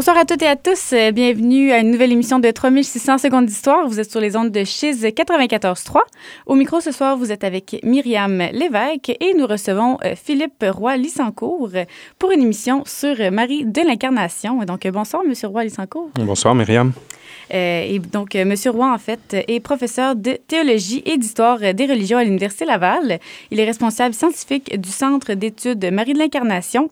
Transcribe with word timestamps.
Bonsoir 0.00 0.16
à 0.16 0.24
toutes 0.24 0.40
et 0.40 0.46
à 0.46 0.56
tous. 0.56 0.94
Euh, 0.94 1.12
bienvenue 1.12 1.72
à 1.72 1.80
une 1.80 1.90
nouvelle 1.90 2.10
émission 2.10 2.38
de 2.38 2.50
3600 2.50 3.18
secondes 3.18 3.44
d'histoire. 3.44 3.86
Vous 3.86 4.00
êtes 4.00 4.10
sur 4.10 4.18
les 4.18 4.34
ondes 4.34 4.50
de 4.50 4.64
Chiz 4.64 5.04
94.3. 5.04 5.98
Au 6.46 6.54
micro 6.54 6.80
ce 6.80 6.90
soir, 6.90 7.18
vous 7.18 7.30
êtes 7.30 7.44
avec 7.44 7.78
Myriam 7.82 8.38
Lévesque 8.50 9.10
et 9.10 9.34
nous 9.36 9.46
recevons 9.46 9.98
euh, 10.02 10.14
Philippe 10.16 10.64
Roy-Lissancourt 10.66 11.72
pour 12.18 12.30
une 12.30 12.40
émission 12.40 12.82
sur 12.86 13.14
Marie 13.30 13.66
de 13.66 13.86
l'Incarnation. 13.86 14.64
Donc, 14.64 14.88
bonsoir, 14.88 15.22
Monsieur 15.28 15.48
Roy-Lissancourt. 15.48 16.08
Bonsoir, 16.14 16.54
Myriam. 16.54 16.94
Euh, 17.52 17.84
et 17.86 17.98
donc, 17.98 18.34
Monsieur 18.36 18.70
Roy, 18.70 18.90
en 18.90 18.98
fait, 18.98 19.36
est 19.48 19.60
professeur 19.60 20.16
de 20.16 20.38
théologie 20.48 21.02
et 21.04 21.18
d'histoire 21.18 21.58
des 21.74 21.84
religions 21.84 22.16
à 22.16 22.24
l'Université 22.24 22.64
Laval. 22.64 23.20
Il 23.50 23.60
est 23.60 23.66
responsable 23.66 24.14
scientifique 24.14 24.80
du 24.80 24.88
Centre 24.88 25.34
d'études 25.34 25.92
Marie 25.92 26.14
de 26.14 26.20
l'Incarnation 26.20 26.88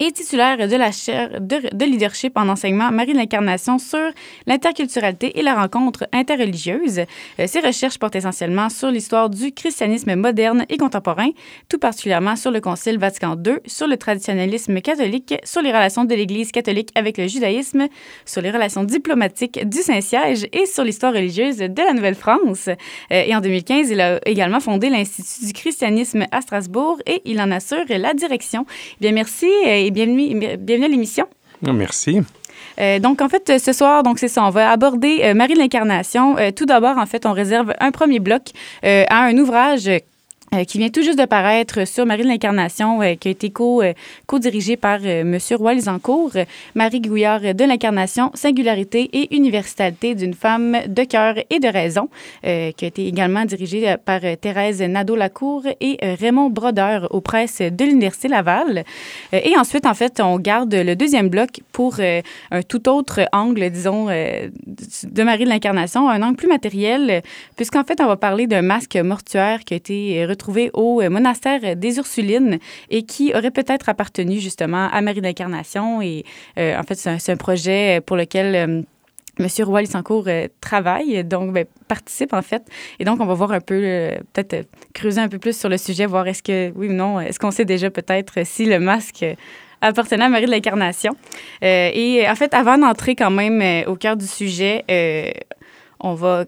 et 0.00 0.12
titulaire 0.12 0.68
de 0.68 0.76
la 0.76 0.92
chaire 0.92 1.40
de, 1.40 1.84
leadership 1.84 2.36
en 2.36 2.48
enseignement 2.48 2.90
Marie 2.90 3.12
de 3.12 3.18
l'Incarnation 3.18 3.78
sur 3.78 4.10
l'interculturalité 4.46 5.38
et 5.38 5.42
la 5.42 5.54
rencontre 5.54 6.06
interreligieuse. 6.12 7.00
Euh, 7.38 7.46
ses 7.46 7.60
recherches 7.60 7.98
portent 7.98 8.16
essentiellement 8.16 8.68
sur 8.68 8.90
l'histoire 8.90 9.30
du 9.30 9.52
christianisme 9.52 10.14
moderne 10.14 10.64
et 10.68 10.76
contemporain, 10.76 11.30
tout 11.68 11.78
particulièrement 11.78 12.36
sur 12.36 12.50
le 12.50 12.60
Concile 12.60 12.98
Vatican 12.98 13.36
II, 13.44 13.56
sur 13.66 13.86
le 13.86 13.96
traditionnalisme 13.96 14.80
catholique, 14.80 15.34
sur 15.44 15.62
les 15.62 15.72
relations 15.72 16.04
de 16.04 16.14
l'Église 16.14 16.52
catholique 16.52 16.90
avec 16.94 17.18
le 17.18 17.26
judaïsme, 17.26 17.88
sur 18.24 18.42
les 18.42 18.50
relations 18.50 18.84
diplomatiques 18.84 19.68
du 19.68 19.78
Saint-Siège 19.78 20.46
et 20.52 20.66
sur 20.66 20.84
l'histoire 20.84 21.12
religieuse 21.12 21.58
de 21.58 21.82
la 21.82 21.92
Nouvelle-France. 21.92 22.68
Euh, 22.68 22.74
et 23.10 23.34
en 23.34 23.40
2015, 23.40 23.90
il 23.90 24.00
a 24.00 24.20
également 24.26 24.60
fondé 24.60 24.88
l'Institut 24.88 25.46
du 25.46 25.52
christianisme 25.52 26.26
à 26.30 26.40
Strasbourg 26.40 26.98
et 27.06 27.22
il 27.24 27.40
en 27.40 27.50
assure 27.50 27.84
la 27.88 28.14
direction. 28.14 28.66
Bien, 29.00 29.12
merci 29.12 29.48
et 29.64 29.81
bienvenue, 29.90 30.56
bienvenue 30.58 30.84
à 30.84 30.88
l'émission. 30.88 31.26
Merci. 31.62 32.20
Euh, 32.80 32.98
donc, 32.98 33.20
en 33.20 33.28
fait, 33.28 33.58
ce 33.58 33.72
soir, 33.72 34.02
donc 34.02 34.18
c'est 34.18 34.28
ça, 34.28 34.44
on 34.44 34.50
va 34.50 34.70
aborder 34.70 35.20
euh, 35.22 35.34
Marie 35.34 35.54
de 35.54 35.58
l'Incarnation. 35.58 36.36
Euh, 36.38 36.50
tout 36.50 36.66
d'abord, 36.66 36.98
en 36.98 37.06
fait, 37.06 37.26
on 37.26 37.32
réserve 37.32 37.74
un 37.80 37.90
premier 37.90 38.18
bloc 38.18 38.42
à 38.82 39.24
un 39.24 39.36
ouvrage 39.36 39.90
euh, 40.54 40.64
qui 40.64 40.76
vient 40.76 40.90
tout 40.90 41.00
juste 41.00 41.18
de 41.18 41.24
paraître 41.24 41.86
sur 41.86 42.04
Marie 42.04 42.24
de 42.24 42.28
l'Incarnation, 42.28 43.00
euh, 43.00 43.14
qui 43.14 43.28
a 43.28 43.30
été 43.30 43.48
co, 43.48 43.82
co 44.26 44.38
dirigé 44.38 44.76
par 44.76 44.98
euh, 45.02 45.22
M. 45.22 45.38
Roy 45.52 45.72
Lisancourt, 45.72 46.32
Marie 46.74 47.00
Gouillard 47.00 47.40
de 47.40 47.64
l'Incarnation, 47.64 48.30
Singularité 48.34 49.08
et 49.14 49.34
Universalité 49.34 50.14
d'une 50.14 50.34
femme 50.34 50.76
de 50.86 51.04
cœur 51.04 51.36
et 51.48 51.58
de 51.58 51.68
raison, 51.68 52.10
qui 52.42 52.48
a 52.48 52.88
été 52.88 53.06
également 53.06 53.44
dirigé 53.46 53.94
par 54.04 54.20
Thérèse 54.40 54.82
Nadeau-Lacour 54.82 55.64
et 55.80 55.96
Raymond 56.02 56.50
Brodeur 56.50 57.08
aux 57.14 57.20
presses 57.20 57.62
de 57.62 57.84
l'Université 57.84 58.28
Laval. 58.28 58.84
et 59.32 59.56
ensuite, 59.56 59.86
en 59.86 59.94
fait, 59.94 60.20
on 60.20 60.38
garde 60.38 60.74
le 60.74 60.94
deuxième 60.94 61.28
bloc 61.28 61.60
pour 61.72 61.96
un 62.00 62.62
tout 62.62 62.88
autre 62.88 63.20
angle, 63.32 63.70
disons, 63.70 64.06
de 64.06 65.22
Marie 65.22 65.44
de 65.44 65.48
l'Incarnation, 65.48 66.08
un 66.08 66.22
angle 66.22 66.36
plus 66.36 66.48
matériel, 66.48 67.22
puisqu'en 67.56 67.84
fait, 67.84 68.00
on 68.00 68.06
va 68.06 68.16
parler 68.16 68.46
d'un 68.46 68.62
masque 68.62 68.96
mortuaire 68.96 69.64
qui 69.64 69.74
a 69.74 69.76
été 69.76 70.24
retrouvé 70.26 70.41
trouvé 70.42 70.70
au 70.74 71.00
euh, 71.00 71.08
monastère 71.08 71.76
des 71.76 71.96
Ursulines 71.98 72.58
et 72.90 73.04
qui 73.04 73.32
aurait 73.32 73.52
peut-être 73.52 73.88
appartenu 73.88 74.40
justement 74.40 74.88
à 74.90 75.00
Marie 75.00 75.20
d'Incarnation. 75.20 76.02
Et 76.02 76.24
euh, 76.58 76.76
en 76.76 76.82
fait, 76.82 76.96
c'est 76.96 77.32
un, 77.32 77.36
projet 77.36 78.00
pour 78.04 78.16
lequel 78.16 78.54
euh, 78.54 78.82
Monsieur 79.38 79.64
Roy 79.64 79.82
Lissancourt 79.82 80.28
travaille, 80.60 81.24
donc 81.24 81.52
ben, 81.52 81.64
participe 81.88 82.32
en 82.34 82.42
fait. 82.42 82.62
Et 82.98 83.04
donc, 83.04 83.20
on 83.20 83.24
va 83.24 83.34
voir 83.34 83.52
un 83.52 83.60
peu, 83.60 83.80
peut-être 84.32 84.68
creuser 84.92 85.20
un 85.20 85.28
peu 85.28 85.38
plus 85.38 85.56
sur 85.58 85.70
le 85.70 85.78
sujet, 85.78 86.04
voir 86.04 86.26
est-ce 86.26 86.42
que, 86.42 86.70
oui 86.76 86.88
ou 86.88 86.92
non, 86.92 87.18
est-ce 87.18 87.38
qu'on 87.38 87.50
sait 87.50 87.64
déjà 87.64 87.88
peut-être 87.90 88.44
si 88.44 88.66
le 88.66 88.78
masque 88.78 89.24
appartenait 89.80 90.24
à 90.24 90.28
Marie 90.28 90.44
de 90.46 90.50
l'Incarnation. 90.50 91.12
et 91.62 92.24
en 92.28 92.34
fait, 92.34 92.52
avant 92.52 92.76
d'entrer 92.76 93.14
quand 93.14 93.30
même 93.30 93.84
au 93.86 93.96
cœur 93.96 94.16
du 94.18 94.26
sujet, 94.26 94.84
on 95.98 96.12
va 96.12 96.44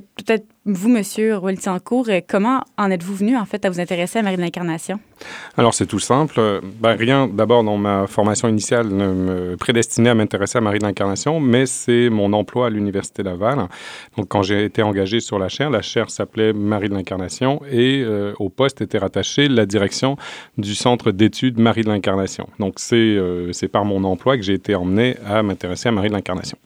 peut-être 0.00 0.46
vous, 0.64 0.88
Monsieur 0.88 1.36
Roy-Lissancourt, 1.36 2.08
euh, 2.08 2.20
comment 2.26 2.64
en 2.76 2.90
êtes-vous 2.90 3.14
venu, 3.14 3.36
en 3.36 3.44
fait, 3.44 3.64
à 3.64 3.70
vous 3.70 3.78
intéresser 3.78 4.18
à 4.18 4.22
Marie 4.22 4.36
de 4.36 4.40
l'Incarnation? 4.40 4.98
Alors, 5.56 5.74
c'est 5.74 5.86
tout 5.86 6.00
simple. 6.00 6.60
Ben, 6.80 6.96
rien, 6.96 7.28
d'abord, 7.28 7.62
dans 7.62 7.76
ma 7.76 8.06
formation 8.06 8.48
initiale, 8.48 8.88
ne 8.88 9.08
me 9.08 9.56
prédestinait 9.56 10.10
à 10.10 10.14
m'intéresser 10.14 10.58
à 10.58 10.60
Marie 10.60 10.78
de 10.78 10.84
l'Incarnation, 10.84 11.38
mais 11.38 11.66
c'est 11.66 12.10
mon 12.10 12.32
emploi 12.32 12.66
à 12.66 12.70
l'Université 12.70 13.22
Laval. 13.22 13.68
Donc, 14.16 14.28
quand 14.28 14.42
j'ai 14.42 14.64
été 14.64 14.82
engagé 14.82 15.20
sur 15.20 15.38
la 15.38 15.48
chaire, 15.48 15.70
la 15.70 15.82
chaire 15.82 16.10
s'appelait 16.10 16.52
Marie 16.52 16.88
de 16.88 16.94
l'Incarnation 16.94 17.60
et 17.70 18.02
euh, 18.04 18.32
au 18.38 18.48
poste 18.48 18.80
était 18.80 18.98
rattachée 18.98 19.48
la 19.48 19.66
direction 19.66 20.16
du 20.58 20.74
Centre 20.74 21.12
d'études 21.12 21.58
Marie 21.58 21.82
de 21.82 21.88
l'Incarnation. 21.88 22.48
Donc, 22.58 22.74
c'est 22.78 22.96
euh, 22.96 23.52
c'est 23.52 23.68
par 23.68 23.84
mon 23.84 24.04
emploi 24.04 24.36
que 24.36 24.42
j'ai 24.42 24.54
été 24.54 24.74
emmené 24.74 25.16
à 25.24 25.42
m'intéresser 25.42 25.88
à 25.88 25.92
Marie 25.92 26.08
de 26.08 26.14
l'Incarnation. 26.14 26.58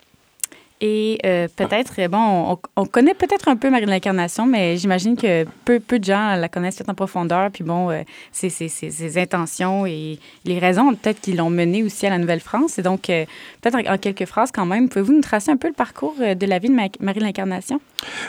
Et 0.83 1.19
euh, 1.27 1.47
peut-être, 1.57 2.09
bon, 2.09 2.59
on, 2.77 2.87
connaît 2.87 3.13
peut-être 3.13 3.49
un 3.49 3.57
peu 3.57 3.69
Marie 3.69 3.85
de 3.85 3.91
l'Incarnation, 3.91 4.47
mais 4.47 4.79
j'imagine 4.79 5.15
que 5.15 5.45
peu, 5.67 5.79
peu 5.79 5.99
de 5.99 6.05
gens 6.05 6.37
la 6.37 6.49
connaissent 6.49 6.77
peut-être 6.77 6.89
en 6.89 6.95
profondeur. 6.95 7.51
Puis 7.51 7.65
bon, 7.65 7.91
euh, 7.91 8.03
ses, 8.33 9.19
intentions 9.19 9.85
et 9.85 10.19
les 10.47 10.59
raisons 10.59 10.95
peut-être 10.95 11.21
qui 11.21 11.35
l'ont 11.35 11.51
menée 11.51 11.83
aussi 11.83 12.07
à 12.07 12.11
la 12.11 12.17
Nouvelle-France. 12.17 12.79
Et 12.79 12.83
donc, 12.83 13.11
euh, 13.11 13.27
peut-être 13.61 13.77
en, 13.91 13.99
quelques 13.99 14.25
phrases 14.25 14.53
quand 14.53 14.65
même, 14.65 14.89
pouvez-vous 14.89 15.13
nous 15.13 15.21
tracer 15.21 15.51
un 15.51 15.59
peu 15.59 15.69
le 15.69 15.75
parcours 15.75 16.15
de 16.19 16.47
la 16.47 16.59
vie 16.59 16.69
de 16.69 16.75
Marie 16.75 17.19
de 17.19 17.25
l'Incarnation? 17.25 17.79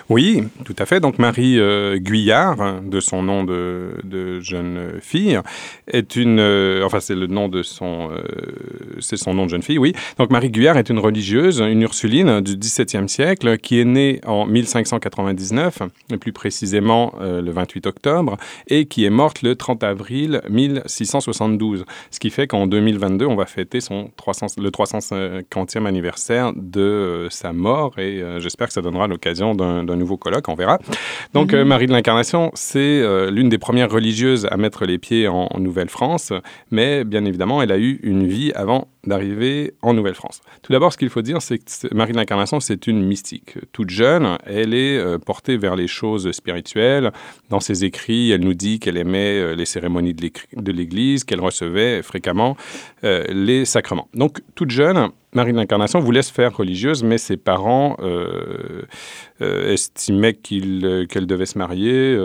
Oui, 0.10 0.44
tout 0.66 0.76
à 0.78 0.86
fait. 0.86 1.00
Donc, 1.00 1.20
Marie 1.20 1.58
Guyard, 2.00 2.82
de 2.82 3.00
son 3.00 3.24
nom 3.24 3.46
de, 3.46 3.96
de, 4.04 4.42
jeune 4.42 5.00
fille, 5.00 5.40
est 5.88 6.18
une... 6.18 6.42
enfin, 6.84 7.00
c'est 7.00 7.16
le 7.16 7.28
nom 7.28 7.48
de 7.48 7.64
son... 7.64 8.10
c'est 9.00 9.16
son 9.16 9.34
nom 9.34 9.46
de 9.46 9.52
jeune 9.52 9.64
fille, 9.64 9.78
oui. 9.78 9.94
Donc, 10.18 10.32
Marie 10.32 10.50
Guyard 10.50 10.78
est 10.78 10.90
une 10.90 11.00
religieuse, 11.00 11.62
une 11.62 11.84
Ursuline 11.84 12.41
du 12.42 12.58
XVIIe 12.58 13.08
siècle, 13.08 13.58
qui 13.58 13.80
est 13.80 13.86
né 13.86 14.22
en 14.26 14.46
1599, 14.46 15.80
et 16.12 16.18
plus 16.18 16.32
précisément 16.32 17.14
euh, 17.22 17.42
le 17.42 17.52
28 17.52 17.88
octobre, 17.88 18.38
et 18.68 18.86
qui 18.86 19.06
est 19.06 19.10
morte 19.10 19.42
le 19.42 19.56
30 19.56 19.84
avril 19.84 20.42
1672. 20.50 21.86
Ce 22.12 22.20
qui 22.20 22.30
fait 22.30 22.48
qu'en 22.48 22.68
2022, 22.68 23.26
on 23.26 23.36
va 23.36 23.46
fêter 23.46 23.82
son 23.82 24.12
300, 24.18 24.48
le 24.58 24.70
350e 24.70 25.86
anniversaire 25.86 26.54
de 26.56 26.82
euh, 26.82 27.30
sa 27.30 27.54
mort, 27.54 27.98
et 27.98 28.22
euh, 28.22 28.40
j'espère 28.40 28.68
que 28.68 28.74
ça 28.74 28.82
donnera 28.82 29.08
l'occasion 29.08 29.56
d'un 29.56 29.96
nouveau 29.96 30.18
colloque, 30.18 30.48
on 30.50 30.56
verra. 30.56 30.80
Donc, 31.34 31.54
mhm. 31.54 31.64
Marie 31.64 31.88
de 31.88 31.92
l'Incarnation, 31.92 32.52
c'est 32.54 33.02
l'une 33.32 33.50
des 33.50 33.58
premières 33.58 33.90
religieuses 33.90 34.48
à 34.50 34.58
mettre 34.58 34.86
les 34.86 34.98
pieds 34.98 35.28
en 35.28 35.50
Nouvelle-France, 35.58 36.34
mais 36.70 37.04
bien 37.04 37.26
évidemment, 37.26 37.62
elle 37.62 37.72
a 37.72 37.78
eu 37.78 38.00
une 38.04 38.28
vie 38.28 38.52
avant 38.54 38.88
d'arriver 39.06 39.74
en 39.82 39.94
Nouvelle-France. 39.94 40.42
Tout 40.62 40.72
d'abord, 40.72 40.94
ce 40.94 40.98
qu'il 40.98 41.10
faut 41.10 41.22
dire, 41.22 41.42
c'est 41.42 41.58
que 41.58 41.94
Marie 41.94 42.12
de 42.12 42.18
l'Incarnation, 42.18 42.60
c'est 42.60 42.88
une 42.88 43.04
mystique. 43.04 43.56
Toute 43.72 43.90
jeune, 43.90 44.38
elle 44.46 44.74
est 44.74 44.98
euh, 44.98 45.18
portée 45.18 45.58
vers 45.58 45.76
les 45.76 45.88
choses 45.88 46.32
spirituelles. 46.32 47.12
Dans 47.50 47.60
ses 47.60 47.84
écrits, 47.84 48.32
elle 48.32 48.42
nous 48.42 48.54
dit 48.54 48.80
qu'elle 48.80 48.98
aimait 48.98 49.40
euh, 49.40 49.56
les 49.56 49.66
cérémonies 49.66 50.14
de 50.14 50.72
l'Église, 50.72 51.24
qu'elle 51.24 51.42
recevait 51.42 52.02
fréquemment 52.02 52.56
euh, 53.04 53.26
les 53.30 53.66
sacrements. 53.66 54.08
Donc, 54.14 54.42
toute 54.56 54.72
jeune, 54.72 55.10
Marie 55.34 55.54
de 55.54 55.58
l'Incarnation 55.58 56.02
voulait 56.02 56.24
se 56.24 56.34
faire 56.34 56.56
religieuse, 56.56 57.04
mais 57.04 57.18
ses 57.18 57.38
parents 57.38 57.96
euh, 58.02 58.82
euh, 59.42 59.72
estimaient 59.72 60.38
euh, 60.52 61.06
qu'elle 61.06 61.26
devait 61.26 61.46
se 61.46 61.58
marier. 61.58 62.18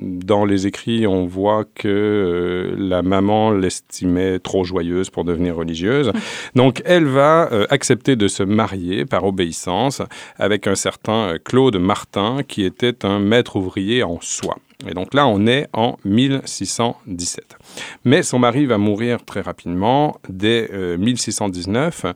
dans 0.00 0.44
les 0.44 0.66
écrits, 0.66 1.06
on 1.06 1.26
voit 1.26 1.64
que 1.74 2.74
la 2.78 3.02
maman 3.02 3.50
l'estimait 3.50 4.38
trop 4.38 4.62
joyeuse 4.62 5.10
pour 5.10 5.24
devenir 5.24 5.56
religieuse. 5.56 6.12
Donc, 6.54 6.80
elle 6.84 7.06
va 7.06 7.48
accepter 7.70 8.14
de 8.14 8.28
se 8.28 8.44
marier 8.44 9.04
par 9.04 9.24
obéissance 9.24 10.02
avec 10.36 10.66
un 10.66 10.76
certain 10.76 11.36
Claude 11.44 11.76
Martin, 11.78 12.42
qui 12.46 12.62
était 12.64 13.04
un 13.04 13.18
maître 13.18 13.56
ouvrier 13.56 14.02
en 14.04 14.20
soie. 14.20 14.58
Et 14.86 14.94
donc 14.94 15.12
là, 15.14 15.26
on 15.26 15.46
est 15.46 15.68
en 15.72 15.96
1617. 16.04 17.56
Mais 18.04 18.22
son 18.22 18.38
mari 18.38 18.66
va 18.66 18.78
mourir 18.78 19.24
très 19.24 19.40
rapidement, 19.40 20.20
dès 20.28 20.68
1619. 20.98 22.04
Euh, 22.04 22.12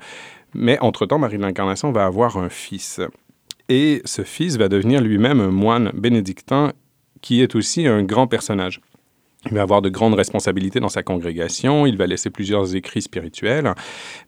Mais 0.54 0.78
entre-temps, 0.80 1.18
Marie 1.18 1.38
de 1.38 1.42
l'Incarnation 1.42 1.90
va 1.90 2.04
avoir 2.04 2.36
un 2.36 2.48
fils. 2.48 3.00
Et 3.68 4.02
ce 4.04 4.22
fils 4.22 4.56
va 4.56 4.68
devenir 4.68 5.00
lui-même 5.00 5.40
un 5.40 5.50
moine 5.50 5.90
bénédictin 5.94 6.72
qui 7.20 7.40
est 7.40 7.54
aussi 7.54 7.86
un 7.86 8.02
grand 8.02 8.26
personnage. 8.26 8.80
Il 9.46 9.54
va 9.54 9.62
avoir 9.62 9.82
de 9.82 9.88
grandes 9.88 10.14
responsabilités 10.14 10.78
dans 10.78 10.88
sa 10.88 11.02
congrégation, 11.02 11.84
il 11.84 11.96
va 11.96 12.06
laisser 12.06 12.30
plusieurs 12.30 12.76
écrits 12.76 13.02
spirituels, 13.02 13.74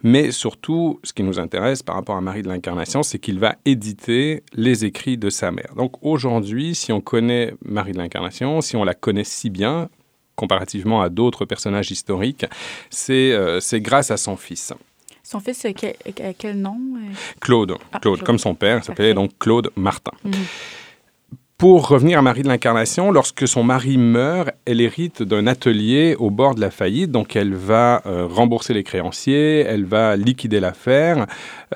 mais 0.03 0.33
surtout, 0.33 0.99
ce 1.05 1.13
qui 1.13 1.23
nous 1.23 1.39
intéresse 1.39 1.83
par 1.83 1.95
rapport 1.95 2.17
à 2.17 2.21
Marie 2.21 2.43
de 2.43 2.49
l'Incarnation, 2.49 3.03
c'est 3.05 3.19
qu'il 3.21 3.39
va 3.39 3.55
éditer 3.65 4.43
les 4.55 4.85
écrits 4.85 5.17
de 5.17 5.31
sa 5.31 5.53
mère. 5.53 5.73
Donc 5.77 5.93
aujourd'hui, 6.03 6.75
si 6.75 6.93
on 6.93 7.01
connaît 7.01 7.55
Marie 7.65 7.93
de 7.93 7.99
l'Incarnation, 7.99 8.61
si 8.61 8.75
on 8.75 8.83
la 8.83 8.95
connaît 8.95 9.25
si 9.25 9.51
bien, 9.51 9.89
comparativement 10.35 11.01
à 11.01 11.09
d'autres 11.09 11.45
personnages 11.45 11.93
historiques, 11.93 12.47
c'est 12.91 13.33
euh, 13.33 13.61
grâce 13.75 14.11
à 14.11 14.17
son 14.17 14.37
fils. 14.37 14.73
Son 15.23 15.41
fils, 15.41 15.67
quel, 15.77 15.95
quel 16.37 16.61
nom? 16.61 16.77
Claude. 17.41 17.77
Ah, 17.93 17.99
Claude, 17.99 18.23
comme 18.23 18.39
son 18.39 18.55
père, 18.55 18.85
s'appelait 18.85 19.15
donc 19.15 19.31
Claude 19.39 19.71
Martin. 19.77 20.13
Mhm. 20.25 20.33
Pour 21.57 21.87
revenir 21.87 22.19
à 22.19 22.23
Marie 22.23 22.43
de 22.43 22.49
l'Incarnation, 22.49 23.13
lorsque 23.13 23.47
son 23.47 23.63
mari 23.63 23.97
meurt, 23.97 24.51
elle 24.65 24.81
hérite 24.81 25.23
d'un 25.23 25.47
atelier 25.47 26.17
au 26.19 26.29
bord 26.31 26.57
de 26.57 26.61
la 26.61 26.73
faillite, 26.73 27.13
donc 27.13 27.37
elle 27.37 27.55
va 27.55 28.03
euh, 28.07 28.27
rembourser 28.27 28.75
les 28.75 28.83
créanciers, 28.83 29.61
elle 29.61 29.85
va 29.85 30.17
liquider 30.17 30.59
l'affaire. 30.59 31.27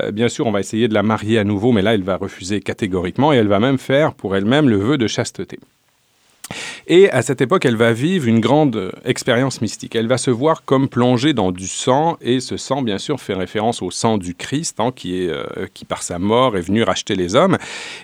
Euh, 0.00 0.10
bien 0.10 0.28
sûr, 0.28 0.48
on 0.48 0.50
va 0.50 0.58
essayer 0.58 0.88
de 0.88 0.94
la 0.94 1.04
marier 1.04 1.38
à 1.38 1.44
nouveau, 1.44 1.70
mais 1.70 1.82
là, 1.82 1.94
elle 1.94 2.02
va 2.02 2.16
refuser 2.16 2.60
catégoriquement 2.60 3.32
et 3.32 3.36
elle 3.36 3.46
va 3.46 3.60
même 3.60 3.78
faire 3.78 4.14
pour 4.14 4.34
elle-même 4.34 4.68
le 4.68 4.78
vœu 4.78 4.98
de 4.98 5.06
chasteté. 5.06 5.60
Et 6.90 7.10
à 7.10 7.20
cette 7.20 7.42
époque, 7.42 7.66
elle 7.66 7.76
va 7.76 7.92
vivre 7.92 8.26
une 8.26 8.40
grande 8.40 8.92
expérience 9.04 9.60
mystique. 9.60 9.94
Elle 9.94 10.06
va 10.08 10.16
se 10.16 10.30
voir 10.30 10.64
comme 10.64 10.88
plongée 10.88 11.34
dans 11.34 11.52
du 11.52 11.68
sang, 11.68 12.16
et 12.22 12.40
ce 12.40 12.56
sang, 12.56 12.80
bien 12.80 12.96
sûr, 12.96 13.20
fait 13.20 13.34
référence 13.34 13.82
au 13.82 13.90
sang 13.90 14.16
du 14.16 14.34
Christ, 14.34 14.80
hein, 14.80 14.90
qui, 14.96 15.22
est, 15.22 15.28
euh, 15.28 15.44
qui 15.74 15.84
par 15.84 16.02
sa 16.02 16.18
mort 16.18 16.56
est 16.56 16.62
venu 16.62 16.82
racheter 16.82 17.14
les 17.14 17.34
hommes. 17.34 17.58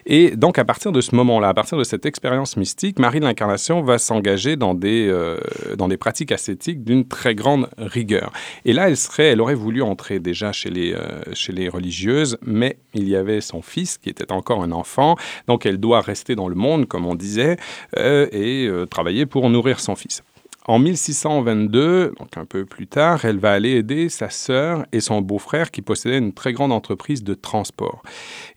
Et 0.05 0.37
donc, 0.37 0.59
à 0.59 0.67
partir 0.67 0.93
de 0.93 1.01
ce 1.01 1.15
moment-là, 1.15 1.49
à 1.49 1.55
partir 1.55 1.79
de 1.79 1.85
cette 1.85 2.05
expérience 2.05 2.59
mystique, 2.59 2.99
Marie 2.99 3.21
de 3.21 3.25
l'Incarnation 3.25 3.81
va 3.81 3.97
s'engager 3.97 4.57
dans, 4.57 4.75
des 4.75 5.09
euh, 5.09 5.39
dans 5.79 5.89
des 5.89 5.97
pratiques 5.97 6.31
ascétiques 6.31 6.85
d'une 6.85 7.09
très 7.09 7.35
grande 7.35 7.71
rigueur. 7.79 8.33
Et 8.67 8.75
là, 8.75 8.89
elle, 8.89 8.99
serait, 8.99 9.29
elle 9.29 9.41
aurait 9.41 9.55
voulu 9.55 9.81
entrer 9.81 10.19
déjà 10.19 10.53
chez 10.53 10.69
les, 10.69 10.93
euh, 10.93 11.23
chez 11.33 11.53
les 11.55 11.71
religieuses, 11.71 12.37
mais 12.45 12.77
il 12.93 13.09
y 13.09 13.17
avait 13.17 13.41
son 13.41 13.63
fils 13.63 13.97
qui 13.97 14.11
était 14.11 14.31
encore 14.31 14.63
un 14.63 14.73
enfant, 14.73 15.17
donc 15.49 15.65
elle 15.65 15.79
doit 15.79 16.03
rester 16.03 16.35
dans 16.35 16.49
le 16.49 16.55
monde, 16.55 16.87
comme 16.87 17.07
on 17.07 17.15
disait, 17.15 17.57
et 17.97 18.69
euh, 18.74 18.74
travailler 18.91 19.27
pour 19.27 19.49
nourrir 19.51 19.81
son 19.81 19.97
fils. 19.97 20.23
En 20.67 20.79
1622, 20.79 22.15
donc 22.19 22.39
un 22.39 22.47
peu 22.47 22.65
plus 22.65 22.87
tard, 22.87 23.27
elle 23.27 23.39
va 23.39 23.53
aller 23.53 23.73
aider 23.73 24.09
sa 24.09 24.31
sœur 24.31 24.87
et 24.93 25.01
son 25.01 25.21
beau-frère 25.21 25.71
qui 25.71 25.83
possédaient 25.83 26.17
une 26.17 26.33
très 26.33 26.55
grande 26.55 26.73
entreprise 26.73 27.23
de 27.23 27.35
transport. 27.35 28.03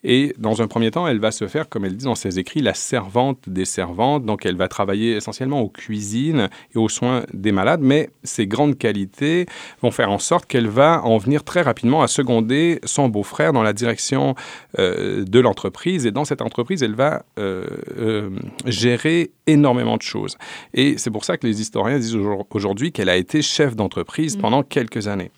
Et 0.05 0.33
dans 0.37 0.61
un 0.61 0.67
premier 0.67 0.89
temps, 0.89 1.05
elle 1.05 1.19
va 1.19 1.31
se 1.31 1.47
faire, 1.47 1.67
comme 1.67 1.83
elle 1.83 1.97
dit 1.97 2.05
dans 2.05 2.15
ses 2.15 2.39
écrits, 2.39 2.61
la 2.61 2.73
servante 2.73 3.49
des 3.49 3.65
servantes. 3.65 4.25
Donc 4.25 4.45
elle 4.45 4.55
va 4.55 4.69
travailler 4.69 5.17
essentiellement 5.17 5.59
aux 5.59 5.67
cuisines 5.67 6.47
et 6.73 6.77
aux 6.77 6.87
soins 6.87 7.25
des 7.33 7.51
malades, 7.51 7.81
mais 7.83 8.09
ses 8.23 8.47
grandes 8.47 8.77
qualités 8.77 9.45
vont 9.81 9.91
faire 9.91 10.09
en 10.09 10.19
sorte 10.19 10.45
qu'elle 10.45 10.69
va 10.69 11.01
en 11.03 11.17
venir 11.17 11.43
très 11.43 11.61
rapidement 11.61 12.03
à 12.03 12.07
seconder 12.07 12.79
son 12.85 13.09
beau-frère 13.09 13.51
dans 13.51 13.63
la 13.63 13.73
direction 13.73 14.33
euh, 14.79 15.25
de 15.25 15.39
l'entreprise. 15.41 16.05
Et 16.05 16.11
dans 16.11 16.23
cette 16.23 16.41
entreprise, 16.41 16.83
elle 16.83 16.95
va 16.95 17.25
euh, 17.37 17.65
euh, 17.97 18.29
gérer 18.65 19.31
énormément 19.45 19.97
de 19.97 20.01
choses. 20.01 20.37
Et 20.73 20.97
c'est 20.97 21.11
pour 21.11 21.25
ça 21.25 21.37
que 21.37 21.45
les 21.45 21.59
historiens 21.59 21.96
disent 21.99 22.17
aujourd'hui 22.49 22.91
qu'elle 22.91 23.09
a 23.09 23.17
été 23.17 23.41
chef 23.41 23.75
d'entreprise 23.75 24.37
mm. 24.37 24.41
pendant 24.41 24.63
quelques 24.63 25.07
années. 25.07 25.31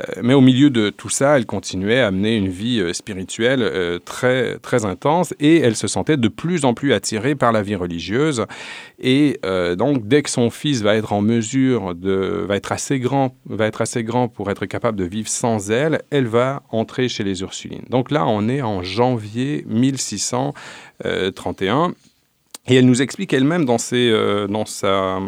Euh, 0.00 0.22
mais 0.22 0.34
au 0.34 0.40
milieu 0.40 0.70
de 0.70 0.90
tout 0.90 1.08
ça, 1.08 1.36
elle 1.36 1.46
continuait 1.46 2.00
à 2.00 2.10
mener 2.10 2.36
une 2.36 2.48
vie 2.48 2.80
euh, 2.80 2.92
spirituelle 2.92 3.62
euh, 3.62 4.00
très, 4.00 4.58
très 4.58 4.84
intense 4.84 5.32
et 5.38 5.58
elle 5.58 5.76
se 5.76 5.86
sentait 5.86 6.16
de 6.16 6.26
plus 6.26 6.64
en 6.64 6.74
plus 6.74 6.92
attirée 6.92 7.36
par 7.36 7.52
la 7.52 7.62
vie 7.62 7.76
religieuse. 7.76 8.44
Et 9.00 9.38
donc, 9.76 10.08
dès 10.08 10.22
que 10.22 10.30
son 10.30 10.50
fils 10.50 10.82
va 10.82 10.96
être 10.96 11.12
en 11.12 11.20
mesure 11.20 11.94
de, 11.94 12.44
va 12.48 12.56
être 12.56 12.72
assez 12.72 12.98
grand, 12.98 13.36
va 13.46 13.66
être 13.66 13.82
assez 13.82 14.02
grand 14.02 14.26
pour 14.28 14.50
être 14.50 14.66
capable 14.66 14.98
de 14.98 15.04
vivre 15.04 15.28
sans 15.28 15.70
elle, 15.70 16.02
elle 16.10 16.26
va 16.26 16.64
entrer 16.70 17.08
chez 17.08 17.22
les 17.24 17.42
Ursulines. 17.42 17.84
Donc 17.90 18.10
là, 18.10 18.26
on 18.26 18.48
est 18.48 18.62
en 18.62 18.82
janvier 18.82 19.64
1631 19.68 21.94
et 22.66 22.76
elle 22.76 22.86
nous 22.86 23.02
explique 23.02 23.32
elle-même 23.32 23.64
dans, 23.64 23.78
ses, 23.78 24.10
euh, 24.10 24.46
dans, 24.46 24.64
sa, 24.64 25.20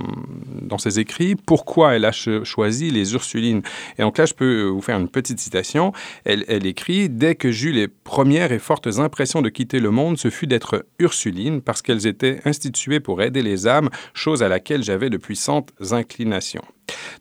dans 0.62 0.78
ses 0.78 1.00
écrits 1.00 1.34
pourquoi 1.34 1.94
elle 1.94 2.04
a 2.04 2.12
choisi 2.12 2.90
les 2.90 3.12
Ursulines. 3.12 3.62
Et 3.98 4.02
donc 4.02 4.18
là, 4.18 4.26
je 4.26 4.34
peux 4.34 4.64
vous 4.64 4.80
faire 4.80 4.98
une 4.98 5.08
petite 5.08 5.38
citation. 5.38 5.92
Elle, 6.24 6.44
elle 6.48 6.66
écrit 6.66 7.08
Dès 7.08 7.34
que 7.34 7.50
j'eus 7.50 7.72
les 7.72 7.88
premières 7.88 8.52
et 8.52 8.58
fortes 8.58 8.98
impressions 8.98 9.42
de 9.42 9.48
quitter 9.48 9.80
le 9.80 9.90
monde, 9.90 10.18
ce 10.18 10.30
fut 10.30 10.46
d'être 10.46 10.86
Ursuline, 10.98 11.60
parce 11.60 11.82
qu'elles 11.82 12.06
étaient 12.06 12.40
instituées 12.44 13.00
pour 13.00 13.22
aider 13.22 13.42
les 13.42 13.66
âmes, 13.66 13.90
chose 14.14 14.42
à 14.42 14.48
laquelle 14.48 14.82
j'avais 14.82 15.10
de 15.10 15.16
puissantes 15.16 15.72
inclinations. 15.90 16.64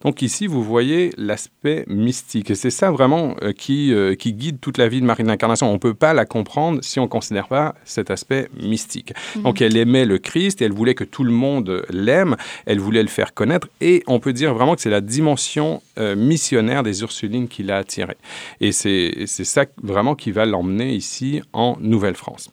Donc 0.01 0.21
ici, 0.21 0.47
vous 0.47 0.63
voyez 0.63 1.11
l'aspect 1.17 1.85
mystique. 1.87 2.51
Et 2.51 2.55
c'est 2.55 2.69
ça 2.69 2.91
vraiment 2.91 3.35
euh, 3.41 3.53
qui, 3.53 3.93
euh, 3.93 4.15
qui 4.15 4.33
guide 4.33 4.59
toute 4.59 4.77
la 4.77 4.87
vie 4.87 5.01
de 5.01 5.05
Marie 5.05 5.23
de 5.23 5.27
l'Incarnation. 5.27 5.69
On 5.69 5.73
ne 5.73 5.77
peut 5.79 5.93
pas 5.93 6.13
la 6.13 6.25
comprendre 6.25 6.79
si 6.83 6.99
on 6.99 7.03
ne 7.03 7.07
considère 7.07 7.47
pas 7.47 7.75
cet 7.85 8.11
aspect 8.11 8.49
mystique. 8.61 9.13
Mhm. 9.35 9.43
Donc 9.43 9.61
elle 9.61 9.77
aimait 9.77 10.05
le 10.05 10.17
Christ 10.17 10.61
elle 10.61 10.73
voulait 10.73 10.95
que 10.95 11.03
tout 11.03 11.23
le 11.23 11.31
monde 11.31 11.85
l'aime. 11.89 12.35
Elle 12.65 12.79
voulait 12.79 13.03
le 13.03 13.09
faire 13.09 13.33
connaître. 13.33 13.67
Et 13.81 14.03
on 14.07 14.19
peut 14.19 14.33
dire 14.33 14.53
vraiment 14.53 14.75
que 14.75 14.81
c'est 14.81 14.89
la 14.89 15.01
dimension 15.01 15.81
euh, 15.97 16.15
missionnaire 16.15 16.83
des 16.83 17.01
Ursulines 17.01 17.47
qui 17.47 17.63
l'a 17.63 17.77
attirée. 17.77 18.17
Et 18.61 18.71
c'est 18.71 19.25
ça 19.25 19.65
vraiment 19.81 20.15
qui 20.15 20.31
va 20.31 20.45
l'emmener 20.45 20.93
ici 20.93 21.41
en 21.53 21.77
Nouvelle-France. 21.79 22.49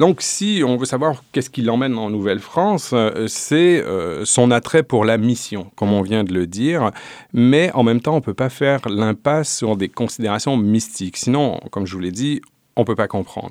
Donc, 0.00 0.22
si 0.22 0.62
on 0.66 0.78
veut 0.78 0.86
savoir 0.86 1.22
qu'est-ce 1.30 1.50
qui 1.50 1.60
l'emmène 1.60 1.98
en 1.98 2.08
Nouvelle-France, 2.08 2.92
euh, 2.94 3.26
c'est 3.28 3.84
euh, 3.84 4.24
son 4.24 4.50
attrait 4.50 4.82
pour 4.82 5.04
la 5.04 5.18
mission, 5.18 5.70
comme 5.76 5.92
on 5.92 6.00
vient 6.00 6.24
de 6.24 6.32
le 6.32 6.46
dire. 6.46 6.90
Mais 7.34 7.70
en 7.74 7.82
même 7.82 8.00
temps, 8.00 8.14
on 8.14 8.20
ne 8.20 8.22
peut 8.22 8.32
pas 8.32 8.48
faire 8.48 8.80
l'impasse 8.88 9.54
sur 9.54 9.76
des 9.76 9.90
considérations 9.90 10.56
mystiques. 10.56 11.18
Sinon, 11.18 11.60
comme 11.70 11.86
je 11.86 11.92
vous 11.92 12.00
l'ai 12.00 12.12
dit, 12.12 12.40
on 12.76 12.80
ne 12.80 12.86
peut 12.86 12.94
pas 12.94 13.08
comprendre. 13.08 13.50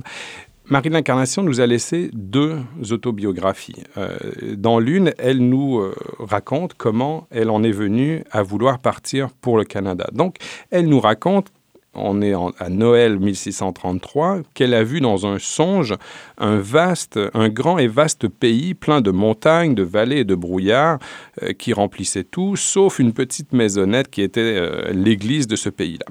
Marie 0.66 0.90
de 0.90 0.96
l'Incarnation 0.96 1.44
nous 1.44 1.62
a 1.62 1.68
laissé 1.68 2.10
deux 2.14 2.58
autobiographies. 2.90 3.84
Euh, 3.98 4.18
dans 4.58 4.80
l'une, 4.80 5.14
elle 5.20 5.48
nous 5.48 5.80
raconte 6.18 6.74
comment 6.74 7.28
elle 7.30 7.52
en 7.52 7.62
est 7.62 7.72
venue 7.72 8.24
à 8.32 8.42
vouloir 8.42 8.80
partir 8.80 9.30
pour 9.30 9.56
le 9.56 9.66
Canada. 9.66 10.10
Donc, 10.14 10.38
elle 10.72 10.88
nous 10.88 11.00
raconte 11.00 11.52
on 11.94 12.22
est 12.22 12.34
à 12.34 12.70
Noël 12.70 13.20
1633, 13.20 14.42
qu'elle 14.54 14.74
a 14.74 14.84
vu 14.84 15.02
dans 15.02 15.26
un 15.26 15.40
songe 15.40 15.96
un 16.38 16.58
vaste, 16.58 17.20
un 17.34 17.50
grand 17.50 17.78
et 17.78 17.88
vaste 17.88 18.28
pays 18.28 18.74
plein 18.74 19.02
de 19.02 19.12
montagnes, 19.12 19.76
de 19.76 19.84
vallées 19.84 20.20
et 20.20 20.24
de 20.24 20.36
brouillards 20.36 21.00
euh, 21.44 21.54
qui 21.54 21.74
remplissaient 21.74 22.24
tout, 22.24 22.56
sauf 22.56 23.00
une 23.00 23.14
petite 23.14 23.54
maisonnette 23.54 24.10
qui 24.10 24.22
était 24.22 24.42
euh, 24.42 24.92
l'église 24.92 25.48
de 25.48 25.56
ce 25.56 25.70
pays-là. 25.70 26.06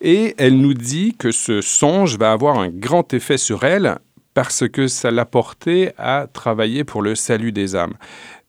Et 0.00 0.34
elle 0.38 0.58
nous 0.58 0.74
dit 0.74 1.14
que 1.18 1.30
ce 1.30 1.60
songe 1.60 2.18
va 2.18 2.32
avoir 2.32 2.58
un 2.58 2.68
grand 2.68 3.14
effet 3.14 3.38
sur 3.38 3.64
elle 3.64 3.98
parce 4.34 4.68
que 4.68 4.86
ça 4.86 5.10
l'a 5.10 5.24
portée 5.24 5.92
à 5.96 6.26
travailler 6.30 6.84
pour 6.84 7.00
le 7.00 7.14
salut 7.14 7.52
des 7.52 7.74
âmes. 7.74 7.94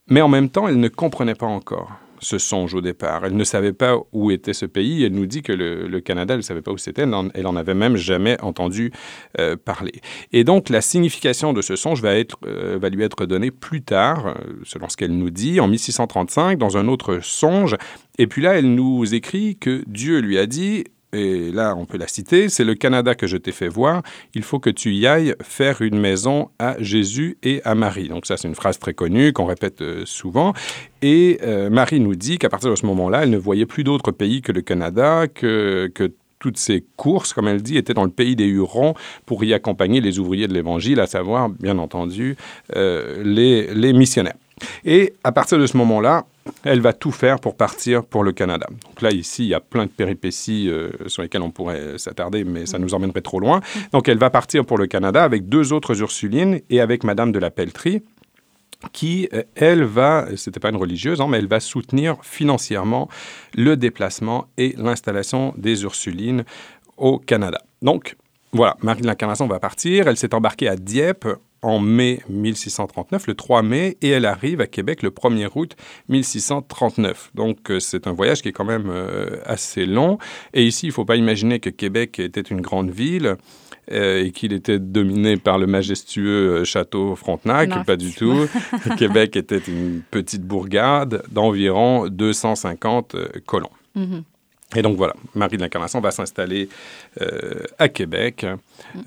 Mais 0.09 0.21
en 0.21 0.27
même 0.27 0.49
temps, 0.49 0.67
elle 0.67 0.79
ne 0.79 0.89
comprenait 0.89 1.35
pas 1.35 1.45
encore 1.45 1.91
ce 2.19 2.37
songe 2.37 2.73
au 2.73 2.81
départ. 2.81 3.25
Elle 3.25 3.35
ne 3.35 3.43
savait 3.43 3.73
pas 3.73 3.97
où 4.11 4.31
était 4.31 4.53
ce 4.53 4.65
pays. 4.65 5.03
Elle 5.03 5.13
nous 5.13 5.25
dit 5.25 5.41
que 5.41 5.51
le, 5.53 5.99
Canada, 5.99 6.33
elle 6.33 6.39
ne 6.39 6.43
savait 6.43 6.61
pas 6.61 6.71
où 6.71 6.77
c'était. 6.77 7.03
Elle 7.03 7.09
n'en 7.09 7.55
avait 7.55 7.73
même 7.73 7.95
jamais 7.95 8.39
entendu 8.41 8.91
euh, 9.39 9.55
parler. 9.55 9.93
Et 10.31 10.43
donc, 10.43 10.69
la 10.69 10.81
signification 10.81 11.53
de 11.53 11.61
ce 11.61 11.75
songe 11.75 12.01
va, 12.01 12.09
euh, 12.45 12.77
va 12.79 12.89
lui 12.89 13.03
être 13.03 13.25
donnée 13.25 13.51
plus 13.51 13.81
tard, 13.81 14.27
euh, 14.27 14.33
selon 14.63 14.89
ce 14.89 14.97
qu'elle 14.97 15.15
nous 15.17 15.29
dit, 15.29 15.59
en 15.59 15.67
1635, 15.67 16.57
dans 16.57 16.77
un 16.77 16.87
autre 16.87 17.19
songe. 17.21 17.75
Et 18.17 18.27
puis 18.27 18.41
là, 18.41 18.57
elle 18.57 18.73
nous 18.73 19.13
écrit 19.13 19.57
que 19.57 19.83
Dieu 19.87 20.19
lui 20.19 20.37
a 20.37 20.45
dit 20.45 20.85
et 21.13 21.51
là 21.51 21.75
on 21.77 21.85
peut 21.85 21.97
la 21.97 22.07
citer, 22.07 22.49
c'est 22.49 22.63
le 22.63 22.75
Canada 22.75 23.15
que 23.15 23.27
je 23.27 23.37
t'ai 23.37 23.51
fait 23.51 23.67
voir, 23.67 24.03
il 24.33 24.43
faut 24.43 24.59
que 24.59 24.69
tu 24.69 24.93
y 24.93 25.07
ailles 25.07 25.35
faire 25.41 25.81
une 25.81 25.99
maison 25.99 26.49
à 26.59 26.75
Jésus 26.79 27.37
et 27.43 27.61
à 27.63 27.75
Marie. 27.75 28.09
Donc 28.09 28.25
ça 28.25 28.37
c'est 28.37 28.47
une 28.47 28.55
phrase 28.55 28.79
très 28.79 28.93
connue 28.93 29.33
qu'on 29.33 29.45
répète 29.45 29.81
euh, 29.81 30.03
souvent. 30.05 30.53
Et 31.01 31.39
euh, 31.43 31.69
Marie 31.69 31.99
nous 31.99 32.15
dit 32.15 32.37
qu'à 32.37 32.49
partir 32.49 32.69
de 32.69 32.75
ce 32.75 32.85
moment-là, 32.87 33.23
elle 33.23 33.29
ne 33.29 33.37
voyait 33.37 33.65
plus 33.65 33.83
d'autres 33.83 34.11
pays 34.11 34.41
que 34.41 34.51
le 34.51 34.61
Canada, 34.61 35.27
que, 35.27 35.91
que 35.93 36.11
toutes 36.39 36.57
ces 36.57 36.85
courses, 36.95 37.33
comme 37.33 37.47
elle 37.47 37.61
dit, 37.61 37.77
étaient 37.77 37.93
dans 37.93 38.03
le 38.03 38.11
pays 38.11 38.35
des 38.35 38.45
Hurons 38.45 38.93
pour 39.25 39.43
y 39.43 39.53
accompagner 39.53 40.01
les 40.01 40.19
ouvriers 40.19 40.47
de 40.47 40.53
l'Évangile, 40.53 40.99
à 40.99 41.07
savoir, 41.07 41.49
bien 41.49 41.77
entendu, 41.77 42.35
euh, 42.75 43.23
les, 43.23 43.73
les 43.73 43.93
missionnaires. 43.93 44.35
Et 44.85 45.13
à 45.23 45.31
partir 45.31 45.59
de 45.59 45.65
ce 45.65 45.77
moment-là, 45.77 46.25
elle 46.63 46.81
va 46.81 46.93
tout 46.93 47.11
faire 47.11 47.39
pour 47.39 47.55
partir 47.55 48.03
pour 48.03 48.23
le 48.23 48.31
Canada. 48.31 48.67
Donc 48.85 49.01
là, 49.01 49.11
ici, 49.11 49.43
il 49.43 49.49
y 49.49 49.53
a 49.53 49.59
plein 49.59 49.85
de 49.85 49.91
péripéties 49.91 50.69
euh, 50.69 50.89
sur 51.07 51.21
lesquelles 51.21 51.41
on 51.41 51.51
pourrait 51.51 51.97
s'attarder, 51.97 52.43
mais 52.43 52.65
ça 52.65 52.79
nous 52.79 52.93
emmènerait 52.93 53.21
trop 53.21 53.39
loin. 53.39 53.61
Donc 53.91 54.07
elle 54.07 54.17
va 54.17 54.29
partir 54.29 54.65
pour 54.65 54.77
le 54.77 54.87
Canada 54.87 55.23
avec 55.23 55.49
deux 55.49 55.73
autres 55.73 55.99
Ursulines 55.99 56.61
et 56.69 56.79
avec 56.81 57.03
Madame 57.03 57.31
de 57.31 57.39
la 57.39 57.51
Pelletrie, 57.51 58.01
qui, 58.93 59.27
euh, 59.33 59.43
elle, 59.55 59.83
va, 59.83 60.27
c'était 60.35 60.59
pas 60.59 60.69
une 60.69 60.77
religieuse, 60.77 61.21
hein, 61.21 61.27
mais 61.29 61.37
elle 61.39 61.47
va 61.47 61.59
soutenir 61.59 62.17
financièrement 62.21 63.09
le 63.55 63.75
déplacement 63.75 64.47
et 64.57 64.73
l'installation 64.77 65.53
des 65.57 65.83
Ursulines 65.83 66.43
au 66.97 67.19
Canada. 67.19 67.61
Donc, 67.81 68.15
voilà, 68.53 68.77
Marie 68.81 69.01
de 69.01 69.07
l'Incarnation 69.07 69.47
va 69.47 69.59
partir. 69.59 70.07
Elle 70.07 70.17
s'est 70.17 70.33
embarquée 70.33 70.67
à 70.67 70.75
Dieppe 70.75 71.27
en 71.61 71.79
mai 71.79 72.21
1639, 72.29 73.27
le 73.27 73.33
3 73.33 73.61
mai, 73.61 73.97
et 74.01 74.09
elle 74.09 74.25
arrive 74.25 74.61
à 74.61 74.67
Québec 74.67 75.03
le 75.03 75.09
1er 75.09 75.49
août 75.55 75.75
1639. 76.09 77.31
Donc 77.35 77.71
euh, 77.71 77.79
c'est 77.79 78.07
un 78.07 78.13
voyage 78.13 78.41
qui 78.41 78.49
est 78.49 78.53
quand 78.53 78.65
même 78.65 78.89
euh, 78.89 79.37
assez 79.45 79.85
long. 79.85 80.17
Et 80.53 80.65
ici, 80.65 80.87
il 80.87 80.89
ne 80.89 80.93
faut 80.93 81.05
pas 81.05 81.15
imaginer 81.15 81.59
que 81.59 81.69
Québec 81.69 82.19
était 82.19 82.41
une 82.41 82.61
grande 82.61 82.91
ville. 82.91 83.35
Euh, 83.89 84.25
et 84.25 84.31
qu'il 84.31 84.51
était 84.51 84.79
dominé 84.79 85.37
par 85.37 85.57
le 85.57 85.65
majestueux 85.65 86.65
château 86.65 87.15
Frontenac, 87.15 87.85
pas 87.85 87.95
du 87.95 88.13
tout. 88.13 88.45
Québec 88.97 89.37
était 89.37 89.61
une 89.65 90.01
petite 90.11 90.41
bourgade 90.41 91.23
d'environ 91.31 92.09
250 92.09 93.15
colons. 93.45 93.69
Mm-hmm. 93.95 94.23
Et 94.75 94.81
donc 94.81 94.97
voilà, 94.97 95.13
Marie 95.33 95.55
de 95.55 95.61
l'Incarnation 95.61 96.01
va 96.01 96.11
s'installer 96.11 96.67
euh, 97.21 97.63
à 97.79 97.87
Québec, 97.87 98.45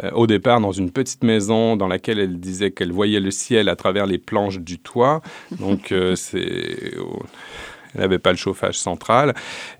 euh, 0.02 0.10
au 0.12 0.26
départ 0.26 0.58
dans 0.58 0.72
une 0.72 0.90
petite 0.90 1.22
maison 1.22 1.76
dans 1.76 1.86
laquelle 1.86 2.18
elle 2.18 2.40
disait 2.40 2.70
qu'elle 2.70 2.92
voyait 2.92 3.20
le 3.20 3.30
ciel 3.30 3.68
à 3.68 3.76
travers 3.76 4.06
les 4.06 4.16
planches 4.16 4.58
du 4.58 4.78
toit. 4.78 5.20
Donc 5.58 5.92
euh, 5.92 6.16
c'est 6.16 6.94
elle 7.94 8.00
n'avait 8.00 8.18
pas 8.18 8.30
le 8.30 8.36
chauffage 8.36 8.78
central. 8.78 9.34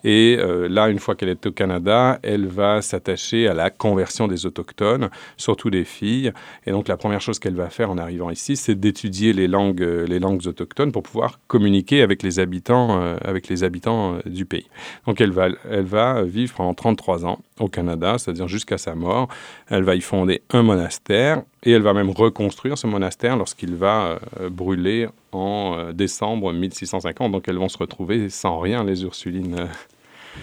Et 0.05 0.37
euh, 0.39 0.69
là, 0.69 0.89
une 0.89 0.99
fois 0.99 1.15
qu'elle 1.15 1.29
est 1.29 1.47
au 1.47 1.53
Canada, 1.53 2.19
elle 2.23 2.47
va 2.47 2.83
s'attacher 2.83 3.49
à 3.49 3.55
la 3.55 3.71
conversion 3.71 4.29
des 4.29 4.47
autochtones, 4.47 5.11
surtout 5.37 5.71
des 5.71 5.85
filles. 5.85 6.33
Et 6.67 6.71
donc, 6.71 6.89
la 6.89 6.97
première 6.97 7.21
chose 7.21 7.39
qu'elle 7.39 7.55
va 7.55 7.71
faire 7.71 7.91
en 7.91 7.99
arrivant 7.99 8.31
ici, 8.31 8.57
c'est 8.57 8.75
d'étudier 8.75 9.33
les 9.33 9.49
langues, 9.49 9.83
euh, 9.83 10.07
les 10.07 10.19
langues 10.19 10.47
autochtones 10.47 10.93
pour 10.93 11.03
pouvoir 11.03 11.39
communiquer 11.47 12.03
avec 12.03 12.23
les 12.23 12.39
habitants, 12.39 13.01
euh, 13.01 13.17
avec 13.25 13.49
les 13.49 13.65
habitants 13.65 14.19
du 14.27 14.45
pays. 14.45 14.69
Donc, 15.07 15.21
elle 15.21 15.33
va, 15.33 15.49
elle 15.69 15.85
va 15.85 16.23
vivre 16.23 16.55
pendant 16.55 16.75
33 16.75 17.27
ans 17.27 17.39
au 17.59 17.69
Canada, 17.69 18.17
c'est-à-dire 18.19 18.49
jusqu'à 18.49 18.79
sa 18.79 18.95
mort. 18.95 19.29
Elle 19.69 19.85
va 19.85 19.95
y 19.95 20.01
fonder 20.01 20.43
un 20.51 20.63
monastère 20.63 21.43
et 21.63 21.73
elle 21.73 21.83
va 21.83 21.93
même 21.93 22.11
reconstruire 22.11 22.79
ce 22.79 22.87
monastère 22.87 23.37
lorsqu'il 23.37 23.75
va 23.75 24.19
brûler 24.51 25.09
en 25.33 25.75
euh, 25.77 25.93
décembre 25.93 26.53
1650. 26.53 27.33
Donc, 27.33 27.49
elles 27.49 27.59
vont 27.59 27.69
se 27.69 27.79
retrouver 27.79 28.29
sans 28.31 28.59
rien, 28.59 28.85
les 28.85 29.03
Ursulines. 29.03 29.69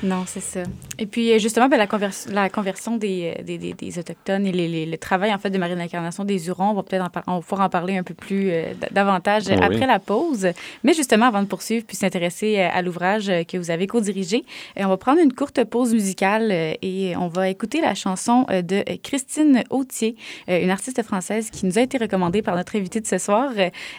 Non, 0.03 0.23
c'est 0.27 0.41
ça. 0.41 0.61
Et 0.99 1.07
puis, 1.07 1.31
euh, 1.31 1.39
justement, 1.39 1.67
ben, 1.69 1.77
la, 1.77 1.87
conversion, 1.87 2.31
la 2.31 2.49
conversion 2.49 2.97
des, 2.97 3.33
euh, 3.39 3.43
des, 3.43 3.57
des, 3.57 3.99
Autochtones 3.99 4.45
et 4.45 4.51
les, 4.51 4.85
le 4.85 4.97
travail, 4.97 5.33
en 5.33 5.39
fait, 5.39 5.49
de 5.49 5.57
Marie 5.57 5.75
l'Incarnation 5.75 6.23
des 6.23 6.47
Hurons, 6.47 6.69
on 6.69 6.73
va 6.73 6.83
peut-être 6.83 7.09
en, 7.25 7.41
pouvoir 7.41 7.61
en 7.61 7.69
parler 7.69 7.97
un 7.97 8.03
peu 8.03 8.13
plus 8.13 8.51
davantage 8.91 9.49
après 9.49 9.87
la 9.87 9.99
pause. 9.99 10.49
Mais 10.83 10.93
justement, 10.93 11.25
avant 11.25 11.41
de 11.41 11.47
poursuivre 11.47 11.85
puis 11.85 11.97
s'intéresser 11.97 12.59
à 12.59 12.81
l'ouvrage 12.81 13.31
que 13.47 13.57
vous 13.57 13.71
avez 13.71 13.87
co-dirigé, 13.87 14.43
on 14.75 14.87
va 14.87 14.97
prendre 14.97 15.19
une 15.19 15.33
courte 15.33 15.63
pause 15.63 15.93
musicale 15.93 16.51
et 16.51 17.15
on 17.17 17.27
va 17.27 17.49
écouter 17.49 17.81
la 17.81 17.95
chanson 17.95 18.45
de 18.49 18.83
Christine 18.97 19.63
Autier, 19.69 20.15
une 20.47 20.69
artiste 20.69 21.01
française 21.03 21.49
qui 21.49 21.65
nous 21.65 21.77
a 21.77 21.81
été 21.81 21.97
recommandée 21.97 22.41
par 22.41 22.55
notre 22.55 22.75
invité 22.75 23.01
de 23.01 23.07
ce 23.07 23.17
soir. 23.17 23.51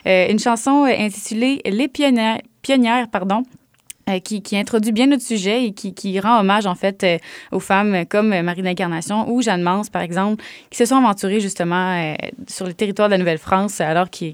Une 0.05 0.39
chanson 0.39 0.83
intitulée 0.85 1.61
Les 1.65 1.87
pionnières, 1.87 2.39
pionnières 2.61 3.09
pardon, 3.09 3.43
euh, 4.09 4.19
qui, 4.19 4.57
introduit 4.57 4.91
bien 4.91 5.07
notre 5.07 5.23
sujet 5.23 5.65
et 5.65 5.71
qui, 5.71 6.19
rend 6.19 6.39
hommage, 6.39 6.65
en 6.65 6.75
fait, 6.75 7.03
euh, 7.03 7.17
aux 7.51 7.59
femmes 7.59 8.05
comme 8.07 8.29
Marie 8.41 8.61
d'Incarnation 8.61 9.29
ou 9.31 9.41
Jeanne 9.41 9.61
Mance, 9.61 9.89
par 9.89 10.01
exemple, 10.01 10.43
qui 10.69 10.77
se 10.77 10.85
sont 10.85 10.95
aventurées, 10.95 11.39
justement, 11.39 11.95
euh, 11.95 12.15
sur 12.47 12.65
le 12.65 12.73
territoire 12.73 13.07
de 13.07 13.13
la 13.13 13.17
Nouvelle-France, 13.17 13.81
alors 13.81 14.09
que, 14.09 14.25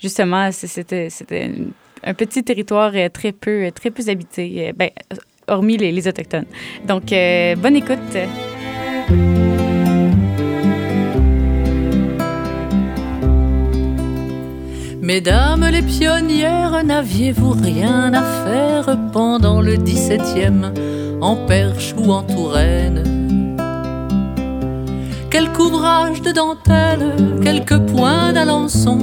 justement, 0.00 0.50
c'était 0.52 1.08
un 2.04 2.14
petit 2.14 2.42
territoire 2.42 2.92
très 3.12 3.32
peu, 3.32 3.70
très 3.74 3.90
peu 3.90 4.08
habité, 4.08 4.72
ben, 4.74 4.90
hormis 5.46 5.76
les, 5.76 5.92
les, 5.92 6.08
Autochtones. 6.08 6.46
Donc, 6.86 7.10
bonne 7.60 7.76
écoute. 7.76 9.47
Mesdames 15.08 15.64
les 15.72 15.80
pionnières, 15.80 16.84
n'aviez-vous 16.84 17.52
rien 17.52 18.12
à 18.12 18.22
faire 18.44 18.94
pendant 19.10 19.62
le 19.62 19.76
17e, 19.76 21.18
en 21.22 21.34
Perche 21.46 21.94
ou 21.96 22.12
en 22.12 22.22
Touraine? 22.24 23.56
Quelques 25.30 25.60
ouvrages 25.60 26.20
de 26.20 26.30
dentelle, 26.30 27.40
quelques 27.42 27.78
points 27.90 28.34
d'Alençon, 28.34 28.98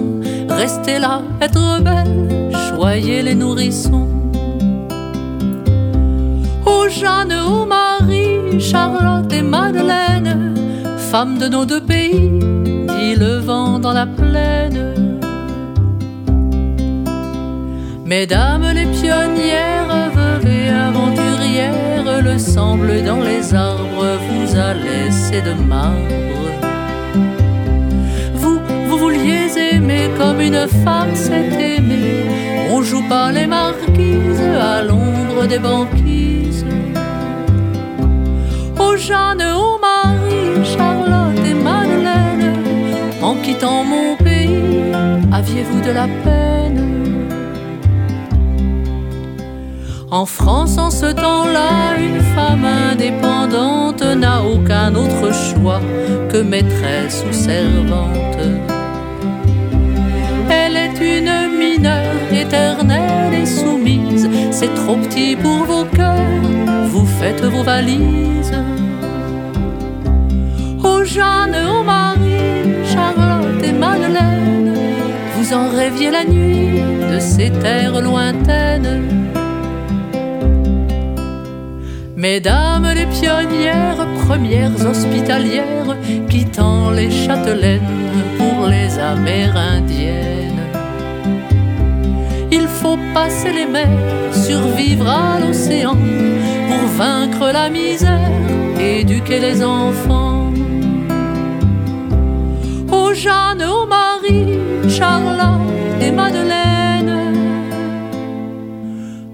restez 0.47 0.99
là, 0.99 1.23
être 1.41 1.81
belle, 1.81 2.51
choyez 2.69 3.23
les 3.23 3.33
nourrissons. 3.33 4.07
Ô 6.67 6.87
Jeanne, 6.87 7.33
ô 7.33 7.65
Marie, 7.65 8.61
Charlotte 8.61 9.33
et 9.33 9.41
Madeleine, 9.41 10.53
femmes 11.09 11.39
de 11.39 11.47
nos 11.47 11.65
deux 11.65 11.81
pays, 11.81 12.29
dit 12.95 13.15
le 13.15 13.39
vent 13.39 13.79
dans 13.79 13.93
la 13.93 14.05
plaine. 14.05 15.14
Mesdames 18.05 18.67
les 18.75 18.85
pionnières, 18.85 20.11
veuves 20.13 20.47
et 20.47 20.69
aventurières, 20.69 22.21
le 22.23 22.37
semble 22.37 23.03
dans 23.03 23.19
les 23.19 23.55
arbres 23.55 24.19
vous 24.29 24.55
a 24.55 24.75
laissé 24.75 25.41
de 25.41 25.53
marbre. 25.53 25.97
Vous, 28.35 28.59
vous 28.87 28.97
vouliez 28.99 29.47
aimer 29.57 30.11
comme 30.19 30.39
une 30.39 30.67
femme 30.83 31.15
s'est 31.15 31.77
aimée. 31.77 32.25
On 32.69 32.83
joue 32.83 33.01
pas 33.09 33.31
les 33.31 33.47
marquises 33.47 34.49
à 34.61 34.83
l'ombre 34.83 35.47
des 35.47 35.57
banquises. 35.57 36.63
Oh 38.79 38.95
Jeanne, 38.95 39.43
oh 39.57 39.79
Marie, 39.81 40.63
Charlotte 40.63 41.43
et 41.43 41.55
Madeleine, 41.55 42.53
en 43.23 43.33
quittant 43.33 43.83
mon 43.83 44.15
pays, 44.15 44.93
aviez-vous 45.33 45.81
de 45.81 45.91
la 45.91 46.07
peine? 46.23 46.94
En 50.11 50.25
France, 50.25 50.77
en 50.77 50.91
ce 50.91 51.07
temps-là, 51.07 51.97
une 51.97 52.21
femme 52.21 52.63
indépendante 52.63 54.03
n'a 54.03 54.43
aucun 54.43 54.93
autre 54.93 55.33
choix 55.33 55.81
que 56.29 56.41
maîtresse 56.41 57.23
ou 57.27 57.33
servante. 57.33 58.37
Elle 60.49 60.77
est 60.77 60.99
une 61.01 61.57
mineure 61.57 62.31
éternelle 62.31 63.33
et 63.33 63.45
soumise. 63.47 64.29
C'est 64.51 64.73
trop 64.75 64.95
petit 64.95 65.35
pour 65.35 65.65
vos 65.65 65.85
cœurs, 65.85 66.41
vous 66.87 67.05
faites 67.05 67.43
vos 67.43 67.63
valises. 67.63 68.53
Oh 70.83 71.03
Jeanne, 71.03 71.57
oh 71.67 71.83
Marie, 71.83 72.85
Charlotte 72.85 73.63
et 73.63 73.71
Madeleine, 73.71 74.75
vous 75.35 75.51
en 75.51 75.69
rêviez 75.69 76.11
la 76.11 76.23
nuit 76.23 76.79
de 77.11 77.19
ces 77.19 77.49
terres 77.49 77.99
lointaines 78.01 79.24
Mesdames 82.17 82.87
les 82.95 83.07
pionnières, 83.07 84.07
premières 84.25 84.85
hospitalières, 84.85 85.97
quittant 86.29 86.91
les 86.91 87.11
châtelaines 87.11 87.81
pour 88.37 88.67
les 88.67 88.97
amérindiennes. 88.97 90.61
Il 92.51 92.67
faut 92.67 92.97
passer 93.13 93.51
les 93.51 93.65
mers, 93.65 94.33
survivre 94.33 95.09
à 95.09 95.39
l'océan, 95.41 95.97
pour 96.69 96.87
vaincre 96.97 97.51
la 97.51 97.69
misère, 97.69 98.31
éduquer 98.79 99.39
les 99.39 99.61
enfants. 99.61 100.53
Ô 102.93 103.13
Jeanne, 103.13 103.61
ô 103.63 103.85
Marie, 103.85 104.57
Charlotte 104.87 105.67
et 105.99 106.11
Madeleine, 106.11 107.33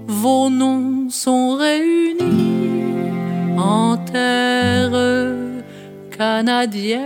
vos 0.08 0.50
noms 0.50 1.08
sont 1.10 1.56
réunis 1.56 2.21
canadienne. 6.42 7.02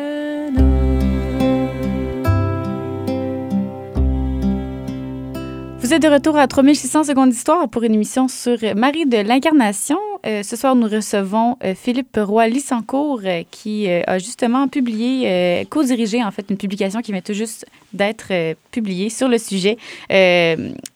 Vous 5.80 5.94
êtes 5.94 6.02
de 6.02 6.08
retour 6.08 6.36
à 6.36 6.46
3600 6.46 7.04
secondes 7.04 7.30
d'histoire 7.30 7.68
pour 7.68 7.82
une 7.82 7.94
émission 7.94 8.28
sur 8.28 8.58
Marie 8.74 9.06
de 9.06 9.18
l'Incarnation. 9.18 9.98
Euh, 10.26 10.42
ce 10.42 10.56
soir, 10.56 10.74
nous 10.74 10.88
recevons 10.88 11.56
euh, 11.62 11.74
Philippe 11.76 12.18
Roy-Lissancourt 12.20 13.20
euh, 13.24 13.42
qui 13.50 13.88
a 13.88 14.18
justement 14.18 14.66
publié, 14.66 15.64
co-dirigé 15.70 16.22
en 16.22 16.30
fait 16.30 16.46
une 16.50 16.56
publication 16.56 17.00
qui 17.00 17.12
vient 17.12 17.20
tout 17.20 17.32
juste 17.32 17.66
d'être 17.92 18.32
publiée 18.70 19.08
sur 19.08 19.28
le 19.28 19.38
sujet 19.38 19.76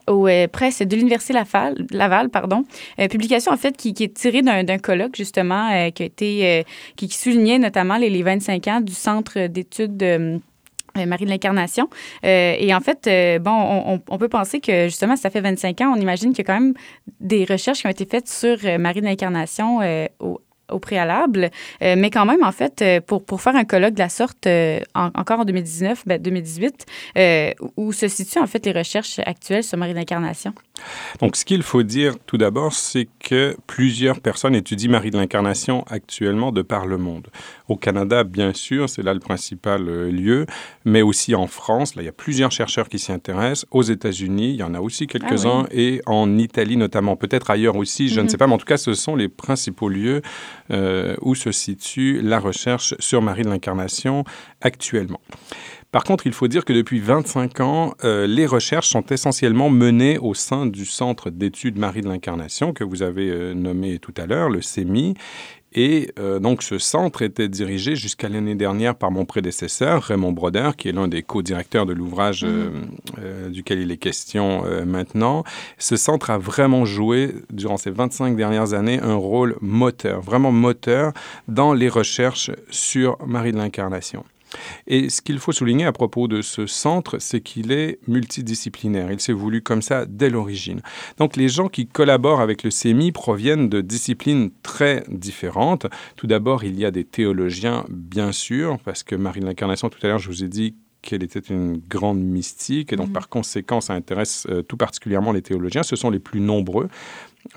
aux 0.07 0.27
presses 0.53 0.83
de 0.83 0.97
l'Université 0.97 1.33
Laval, 1.33 2.29
pardon. 2.31 2.65
publication 3.11 3.53
en 3.53 3.57
fait 3.57 3.77
qui, 3.77 3.91
est 4.01 4.15
tirée 4.15 4.43
d'un 4.43 4.79
colloque 4.79 5.17
justement 5.17 5.91
qui 5.93 6.03
a 6.03 6.07
été, 6.07 6.65
qui, 6.97 7.09
soulignait 7.09 7.59
notamment 7.59 7.97
les, 7.97 8.11
les 8.11 8.23
25 8.23 8.69
ans 8.69 8.81
du 8.81 8.95
Centre 8.95 9.47
d'études 9.47 10.41
Marie 11.07 11.25
de 11.25 11.31
l'Incarnation. 11.31 11.89
Euh, 12.25 12.55
et 12.59 12.75
en 12.75 12.81
fait, 12.81 13.07
euh, 13.07 13.39
bon, 13.39 14.01
on, 14.09 14.19
peut 14.19 14.29
penser 14.29 14.61
que 14.61 14.85
justement, 14.85 15.17
ça 15.17 15.31
fait 15.31 15.41
25 15.41 15.81
ans, 15.81 15.95
on 15.97 16.01
imagine 16.01 16.31
qu'il 16.31 16.47
y 16.47 16.51
a 16.51 16.53
quand 16.53 16.61
même 16.61 16.75
des 17.21 17.45
recherches 17.45 17.81
qui 17.81 17.87
ont 17.87 17.91
été 17.91 18.05
faites 18.05 18.29
sur 18.29 18.59
Marie 18.79 19.01
de 19.01 19.07
l'Incarnation 19.07 19.81
au 20.71 20.79
préalable. 20.79 21.51
mais 21.81 22.11
quand 22.11 22.27
même, 22.27 22.43
en 22.43 22.53
fait, 22.53 22.85
pour, 23.07 23.25
pour 23.25 23.41
faire 23.41 23.57
un 23.57 23.65
colloque 23.65 23.95
de 23.95 23.99
la 23.99 24.09
sorte, 24.09 24.49
encore 24.95 25.41
en 25.41 25.45
2019, 25.45 26.05
ben, 26.07 26.21
2018, 26.21 26.87
où 27.77 27.93
se 27.93 28.09
situent 28.09 28.41
en 28.41 28.47
fait 28.47 28.65
les 28.67 28.73
recherches 28.73 29.21
actuelles 29.21 29.65
sur 29.65 29.79
Marie 29.79 29.95
l'Incarnation? 29.95 30.55
Donc, 31.21 31.37
ce 31.37 31.45
qu'il 31.45 31.63
faut 31.63 31.83
dire 31.83 32.15
tout 32.27 32.39
d'abord, 32.39 32.73
c'est 32.73 33.09
que 33.21 33.57
plusieurs 33.67 34.21
personnes 34.21 34.55
étudient 34.55 34.91
Marie 34.91 35.11
de 35.11 35.19
l'Incarnation 35.19 35.85
actuellement 35.89 36.53
de 36.53 36.63
par 36.63 36.87
le 36.87 36.99
monde. 36.99 37.29
Au 37.69 37.77
Canada, 37.77 38.25
bien 38.25 38.53
sûr, 38.53 38.89
c'est 38.89 39.03
là 39.03 39.15
le 39.15 39.21
principal 39.21 39.89
euh, 39.89 40.11
lieu, 40.11 40.47
mais 40.85 41.03
aussi 41.03 41.35
en 41.35 41.47
France, 41.47 41.95
là, 41.95 42.03
il 42.03 42.07
y 42.07 42.09
a 42.09 42.13
plusieurs 42.13 42.51
chercheurs 42.51 42.89
qui 42.89 42.99
s'y 42.99 43.13
intéressent. 43.13 43.67
Aux 43.71 43.83
États-Unis, 43.83 44.51
il 44.51 44.57
y 44.57 44.63
en 44.63 44.75
a 44.75 44.81
aussi 44.81 45.07
quelques-uns, 45.07 45.65
ah 45.67 45.73
et 45.73 46.01
en 46.07 46.39
Italie 46.39 46.77
notamment, 46.77 47.17
peut-être 47.17 47.51
ailleurs 47.51 47.77
aussi, 47.77 48.09
je 48.09 48.17
ne 48.17 48.25
mhm. 48.25 48.29
sais 48.31 48.37
pas, 48.37 48.47
mais 48.47 48.55
en 48.55 48.59
tout 48.59 48.67
cas, 48.67 48.77
ce 48.77 48.95
sont 48.95 49.17
les 49.17 49.29
principaux 49.29 49.89
lieux 49.89 50.23
euh, 50.71 51.17
où 51.23 51.35
se 51.35 51.53
situe 51.53 52.21
la 52.23 52.39
recherche 52.39 52.95
sur 52.99 53.23
Marie 53.23 53.43
de 53.43 53.49
l'Incarnation 53.49 54.25
actuellement. 54.61 55.21
Par 55.93 56.05
contre, 56.05 56.27
il 56.29 56.33
faut 56.33 56.47
dire 56.47 56.65
que 56.65 56.73
depuis 56.73 57.01
25 57.01 57.61
ans, 57.61 57.95
euh, 58.05 58.29
les 58.29 58.47
recherches 58.47 58.89
sont 58.89 59.05
essentiellement 59.07 59.71
menées 59.71 60.19
au 60.19 60.35
sein 60.35 60.67
du 60.67 60.85
Centre 60.85 61.31
d'études 61.31 61.79
Marie 61.79 62.01
de 62.01 62.09
l'Incarnation 62.09 62.73
que 62.73 62.85
vous 62.85 63.03
avez 63.03 63.29
euh, 63.29 63.55
nommé 63.55 63.99
tout 63.99 64.15
à 64.17 64.27
l'heure, 64.27 64.51
le 64.51 64.63
CEMI. 64.63 65.15
Et 65.73 66.13
euh, 66.19 66.39
donc, 66.41 66.63
ce 66.63 66.79
centre 66.79 67.23
était 67.23 67.49
dirigé 67.49 67.97
jusqu'à 67.97 68.29
l'année 68.29 68.55
dernière 68.55 68.95
par 68.95 69.11
mon 69.11 69.25
prédécesseur, 69.25 70.03
Raymond 70.03 70.33
Broder, 70.33 70.71
qui 70.77 70.89
est 70.89 70.93
l'un 70.93 71.09
des 71.09 71.23
co-directeurs 71.23 71.87
de 71.87 71.93
l'ouvrage 71.93 72.45
mhm. 72.45 73.51
duquel 73.51 73.81
il 73.81 73.91
est 73.91 73.97
question 73.97 74.65
maintenant. 74.85 75.45
Ce 75.79 75.97
centre 75.97 76.31
a 76.31 76.39
vraiment 76.39 76.85
joué, 76.85 77.35
durant 77.51 77.77
ces 77.77 77.91
25 77.91 78.37
dernières 78.37 78.73
années, 78.75 79.01
un 79.01 79.15
rôle 79.15 79.57
moteur, 79.61 80.21
vraiment 80.21 80.53
moteur, 80.53 81.13
dans 81.49 81.73
les 81.73 81.89
recherches 81.89 82.51
sur 82.71 83.17
Marie 83.27 83.53
de 83.53 83.59
l'Incarnation. 83.59 84.25
Et 84.87 85.09
ce 85.09 85.23
qu'il 85.23 85.39
faut 85.39 85.53
souligner 85.53 85.85
à 85.85 85.93
propos 85.93 86.29
de 86.29 86.43
ce 86.43 86.67
centre, 86.67 87.19
c'est 87.19 87.41
qu'il 87.41 87.73
est 87.73 87.99
multidisciplinaire. 88.07 89.13
Il 89.13 89.21
s'est 89.21 89.33
voulu 89.33 89.63
comme 89.63 89.83
ça 89.83 90.07
dès 90.07 90.31
l'origine. 90.31 90.81
Donc 91.19 91.37
les 91.37 91.49
gens 91.49 91.69
qui 91.69 91.87
collaborent 91.87 92.41
avec 92.41 92.63
le 92.63 92.71
CEMI 92.71 93.13
proviennent 93.13 93.69
de 93.69 93.81
disciplines 93.81 94.51
très 94.63 95.05
différentes. 95.09 95.87
Tout 96.17 96.27
d'abord, 96.27 96.65
il 96.65 96.79
y 96.79 96.85
a 96.85 96.91
des 96.91 97.05
théologiens, 97.05 97.85
bien 97.89 98.33
sûr, 98.33 98.79
parce 98.85 99.03
que 99.03 99.15
Marie 99.15 99.41
de 99.41 99.47
l'Incarnation, 99.47 99.89
tout 99.89 99.99
à 100.03 100.09
l'heure, 100.09 100.19
je 100.19 100.29
vous 100.29 100.45
ai 100.45 100.49
dit 100.49 100.75
qu'elle 101.03 101.23
était 101.23 101.41
une 101.41 101.79
grande 101.79 102.21
mystique, 102.21 102.93
et 102.93 102.97
donc 102.97 103.09
mhm. 103.09 103.15
par 103.15 103.29
conséquent, 103.29 103.81
ça 103.81 103.95
intéresse 103.95 104.47
euh, 104.51 104.63
tout 104.63 104.77
particulièrement 104.77 105.33
les 105.33 105.43
théologiens. 105.43 105.83
Ce 105.83 105.97
sont 105.97 106.11
les 106.11 106.19
plus 106.19 106.41
nombreux 106.41 106.89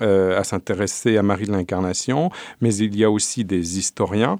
euh, 0.00 0.38
à 0.38 0.44
s'intéresser 0.44 1.18
à 1.18 1.22
Marie 1.22 1.44
de 1.44 1.52
l'Incarnation, 1.52 2.30
mais 2.60 2.74
il 2.74 2.96
y 2.96 3.04
a 3.04 3.10
aussi 3.10 3.44
des 3.44 3.78
historiens 3.78 4.38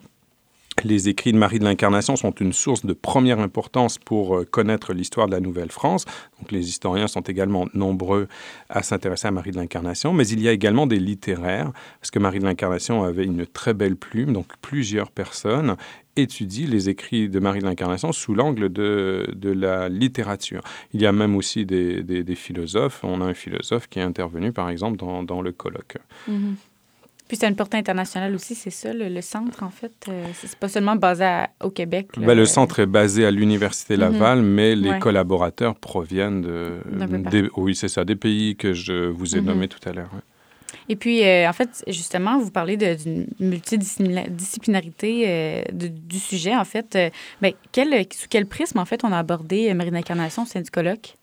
les 0.84 1.08
écrits 1.08 1.32
de 1.32 1.38
Marie 1.38 1.58
de 1.58 1.64
l'Incarnation 1.64 2.16
sont 2.16 2.32
une 2.32 2.52
source 2.52 2.84
de 2.84 2.92
première 2.92 3.40
importance 3.40 3.98
pour 3.98 4.36
euh, 4.36 4.44
connaître 4.44 4.92
l'histoire 4.92 5.26
de 5.26 5.32
la 5.32 5.40
Nouvelle-France. 5.40 6.04
Donc 6.38 6.52
les 6.52 6.68
historiens 6.68 7.08
sont 7.08 7.22
également 7.22 7.66
nombreux 7.74 8.28
à 8.68 8.82
s'intéresser 8.82 9.28
à 9.28 9.30
Marie 9.30 9.50
de 9.50 9.56
l'Incarnation, 9.56 10.12
mais 10.12 10.26
il 10.28 10.40
y 10.40 10.48
a 10.48 10.52
également 10.52 10.86
des 10.86 10.98
littéraires, 10.98 11.72
parce 12.00 12.10
que 12.10 12.18
Marie 12.18 12.38
de 12.38 12.44
l'Incarnation 12.44 13.04
avait 13.04 13.24
une 13.24 13.46
très 13.46 13.74
belle 13.74 13.96
plume, 13.96 14.32
donc 14.32 14.46
plusieurs 14.60 15.10
personnes 15.10 15.76
étudient 16.16 16.68
les 16.68 16.88
écrits 16.88 17.28
de 17.28 17.40
Marie 17.40 17.60
de 17.60 17.64
l'Incarnation 17.64 18.12
sous 18.12 18.34
l'angle 18.34 18.72
de, 18.72 19.26
la 19.42 19.88
littérature. 19.88 20.62
Il 20.92 21.02
y 21.02 21.06
a 21.06 21.12
même 21.12 21.34
aussi 21.34 21.66
des, 21.66 22.34
philosophes. 22.36 23.00
On 23.02 23.20
a 23.20 23.24
un 23.24 23.34
philosophe 23.34 23.88
qui 23.88 23.98
est 23.98 24.02
intervenu, 24.02 24.52
par 24.52 24.68
exemple, 24.70 24.96
dans, 24.96 25.22
dans 25.22 25.42
le 25.42 25.50
colloque. 25.50 25.96
Mm-hmm. 26.30 26.54
Puis 27.28 27.38
c'est 27.38 27.48
une 27.48 27.56
portée 27.56 27.78
internationale 27.78 28.34
aussi, 28.34 28.54
c'est 28.54 28.70
ça, 28.70 28.92
le, 28.92 29.20
centre, 29.22 29.62
en 29.62 29.70
fait. 29.70 29.92
Euh, 30.08 30.26
c'est 30.34 30.56
pas 30.56 30.68
seulement 30.68 30.94
basé 30.94 31.44
au 31.62 31.70
Québec. 31.70 32.08
Ben, 32.18 32.34
le 32.34 32.44
centre 32.44 32.80
est 32.80 32.86
basé 32.86 33.24
à 33.24 33.30
l'Université 33.30 33.96
Laval, 33.96 34.40
mhm. 34.40 34.46
mais 34.46 34.76
les 34.76 34.98
collaborateurs 34.98 35.74
proviennent 35.74 36.42
de. 36.42 36.80
Des, 37.30 37.48
oui, 37.56 37.74
c'est 37.74 37.88
ça, 37.88 38.04
des 38.04 38.16
pays 38.16 38.56
que 38.56 38.74
je 38.74 39.08
vous 39.08 39.36
ai 39.36 39.40
mhm. 39.40 39.46
nommés 39.46 39.68
tout 39.68 39.88
à 39.88 39.92
l'heure. 39.92 40.10
Et 40.90 40.96
puis, 40.96 41.24
euh, 41.24 41.48
en 41.48 41.52
fait, 41.54 41.82
justement, 41.88 42.38
vous 42.38 42.50
parlez 42.50 42.76
d'une 42.76 43.26
multidisciplinarité 43.40 45.24
euh, 45.26 45.62
du 45.72 46.18
sujet, 46.18 46.54
en 46.54 46.64
fait. 46.64 46.98
Ben, 47.40 47.54
quel, 47.72 48.04
sous 48.12 48.26
quel 48.28 48.44
prisme, 48.44 48.78
en 48.78 48.84
fait, 48.84 49.02
on 49.02 49.12
a 49.12 49.18
abordé 49.18 49.72
Marine 49.72 49.96
Incarnation 49.96 50.42
au 50.42 50.46
sein 50.46 50.60
du 50.60 50.70
colloque? 50.70 51.16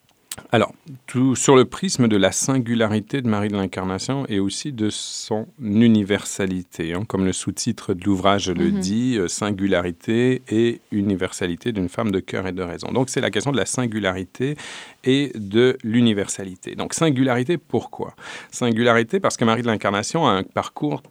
Alors, 0.51 0.73
tout 1.07 1.35
sur 1.35 1.55
le 1.55 1.65
prisme 1.65 2.07
de 2.07 2.17
la 2.17 2.31
singularité 2.31 3.21
de 3.21 3.27
Marie 3.27 3.47
de 3.47 3.55
l'Incarnation 3.55 4.25
et 4.27 4.39
aussi 4.39 4.71
de 4.71 4.89
son 4.89 5.47
universalité, 5.61 6.93
hein, 6.93 7.03
comme 7.07 7.25
le 7.25 7.33
sous-titre 7.33 7.93
de 7.93 8.03
l'ouvrage 8.03 8.49
le 8.49 8.71
mhm. 8.71 8.79
dit, 8.79 9.17
euh, 9.17 9.27
singularité 9.27 10.41
et 10.49 10.81
universalité 10.91 11.71
d'une 11.71 11.89
femme 11.89 12.11
de 12.11 12.19
cœur 12.19 12.47
et 12.47 12.51
de 12.51 12.63
raison. 12.63 12.91
Donc, 12.91 13.09
c'est 13.09 13.21
la 13.21 13.31
question 13.31 13.51
de 13.51 13.57
la 13.57 13.65
singularité 13.65 14.57
et 15.03 15.31
de 15.35 15.77
l'universalité. 15.83 16.75
Donc, 16.75 16.93
singularité, 16.93 17.57
pourquoi? 17.57 18.15
Singularité 18.51 19.19
parce 19.19 19.37
que 19.37 19.45
Marie 19.45 19.61
de 19.61 19.67
l'Incarnation 19.67 20.27
a 20.27 20.31
un 20.31 20.43
parcours 20.43 21.01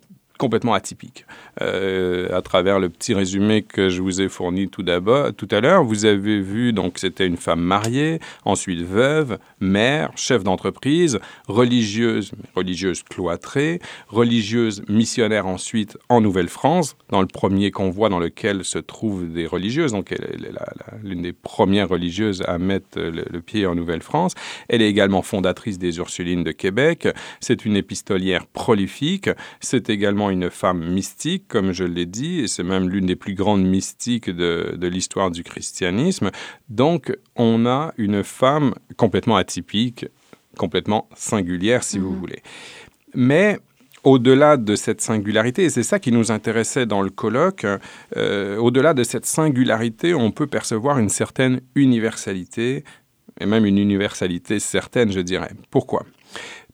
complètement 0.40 0.72
atypique. 0.72 1.26
Euh, 1.60 2.34
à 2.34 2.40
travers 2.40 2.80
le 2.80 2.88
petit 2.88 3.12
résumé 3.12 3.60
que 3.60 3.90
je 3.90 4.00
vous 4.00 4.22
ai 4.22 4.28
fourni 4.28 4.68
tout 4.68 4.82
tout 5.36 5.48
à 5.50 5.60
l'heure, 5.60 5.84
vous 5.84 6.06
avez 6.06 6.40
vu 6.40 6.72
donc 6.72 6.98
c'était 6.98 7.26
une 7.26 7.36
femme 7.36 7.60
mariée, 7.60 8.18
ensuite 8.46 8.80
veuve, 8.80 9.38
mère, 9.60 10.10
chef 10.16 10.42
d'entreprise, 10.42 11.20
religieuse, 11.46 12.32
religieuse 12.56 13.02
cloîtrée, 13.02 13.80
religieuse 14.08 14.82
missionnaire 14.88 15.46
ensuite 15.46 15.98
en 16.08 16.22
Nouvelle-France, 16.22 16.96
dans 17.10 17.20
le 17.20 17.26
premier 17.26 17.70
convoi 17.70 18.08
dans 18.08 18.18
lequel 18.18 18.64
se 18.64 18.78
trouvent 18.78 19.30
des 19.30 19.46
religieuses. 19.46 19.92
Donc 19.92 20.10
elle, 20.12 20.46
est 20.46 21.04
l'une 21.04 21.22
des 21.22 21.34
premières 21.34 21.90
religieuses 21.90 22.42
à 22.46 22.56
mettre 22.56 22.98
le, 22.98 23.24
le 23.30 23.40
pied 23.42 23.66
en 23.66 23.74
Nouvelle-France. 23.74 24.32
Elle 24.70 24.80
est 24.80 24.88
également 24.88 25.20
fondatrice 25.20 25.78
des 25.78 25.98
Ursulines 25.98 26.44
de 26.44 26.52
Québec. 26.52 27.06
C'est 27.40 27.66
une 27.66 27.76
épistolière 27.76 28.46
prolifique. 28.46 29.28
C'est 29.60 29.90
également 29.90 30.29
une 30.30 30.50
femme 30.50 30.90
mystique, 30.90 31.46
comme 31.48 31.72
je 31.72 31.84
l'ai 31.84 32.06
dit, 32.06 32.40
et 32.40 32.48
c'est 32.48 32.62
même 32.62 32.88
l'une 32.88 33.06
des 33.06 33.16
plus 33.16 33.34
grandes 33.34 33.64
mystiques 33.64 34.30
de, 34.30 34.76
l'histoire 34.82 35.30
du 35.30 35.44
christianisme. 35.44 36.30
Donc, 36.68 37.16
on 37.36 37.66
a 37.66 37.92
une 37.96 38.24
femme 38.24 38.74
complètement 38.96 39.36
atypique, 39.36 40.06
complètement 40.56 41.08
singulière, 41.14 41.82
si 41.84 41.98
vous 41.98 42.10
mhm. 42.10 42.18
voulez. 42.18 42.42
Mais 43.14 43.58
au-delà 44.04 44.56
de 44.56 44.74
cette 44.76 45.00
singularité, 45.00 45.64
et 45.64 45.70
c'est 45.70 45.82
ça 45.82 45.98
qui 45.98 46.12
nous 46.12 46.30
intéressait 46.30 46.86
dans 46.86 47.02
le 47.02 47.10
colloque, 47.10 47.66
euh, 48.16 48.56
au-delà 48.56 48.94
de 48.94 49.04
cette 49.04 49.26
singularité, 49.26 50.14
on 50.14 50.30
peut 50.30 50.46
percevoir 50.46 50.98
une 50.98 51.10
certaine 51.10 51.60
universalité, 51.74 52.84
et 53.40 53.46
même 53.46 53.66
une 53.66 53.78
universalité 53.78 54.58
certaine, 54.58 55.12
je 55.12 55.20
dirais. 55.20 55.52
Pourquoi? 55.70 56.04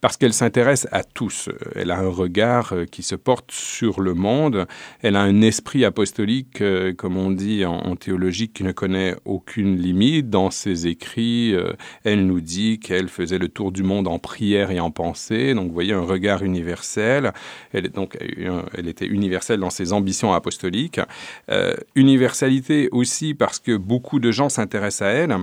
Parce 0.01 0.17
qu'elle 0.17 0.33
s'intéresse 0.33 0.87
à 0.93 1.05
tous. 1.05 1.49
Elle 1.75 1.91
a 1.91 1.99
un 1.99 2.09
regard 2.09 2.73
euh, 2.73 2.85
qui 2.85 3.03
se 3.03 3.15
porte 3.15 3.51
sur 3.53 4.01
le 4.01 4.15
monde. 4.15 4.67
Elle 5.03 5.17
a 5.17 5.21
un 5.21 5.43
esprit 5.43 5.85
apostolique, 5.85 6.61
euh, 6.61 6.93
comme 6.93 7.17
on 7.17 7.31
dit 7.31 7.65
en, 7.65 7.97
théologie, 7.97 8.49
qui 8.49 8.65
ne 8.65 8.73
connaît 8.73 9.15
aucune 9.25 9.77
limite. 9.77 10.31
Dans 10.31 10.51
ses 10.51 10.87
écrits, 10.87 11.55
euh, 11.55 11.73
elle 12.05 12.27
nous 12.27 12.41
dit 12.41 12.79
qu'elle 12.79 13.09
faisait 13.09 13.39
le 13.39 13.49
tour 13.49 13.73
du 13.73 13.83
monde 13.83 14.09
en 14.09 14.19
prière 14.19 14.71
et 14.71 14.81
en 14.81 14.91
pensée. 14.91 15.55
Donc, 15.55 15.69
vous 15.69 15.75
voyez, 15.75 15.93
un 15.93 16.01
regard 16.01 16.43
universel. 16.43 17.33
Elle 17.73 17.87
était 18.89 19.07
universelle 19.07 19.61
dans 19.61 19.71
ses 19.71 19.93
ambitions 19.93 20.33
apostoliques. 20.33 21.01
universalité 21.95 22.89
aussi 22.93 23.35
parce 23.35 23.59
que 23.59 23.77
beaucoup 23.77 24.19
de 24.19 24.31
gens 24.31 24.49
s'intéressent 24.49 25.03
à 25.03 25.11
elle. 25.11 25.37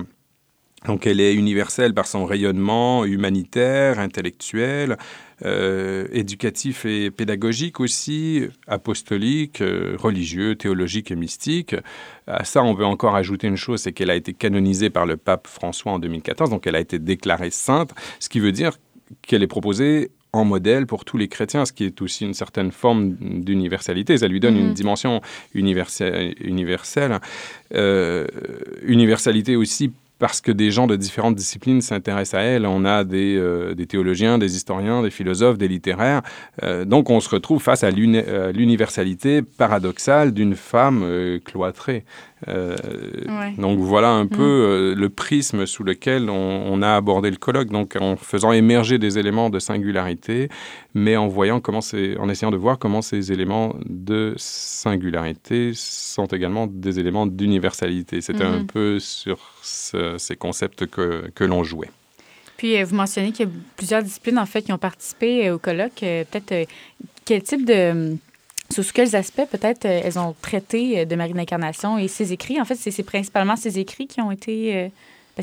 Donc 0.86 1.06
elle 1.06 1.20
est 1.20 1.34
universelle 1.34 1.94
par 1.94 2.06
son 2.06 2.26
rayonnement 2.26 3.04
humanitaire, 3.04 3.98
intellectuel, 3.98 4.98
euh, 5.44 6.06
éducatif 6.12 6.84
et 6.84 7.10
pédagogique 7.10 7.80
aussi, 7.80 8.42
apostolique, 8.66 9.60
euh, 9.62 9.96
religieux, 9.98 10.56
théologique 10.56 11.10
et 11.10 11.16
mystique. 11.16 11.74
À 12.26 12.44
ça, 12.44 12.62
on 12.62 12.74
veut 12.74 12.84
encore 12.84 13.16
ajouter 13.16 13.46
une 13.46 13.56
chose, 13.56 13.80
c'est 13.80 13.92
qu'elle 13.92 14.10
a 14.10 14.16
été 14.16 14.34
canonisée 14.34 14.90
par 14.90 15.06
le 15.06 15.16
pape 15.16 15.46
François 15.46 15.92
en 15.92 15.98
2014, 15.98 16.50
donc 16.50 16.66
elle 16.66 16.76
a 16.76 16.80
été 16.80 16.98
déclarée 16.98 17.50
sainte, 17.50 17.92
ce 18.20 18.28
qui 18.28 18.40
veut 18.40 18.52
dire 18.52 18.78
qu'elle 19.22 19.42
est 19.42 19.48
proposée 19.48 20.10
en 20.34 20.44
modèle 20.44 20.86
pour 20.86 21.04
tous 21.04 21.16
les 21.16 21.28
chrétiens, 21.28 21.64
ce 21.64 21.72
qui 21.72 21.84
est 21.84 22.02
aussi 22.02 22.24
une 22.24 22.34
certaine 22.34 22.72
forme 22.72 23.14
d'universalité. 23.20 24.18
Ça 24.18 24.26
lui 24.26 24.40
donne 24.40 24.56
une 24.56 24.68
mhm. 24.68 24.74
dimension 24.74 25.20
universelle. 25.54 26.34
universelle. 26.40 27.20
Euh, 27.72 28.26
universalité 28.82 29.54
aussi 29.56 29.92
parce 30.18 30.40
que 30.40 30.52
des 30.52 30.70
gens 30.70 30.86
de 30.86 30.96
différentes 30.96 31.34
disciplines 31.34 31.80
s'intéressent 31.80 32.40
à 32.40 32.42
elle. 32.42 32.66
On 32.66 32.84
a 32.84 33.04
des, 33.04 33.36
euh, 33.36 33.74
théologiens, 33.74 34.38
des 34.38 34.56
historiens, 34.56 35.02
des 35.02 35.10
philosophes, 35.10 35.58
des 35.58 35.68
littéraires. 35.68 36.22
Euh, 36.62 36.84
donc 36.84 37.10
on 37.10 37.20
se 37.20 37.28
retrouve 37.28 37.62
face 37.62 37.84
à 37.84 37.90
l'universalité 37.90 39.42
paradoxale 39.42 40.32
d'une 40.32 40.54
femme 40.54 41.02
euh, 41.04 41.38
cloîtrée. 41.44 42.04
Donc 42.46 43.78
voilà 43.78 44.10
un 44.10 44.26
peu 44.26 44.94
le 44.96 45.08
prisme 45.08 45.66
sous 45.66 45.84
lequel 45.84 46.28
on, 46.30 46.82
a 46.82 46.96
abordé 46.96 47.30
le 47.30 47.36
colloque, 47.36 47.68
donc 47.68 47.96
en 48.00 48.16
faisant 48.16 48.52
émerger 48.52 48.98
des 48.98 49.18
éléments 49.18 49.50
de 49.50 49.58
singularité, 49.58 50.48
mais 50.94 51.16
en 51.16 51.28
voyant 51.28 51.60
comment 51.60 51.80
en 52.18 52.28
essayant 52.28 52.50
de 52.50 52.56
voir 52.56 52.78
comment 52.78 53.02
ces 53.02 53.32
éléments 53.32 53.74
de 53.86 54.34
singularité 54.36 55.72
sont 55.74 56.26
également 56.26 56.66
des 56.66 56.98
éléments 56.98 57.26
d'universalité. 57.26 58.20
C'était 58.20 58.44
un 58.44 58.64
peu 58.64 58.98
sur 59.00 59.38
ces 59.62 60.36
concepts 60.36 60.86
que, 60.86 61.30
que 61.34 61.44
l'on 61.44 61.64
jouait. 61.64 61.90
Puis, 62.56 62.78
euh, 62.78 62.84
vous 62.84 62.94
mentionnez 62.94 63.32
qu'il 63.32 63.46
y 63.46 63.48
a 63.48 63.52
plusieurs 63.76 64.02
disciplines, 64.02 64.38
en 64.38 64.46
fait, 64.46 64.62
qui 64.62 64.72
ont 64.72 64.78
participé 64.78 65.48
euh, 65.48 65.56
au 65.56 65.58
colloque. 65.58 66.02
Euh, 66.02 66.24
peut-être 66.24 66.68
quel 67.24 67.42
type 67.42 67.64
de... 67.64 68.16
Sous 68.70 68.82
quels 68.92 69.14
aspects, 69.14 69.46
peut-être, 69.50 69.84
elles 69.84 70.18
ont 70.18 70.34
traité 70.40 71.06
de 71.06 71.16
Marie 71.16 71.32
d'Incarnation 71.32 71.98
et 71.98 72.08
ses 72.08 72.32
écrits? 72.32 72.60
En 72.60 72.64
fait, 72.64 72.74
c'est 72.74 73.02
principalement 73.02 73.56
ses 73.56 73.78
écrits 73.78 74.06
qui 74.06 74.20
ont 74.20 74.30
été 74.30 74.90
ben, 75.36 75.42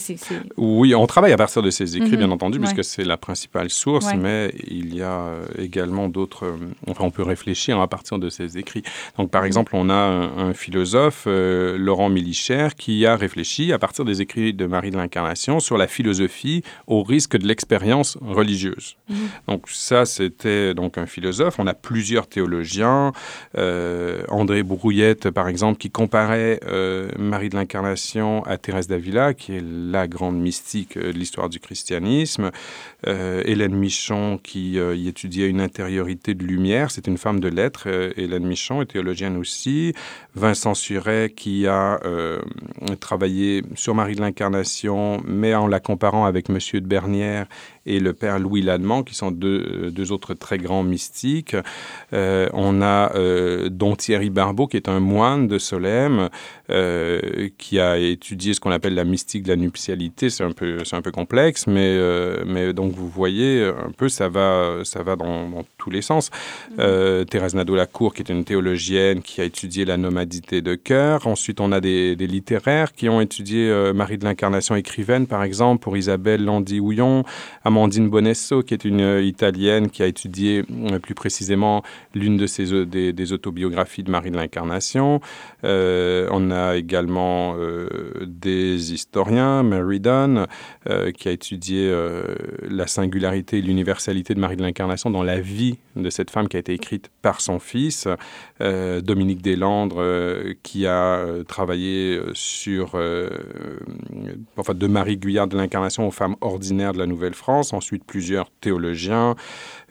oui, 0.55 0.95
on 0.95 1.05
travaille 1.05 1.33
à 1.33 1.37
partir 1.37 1.61
de 1.61 1.69
ces 1.69 1.97
écrits, 1.97 2.15
bien 2.15 2.27
mhm. 2.27 2.33
entendu, 2.33 2.59
puisque 2.59 2.83
c'est 2.83 3.03
la 3.03 3.17
principale 3.17 3.69
source, 3.69 4.07
mais 4.15 4.53
il 4.67 4.95
y 4.95 5.01
a 5.01 5.19
euh, 5.19 5.45
également 5.57 6.07
d'autres... 6.07 6.45
Euh, 6.45 6.57
enfin, 6.87 7.03
on 7.03 7.11
peut 7.11 7.23
réfléchir 7.23 7.79
à 7.79 7.87
partir 7.87 8.17
de 8.17 8.29
ces 8.29 8.57
écrits. 8.57 8.83
Donc, 9.17 9.31
par 9.31 9.41
mhm. 9.41 9.47
exemple, 9.47 9.71
on 9.75 9.89
a 9.89 9.93
un, 9.93 10.53
philosophe, 10.53 11.25
euh, 11.27 11.77
Laurent 11.77 12.09
Millicher, 12.09 12.69
qui 12.77 13.05
a 13.05 13.17
réfléchi 13.17 13.73
à 13.73 13.79
partir 13.79 14.05
des 14.05 14.21
écrits 14.21 14.53
de 14.53 14.65
Marie 14.65 14.91
de 14.91 14.97
l'Incarnation 14.97 15.59
sur 15.59 15.77
la 15.77 15.87
philosophie 15.87 16.63
au 16.87 17.03
risque 17.03 17.37
de 17.37 17.45
l'expérience 17.45 18.17
religieuse. 18.21 18.95
Mhm. 19.09 19.17
Donc, 19.49 19.69
ça, 19.69 20.05
c'était 20.05 20.73
donc 20.73 20.97
un 20.97 21.05
philosophe. 21.05 21.55
On 21.59 21.67
a 21.67 21.73
plusieurs 21.73 22.27
théologiens. 22.27 23.11
André 24.29 24.63
Brouillette, 24.63 25.29
par 25.31 25.47
exemple, 25.49 25.77
qui 25.79 25.91
comparait 25.91 26.59
Marie 27.17 27.49
de 27.49 27.55
l'Incarnation 27.55 28.43
à 28.45 28.57
Thérèse 28.57 28.87
d'Avila, 28.87 29.33
qui 29.33 29.55
est 29.55 29.80
la 29.89 30.07
grande 30.07 30.39
mystique 30.39 30.97
euh, 30.97 31.11
de 31.11 31.17
l'histoire 31.17 31.49
du 31.49 31.59
christianisme. 31.59 32.51
Euh, 33.07 33.41
Hélène 33.45 33.75
Michon, 33.75 34.39
qui 34.41 34.79
euh, 34.79 34.95
y 34.95 35.07
étudiait 35.07 35.47
une 35.47 35.61
intériorité 35.61 36.33
de 36.33 36.43
lumière, 36.43 36.91
c'est 36.91 37.07
une 37.07 37.17
femme 37.17 37.39
de 37.39 37.47
lettres. 37.47 37.87
Hélène 38.17 38.45
Michon 38.45 38.81
est 38.81 38.85
théologienne 38.85 39.37
aussi. 39.37 39.93
Vincent 40.35 40.73
Suret, 40.73 41.33
qui 41.35 41.67
a 41.67 41.99
travaillé 42.99 43.63
sur 43.75 43.95
Marie 43.95 44.15
de 44.15 44.21
l'Incarnation, 44.21 45.21
mais 45.25 45.53
en 45.55 45.67
la 45.67 45.79
comparant 45.79 46.25
avec 46.25 46.49
Monsieur 46.49 46.79
de 46.79 46.87
Bernière 46.87 47.47
et 47.85 47.99
le 47.99 48.13
père 48.13 48.39
Louis 48.39 48.61
Lallemand, 48.61 49.03
qui 49.03 49.15
sont 49.15 49.31
deux, 49.31 49.91
deux 49.91 50.11
autres 50.11 50.33
très 50.33 50.57
grands 50.57 50.83
mystiques. 50.83 51.55
on 52.11 52.81
a 52.81 53.11
Don 53.69 53.95
Thierry 53.95 54.29
Barbeau, 54.29 54.67
qui 54.67 54.77
est 54.77 54.89
un 54.89 54.99
moine 54.99 55.47
de 55.47 55.57
Solesmes, 55.57 56.29
qui 57.57 57.79
a 57.79 57.97
étudié 57.97 58.53
ce 58.53 58.59
qu'on 58.59 58.71
appelle 58.71 58.95
la 58.95 59.03
mystique 59.03 59.43
de 59.43 59.49
la 59.49 59.55
nuptialité, 59.55 60.29
c'est 60.29 60.43
un 60.43 60.51
peu, 60.51 60.83
c'est 60.83 60.95
un 60.95 61.01
peu 61.01 61.11
complexe, 61.11 61.67
mais, 61.67 61.95
euh, 61.97 62.43
mais 62.45 62.73
donc 62.73 62.93
vous 62.93 63.07
voyez 63.07 63.63
un 63.63 63.91
peu, 63.91 64.09
ça 64.09 64.29
va, 64.29 64.79
ça 64.83 65.03
va 65.03 65.15
dans, 65.15 65.65
tous 65.77 65.89
les 65.89 66.01
sens. 66.01 66.29
Euh, 66.79 67.23
Thérèse 67.23 67.55
Nadeau-Lacour, 67.55 68.13
qui 68.13 68.21
est 68.21 68.29
une 68.29 68.43
théologienne 68.43 69.21
qui 69.21 69.41
a 69.41 69.43
étudié 69.43 69.85
la 69.85 69.97
nomadité 69.97 70.61
de 70.61 70.75
cœur. 70.75 71.27
Ensuite, 71.27 71.59
on 71.59 71.71
a 71.71 71.79
des, 71.79 72.15
littéraires 72.15 72.93
qui 72.93 73.09
ont 73.09 73.19
étudié 73.19 73.69
euh, 73.69 73.93
Marie 73.93 74.17
de 74.17 74.23
l'Incarnation 74.23 74.75
écrivaine, 74.75 75.27
par 75.27 75.43
exemple, 75.43 75.81
pour 75.81 75.97
Isabelle 75.97 76.43
Landy-Houillon, 76.43 77.23
Amandine 77.71 78.09
Bonesso, 78.09 78.63
qui 78.63 78.73
est 78.73 78.85
une 78.85 79.19
Italienne 79.23 79.89
qui 79.89 80.03
a 80.03 80.07
étudié 80.07 80.63
plus 81.01 81.15
précisément 81.15 81.83
l'une 82.13 82.37
de 82.37 82.47
ces, 82.47 82.85
des, 82.85 83.13
des, 83.13 83.33
autobiographies 83.33 84.03
de 84.03 84.11
Marie 84.11 84.31
de 84.31 84.35
l'Incarnation. 84.35 85.21
on 85.63 86.51
a 86.51 86.75
également 86.75 87.55
des 88.25 88.93
historiens 88.93 89.63
Mary 89.63 89.99
Dunn, 89.99 90.47
euh, 90.89 91.11
qui 91.11 91.29
a 91.29 91.31
étudié 91.31 91.87
euh, 91.89 92.23
la 92.69 92.87
singularité 92.87 93.57
et 93.57 93.61
l'universalité 93.61 94.33
de 94.33 94.39
Marie 94.39 94.57
de 94.57 94.61
l'Incarnation 94.61 95.09
dans 95.09 95.23
la 95.23 95.39
vie 95.39 95.77
de 95.95 96.09
cette 96.09 96.31
femme 96.31 96.47
qui 96.47 96.57
a 96.57 96.59
été 96.59 96.73
écrite 96.73 97.09
par 97.21 97.41
son 97.41 97.59
fils. 97.59 98.07
Euh, 98.61 99.01
Dominique 99.01 99.41
Deslandres, 99.41 100.03
qui 100.63 100.85
a 100.87 101.25
travaillé 101.47 102.19
sur, 102.33 102.95
enfin, 104.57 104.73
de 104.73 104.87
Marie 104.87 105.17
Guyard 105.17 105.47
de 105.47 105.57
l'Incarnation 105.57 106.07
aux 106.07 106.11
femmes 106.11 106.35
ordinaires 106.41 106.93
de 106.93 106.99
la 106.99 107.07
Nouvelle-France. 107.07 107.60
Ensuite, 107.73 108.03
plusieurs 108.03 108.49
théologiens, 108.61 109.35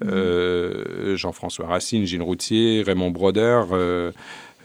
Jean-François 0.03 1.67
Racine, 1.67 2.05
Gilles 2.05 2.23
Routier, 2.23 2.83
Raymond 2.83 3.11
Broder. 3.11 3.63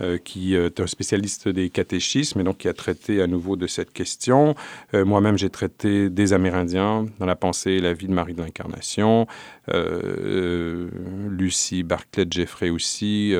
Euh, 0.01 0.17
qui 0.17 0.55
est 0.55 0.81
un 0.81 0.87
spécialiste 0.87 1.47
des 1.47 1.69
catéchismes 1.69 2.41
et 2.41 2.43
donc 2.43 2.57
qui 2.57 2.67
a 2.67 2.73
traité 2.73 3.21
à 3.21 3.27
nouveau 3.27 3.55
de 3.55 3.65
cette 3.65 3.93
question. 3.93 4.53
Euh, 4.93 5.05
moi-même, 5.05 5.37
j'ai 5.37 5.49
traité 5.49 6.09
des 6.09 6.33
Amérindiens 6.33 7.05
dans 7.17 7.25
la 7.25 7.37
pensée 7.37 7.71
et 7.71 7.79
la 7.79 7.93
vie 7.93 8.07
de 8.07 8.11
Marie 8.11 8.33
de 8.33 8.41
l'Incarnation. 8.41 9.25
Euh, 9.73 10.89
Lucie 11.29 11.83
Barclay 11.83 12.25
Jeffrey 12.29 12.69
aussi, 12.69 13.33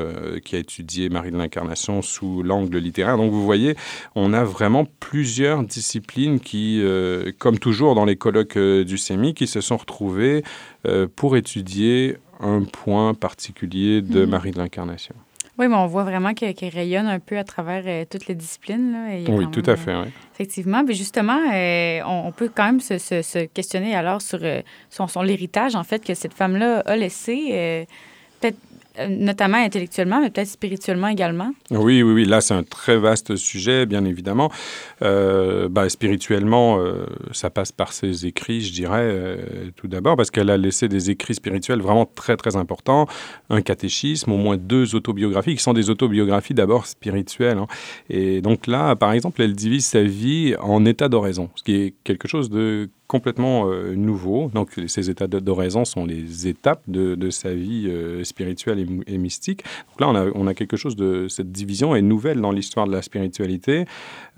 qui 0.45 0.55
a 0.55 0.59
étudié 0.59 1.09
Marie 1.09 1.31
de 1.31 1.37
l'Incarnation 1.37 2.01
sous 2.01 2.41
l'angle 2.41 2.77
littéraire. 2.77 3.17
Donc 3.17 3.33
vous 3.33 3.43
voyez, 3.43 3.75
on 4.15 4.31
a 4.31 4.45
vraiment 4.45 4.85
plusieurs 5.01 5.61
disciplines 5.63 6.39
qui, 6.39 6.81
comme 7.37 7.59
toujours 7.59 7.95
dans 7.95 8.05
les 8.05 8.15
colloques 8.15 8.57
du 8.57 8.97
CEMI, 8.97 9.33
qui 9.33 9.47
se 9.47 9.59
sont 9.59 9.77
retrouvées 9.77 10.43
pour 11.15 11.35
étudier 11.35 12.17
un 12.39 12.63
point 12.63 13.13
particulier 13.13 14.01
de 14.01 14.25
mmh. 14.25 14.29
Marie 14.29 14.51
de 14.51 14.57
l'Incarnation. 14.57 15.15
Oui, 15.57 15.67
mais 15.67 15.75
on 15.75 15.87
voit 15.87 16.03
vraiment 16.03 16.33
qu'elle 16.33 16.55
rayonne 16.69 17.07
un 17.07 17.19
peu 17.19 17.37
à 17.37 17.43
travers 17.43 17.83
euh, 17.85 18.05
toutes 18.09 18.27
les 18.27 18.35
disciplines. 18.35 18.91
Là, 18.91 19.33
oui, 19.33 19.47
tout 19.51 19.63
à 19.65 19.75
fait. 19.75 19.95
Oui. 19.95 20.07
Effectivement. 20.35 20.83
Mais 20.83 20.93
justement, 20.93 21.39
euh, 21.53 22.01
on, 22.05 22.31
peut 22.33 22.51
quand 22.53 22.65
même 22.65 22.81
se, 22.81 23.45
questionner 23.45 23.95
alors 23.95 24.21
sur 24.21 24.39
euh, 24.41 24.61
son, 24.89 25.07
son 25.07 25.21
l'héritage, 25.21 25.75
en 25.75 25.85
fait, 25.85 26.03
que 26.03 26.13
cette 26.13 26.33
femme-là 26.33 26.81
a 26.85 26.97
laissé. 26.97 27.87
Peut-être 28.41 28.57
euh, 28.57 28.74
notamment 29.09 29.57
intellectuellement, 29.57 30.21
mais 30.21 30.29
peut-être 30.29 30.47
spirituellement 30.47 31.07
également. 31.07 31.51
Oui, 31.71 32.01
oui, 32.03 32.13
oui. 32.13 32.25
Là, 32.25 32.41
c'est 32.41 32.53
un 32.53 32.63
très 32.63 32.97
vaste 32.97 33.35
sujet, 33.35 33.85
bien 33.85 34.05
évidemment. 34.05 34.51
Euh, 35.01 35.69
bah, 35.69 35.89
spirituellement, 35.89 36.79
euh, 36.79 37.05
ça 37.31 37.49
passe 37.49 37.71
par 37.71 37.93
ses 37.93 38.25
écrits, 38.25 38.61
je 38.61 38.73
dirais, 38.73 39.37
tout 39.75 39.87
d'abord, 39.87 40.15
parce 40.15 40.31
qu'elle 40.31 40.49
a 40.49 40.57
laissé 40.57 40.87
des 40.87 41.09
écrits 41.09 41.35
spirituels 41.35 41.81
vraiment 41.81 42.05
très, 42.05 42.37
très 42.37 42.55
importants. 42.55 43.07
Un 43.49 43.61
catéchisme, 43.61 44.31
au 44.31 44.37
moins 44.37 44.57
deux 44.57 44.95
autobiographies, 44.95 45.55
qui 45.55 45.63
sont 45.63 45.73
des 45.73 45.89
autobiographies 45.89 46.53
d'abord 46.53 46.85
spirituelles. 46.85 47.57
Hein. 47.57 47.67
Et 48.09 48.41
donc 48.41 48.67
là, 48.67 48.95
par 48.95 49.11
exemple, 49.11 49.41
elle 49.41 49.53
divise 49.53 49.85
sa 49.85 50.03
vie 50.03 50.55
en 50.59 50.85
états 50.85 51.09
d'oraison, 51.09 51.49
ce 51.55 51.63
qui 51.63 51.75
est 51.75 51.93
quelque 52.03 52.27
chose 52.27 52.49
de 52.49 52.89
complètement 53.07 53.69
euh, 53.69 53.95
nouveau. 53.95 54.49
Donc, 54.53 54.79
ces 54.87 55.09
états 55.09 55.27
d'oraison 55.27 55.85
sont 55.85 56.05
les 56.05 56.47
étapes 56.47 56.81
de, 56.87 57.15
de 57.15 57.29
sa 57.29 57.53
vie 57.53 57.87
euh, 57.87 58.23
spirituelle 58.23 58.79
et, 58.79 58.84
mystique. 59.07 59.63
Donc 59.89 60.01
là, 60.01 60.31
on 60.35 60.47
a, 60.47 60.53
quelque 60.53 60.77
chose 60.77 60.95
de... 60.95 61.27
Cette 61.27 61.51
division 61.51 61.95
est 61.95 62.01
nouvelle 62.01 62.41
dans 62.41 62.51
l'histoire 62.51 62.87
de 62.87 62.91
la 62.91 63.01
spiritualité. 63.01 63.85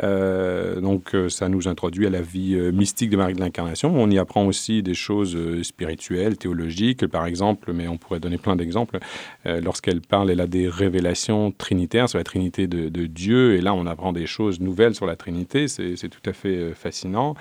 Euh, 0.03 0.79
donc, 0.81 1.15
ça 1.29 1.49
nous 1.49 1.67
introduit 1.67 2.07
à 2.07 2.10
la 2.10 2.21
vie 2.21 2.55
mystique 2.73 3.10
de 3.10 3.17
Marie 3.17 3.33
de 3.33 3.39
l'Incarnation. 3.39 3.93
On 3.95 4.10
y 4.10 4.17
apprend 4.17 4.45
aussi 4.45 4.83
des 4.83 4.93
choses 4.93 5.38
spirituelles, 5.63 6.38
théologiques, 6.38 7.07
par 7.07 7.25
exemple, 7.25 7.73
mais 7.73 7.88
on 7.88 7.97
pourrait 7.97 8.19
donner 8.19 8.38
plein 8.38 8.55
d'exemples. 8.55 8.99
Lorsqu'elle 9.45 10.01
parle, 10.01 10.31
elle 10.31 10.41
a 10.41 10.47
des 10.47 10.67
révélations 10.67 11.51
trinitaires 11.51 12.10
sur 12.10 12.17
la 12.17 12.23
Trinité 12.23 12.67
de 12.67 13.05
Dieu. 13.05 13.55
Et 13.55 13.62
là, 13.62 13.73
on 13.73 13.86
apprend 13.86 14.13
des 14.13 14.25
choses 14.25 14.60
nouvelles 14.60 14.95
sur 14.95 15.05
la 15.05 15.15
Trinité. 15.15 15.67
C'est 15.67 16.10
tout 16.10 16.29
à 16.29 16.33
fait 16.33 16.73
fascinant. 16.73 17.36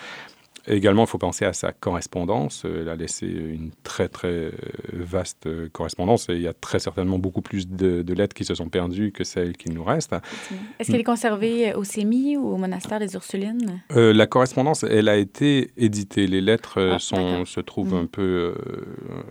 Également, 0.68 1.05
il 1.05 1.09
faut 1.09 1.18
penser 1.18 1.44
à 1.44 1.52
sa 1.52 1.72
correspondance. 1.72 2.64
Elle 2.64 2.88
a 2.88 2.96
laissé 2.96 3.26
une 3.26 3.70
très, 3.83 4.09
très 4.09 4.50
vaste 4.92 5.48
correspondance 5.72 6.29
et 6.29 6.35
il 6.35 6.42
y 6.42 6.48
a 6.48 6.52
très 6.52 6.79
certainement 6.79 7.18
beaucoup 7.18 7.42
plus 7.42 7.68
de, 7.68 8.12
lettres 8.12 8.35
qui 8.35 8.44
se 8.44 8.55
sont 8.55 8.68
perdues 8.68 9.12
que 9.12 9.24
celles 9.24 9.57
qui 9.57 9.70
nous 9.70 9.85
restent. 9.85 10.14
Est-ce 10.79 10.90
qu'elle 10.90 11.00
est 11.00 11.05
conservée 11.05 11.74
au 11.74 11.85
CEMI 11.85 12.37
ou 12.37 12.48
au 12.48 12.57
monastère 12.57 12.98
des 12.98 13.14
Ursulines? 13.14 13.83
Euh, 13.92 14.12
la 14.12 14.26
correspondance, 14.26 14.83
elle 14.83 15.09
a 15.09 15.16
été 15.16 15.70
éditée. 15.76 16.26
Les 16.26 16.40
lettres 16.40 16.79
euh, 16.79 16.92
ah, 16.94 16.98
sont, 16.98 17.44
se 17.44 17.61
trouvent 17.61 17.94
mm. 17.94 17.98
un, 17.98 18.07
peu, 18.07 18.55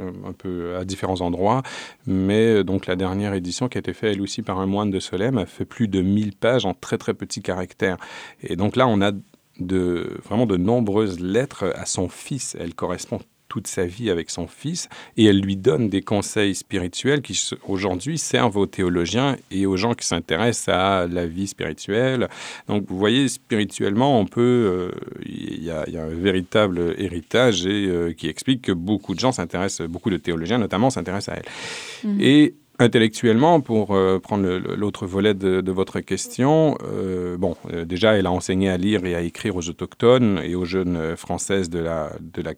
euh, 0.02 0.12
un 0.26 0.34
peu 0.34 0.76
à 0.76 0.86
différents 0.86 1.22
endroits, 1.22 1.64
mais 2.06 2.64
donc 2.64 2.86
la 2.86 2.96
dernière 2.96 3.34
édition 3.34 3.68
qui 3.68 3.78
a 3.78 3.80
été 3.80 3.94
faite, 3.94 4.16
elle 4.16 4.22
aussi, 4.22 4.42
par 4.42 4.60
un 4.60 4.66
moine 4.66 4.92
de 4.92 5.00
Solem, 5.00 5.38
a 5.38 5.46
fait 5.46 5.66
plus 5.66 5.88
de 5.88 6.02
1000 6.02 6.36
pages 6.36 6.66
en 6.66 6.74
très, 6.74 6.98
très 6.98 7.14
petits 7.14 7.42
caractères. 7.42 7.98
Et 8.42 8.56
donc 8.56 8.76
là, 8.76 8.88
on 8.88 9.02
a 9.02 9.12
de 9.60 10.18
vraiment 10.24 10.46
de 10.46 10.58
nombreuses 10.58 11.20
lettres 11.20 11.72
à 11.76 11.86
son 11.86 12.10
fils. 12.10 12.56
Elle 12.60 12.74
correspond 12.74 13.20
toute 13.48 13.68
sa 13.68 13.86
vie 13.86 14.10
avec 14.10 14.32
son 14.32 14.48
fils 14.48 14.90
et 15.18 15.26
elle 15.26 15.40
lui 15.40 15.56
donne 15.56 15.88
des 15.88 16.02
conseils 16.02 16.56
spirituels 16.56 17.22
qui 17.22 17.40
aujourd'hui 17.68 18.18
servent 18.18 18.58
aux 18.58 18.66
théologiens 18.66 19.38
et 19.52 19.66
aux 19.66 19.78
gens 19.78 19.94
qui 19.94 20.06
s'intéressent 20.06 20.76
à 20.76 21.08
la 21.08 21.26
vie 21.26 21.48
spirituelle. 21.48 22.28
Donc 22.68 22.86
vous 22.88 22.98
voyez, 22.98 23.28
spirituellement, 23.30 24.20
on 24.20 24.26
peut, 24.26 24.92
il 25.26 25.64
y, 25.64 25.70
a 25.70 25.86
un 26.04 26.08
véritable 26.08 26.96
héritage 26.98 27.66
et, 27.66 27.88
euh, 27.88 28.14
qui 28.14 28.28
explique 28.28 28.64
que 28.64 28.72
beaucoup 28.72 29.14
de 29.14 29.20
gens 29.20 29.32
s'intéressent, 29.32 29.88
beaucoup 29.88 30.10
de 30.10 30.18
théologiens 30.18 30.58
notamment 30.58 30.90
s'intéressent 30.90 31.36
à 31.36 31.40
elle. 31.40 32.10
Mhm. 32.12 32.22
Et 32.22 32.56
Intellectuellement, 32.78 33.62
pour 33.62 33.96
euh, 33.96 34.20
prendre 34.20 34.46
l'autre 34.76 35.06
volet 35.06 35.34
de, 35.34 35.72
votre 35.72 36.02
question, 36.02 36.78
euh, 36.84 37.38
bon, 37.38 37.56
euh, 37.72 37.86
déjà, 37.86 38.18
elle 38.18 38.26
a 38.26 38.32
enseigné 38.32 38.70
à 38.70 38.76
lire 38.76 39.06
et 39.06 39.16
à 39.16 39.22
écrire 39.22 39.56
aux 39.56 39.70
autochtones 39.70 40.42
et 40.44 40.56
aux 40.56 40.66
jeunes 40.66 41.16
françaises 41.16 41.70
de 41.70 41.80
la, 41.80 42.10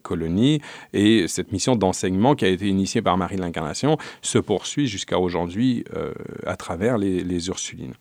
colonie. 0.02 0.60
Et 0.92 1.28
cette 1.28 1.52
mission 1.52 1.76
d'enseignement 1.76 2.34
qui 2.34 2.44
a 2.44 2.48
été 2.48 2.66
initiée 2.66 3.00
par 3.00 3.16
Marie 3.16 3.36
de 3.36 3.42
l'Incarnation 3.42 3.96
se 4.20 4.38
poursuit 4.38 4.88
jusqu'à 4.88 5.20
aujourd'hui 5.20 5.84
à 6.46 6.56
travers 6.56 6.98
les, 6.98 7.48
Ursulines. 7.48 7.94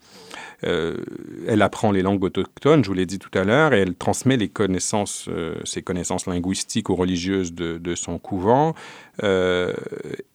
elle 0.63 1.61
apprend 1.61 1.91
les 1.91 2.01
langues 2.01 2.23
autochtones, 2.23 2.83
je 2.83 2.89
vous 2.89 2.95
l'ai 2.95 3.05
dit 3.05 3.19
tout 3.19 3.35
à 3.37 3.43
l'heure, 3.43 3.73
et 3.73 3.79
elle 3.79 3.95
transmet 3.95 4.37
les 4.37 4.49
connaissances, 4.49 5.29
ses 5.63 5.81
connaissances 5.81 6.25
linguistiques 6.25 6.89
ou 6.89 6.95
religieuses 6.95 7.53
de 7.53 7.95
son 7.95 8.17
couvent. 8.17 8.73
Euh, 9.23 9.73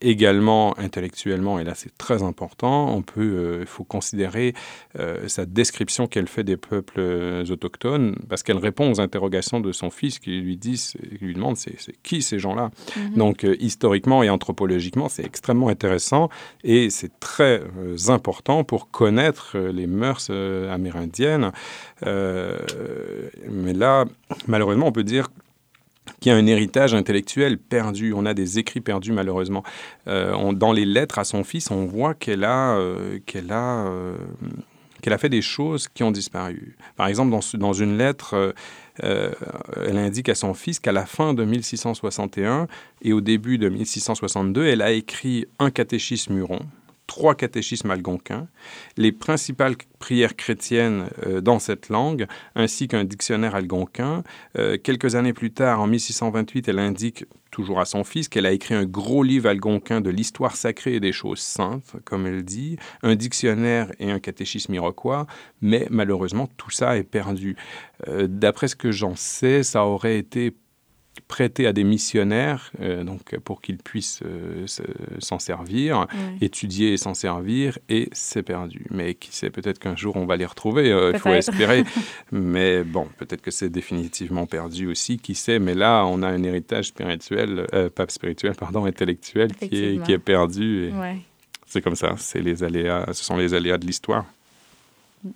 également 0.01 0.77
intellectuellement, 0.79 1.61
et 1.61 1.65
là 1.65 1.75
c'est 1.77 1.97
très 1.97 2.25
important, 2.25 2.93
on 2.93 3.03
peut, 3.03 3.21
euh, 3.21 3.59
il 3.61 3.67
faut 3.67 3.85
considérer 3.85 4.55
euh, 4.99 5.29
sa 5.29 5.47
description 5.47 6.09
qu'elle 6.09 6.27
fait 6.27 6.43
des 6.43 6.57
peuples 6.57 7.01
autochtones, 7.49 8.17
parce 8.29 8.43
qu'elle 8.43 8.57
répond 8.57 8.91
aux 8.91 9.01
interrogations 9.01 9.61
de 9.61 9.71
son 9.71 9.91
fils 9.91 10.19
qui 10.19 10.41
lui, 10.41 10.57
dit, 10.57 10.95
lui 11.21 11.35
demande 11.35 11.57
c'est 11.57 11.77
qui 12.03 12.23
ces 12.23 12.41
gens-là? 12.41 12.71
Mhm. 12.97 13.15
Donc 13.15 13.47
historiquement 13.61 14.25
et 14.25 14.31
anthropologiquement, 14.31 15.09
c'est 15.09 15.25
extrêmement 15.25 15.69
intéressant 15.69 16.29
et 16.65 16.91
c'est 16.91 17.21
très 17.21 17.63
important 18.09 18.65
pour 18.65 18.91
connaître 18.91 19.59
les 19.59 19.87
mœurs 19.87 20.31
amérindiennes. 20.31 21.53
mais 22.05 23.73
là, 23.75 24.07
malheureusement, 24.49 24.89
on 24.89 24.93
peut 24.93 25.05
dire 25.05 25.29
qui 26.23 26.31
a 26.31 26.37
un 26.37 26.47
héritage 26.47 26.95
intellectuel 26.95 27.59
perdu. 27.59 28.15
On 28.15 28.25
a 28.25 28.33
des 28.33 28.59
écrits 28.59 28.81
perdus 28.81 29.13
malheureusement. 29.13 29.65
Euh, 30.07 30.53
dans 30.53 30.73
les 30.73 30.87
lettres 30.87 31.19
à 31.19 31.25
son 31.25 31.45
fils, 31.45 31.71
on 31.71 31.85
voit 31.85 32.15
qu'elle 32.15 32.45
a, 32.45 32.77
euh, 32.77 33.19
qu'elle 33.27 33.53
a, 33.53 33.87
euh, 33.87 34.17
qu'elle 35.03 35.13
a 35.13 35.19
fait 35.19 35.29
des 35.29 35.43
choses 35.43 35.89
qui 35.89 36.05
ont 36.05 36.13
disparu. 36.13 36.77
Par 36.97 37.09
exemple, 37.09 37.37
dans, 37.59 37.73
une 37.73 37.99
lettre, 37.99 38.55
elle 39.03 39.99
indique 39.99 40.29
à 40.29 40.37
son 40.37 40.55
fils 40.55 40.79
qu'à 40.79 40.93
la 40.93 41.07
fin 41.07 41.35
de 41.35 41.45
1661 41.45 42.69
et 43.03 43.13
au 43.13 43.21
début 43.21 43.59
de 43.59 43.69
1662, 43.69 44.65
elle 44.65 44.81
a 44.81 44.93
écrit 44.93 45.47
un 45.59 45.71
catéchisme 45.71 46.39
huron 46.39 46.61
trois 47.13 47.35
catéchismes 47.35 47.91
algonquins, 47.91 48.49
les 48.97 49.13
principales 49.13 49.77
prières 49.99 50.35
chrétiennes 50.35 51.11
euh, 51.27 51.43
dans 51.43 51.59
cette 51.59 51.91
langue, 51.91 52.27
ainsi 52.55 52.89
qu'un 52.89 53.05
dictionnaire 53.05 53.55
algonquin. 53.55 54.25
Euh, 54.57 54.79
quelques 54.83 55.15
années 55.15 55.35
plus 55.35 55.53
tard, 55.53 55.83
en 55.83 55.87
1628, 55.89 56.69
elle 56.69 56.79
indique 56.79 57.27
toujours 57.51 57.81
à 57.81 57.85
son 57.85 58.03
fils 58.03 58.31
qu'elle 58.31 58.47
a 58.47 58.53
écrit 58.53 58.73
un 58.73 58.87
gros 58.87 59.23
livre 59.23 59.51
algonquin 59.51 60.01
de 60.01 60.09
l'histoire 60.09 60.57
sacrée 60.57 60.95
et 60.95 61.01
des 61.01 61.13
choses 61.13 61.41
saintes, 61.41 61.97
comme 62.07 62.27
elle 62.27 62.45
dit, 62.45 62.79
un 63.03 63.15
dictionnaire 63.15 63.93
et 63.99 64.11
un 64.11 64.19
catéchisme 64.19 64.73
iroquois, 64.73 65.27
mais 65.61 65.87
malheureusement 65.91 66.49
tout 66.57 66.71
ça 66.71 66.97
est 66.97 67.03
perdu. 67.03 67.57
Euh, 68.09 68.27
d'après 68.27 68.69
ce 68.69 68.77
que 68.77 68.91
j'en 68.91 69.17
sais, 69.17 69.63
ça 69.63 69.85
aurait 69.85 70.17
été 70.17 70.55
prêté 71.29 71.67
à 71.67 71.73
des 71.73 71.85
missionnaires 71.85 72.71
euh, 72.81 73.05
donc 73.05 73.39
pour 73.39 73.61
qu'ils 73.63 73.79
puissent 73.79 74.21
euh, 74.25 74.67
s'en 75.19 75.39
servir, 75.39 76.07
étudier 76.41 76.93
et 76.93 76.97
s'en 76.97 77.15
servir, 77.15 77.79
et 77.89 78.09
c'est 78.13 78.43
perdu. 78.43 78.85
Mais 78.91 79.15
qui 79.15 79.35
sait, 79.35 79.51
peut-être 79.51 79.79
qu'un 79.79 79.97
jour 79.97 80.17
on 80.17 80.27
va 80.27 80.37
les 80.37 80.47
retrouver, 80.47 80.93
euh, 80.93 81.13
il 81.15 81.19
faut 81.19 81.31
espérer. 81.31 81.85
mais 82.33 82.85
bon, 82.85 83.09
peut-être 83.19 83.43
que 83.43 83.51
c'est 83.51 83.71
définitivement 83.71 84.47
perdu 84.47 84.87
aussi, 84.87 85.19
qui 85.19 85.35
sait. 85.35 85.59
Mais 85.59 85.75
là, 85.75 86.05
on 86.05 86.23
a 86.23 86.29
un 86.29 86.43
héritage 86.43 86.89
spirituel, 86.89 87.67
pas 87.95 88.07
spirituel, 88.09 88.55
pardon, 88.55 88.85
intellectuel 88.85 89.55
qui 89.55 89.85
est, 89.85 90.05
qui 90.05 90.13
est 90.13 90.19
perdu. 90.19 90.93
C'est 91.67 91.81
comme 91.81 91.97
ça, 91.97 92.15
c'est 92.19 92.41
les 92.41 92.63
aléas, 92.63 93.07
ce 93.13 93.25
sont 93.25 93.37
les 93.37 93.55
aléas 93.55 93.79
de 93.79 93.87
l'histoire. 93.87 94.27
Mm. 95.25 95.31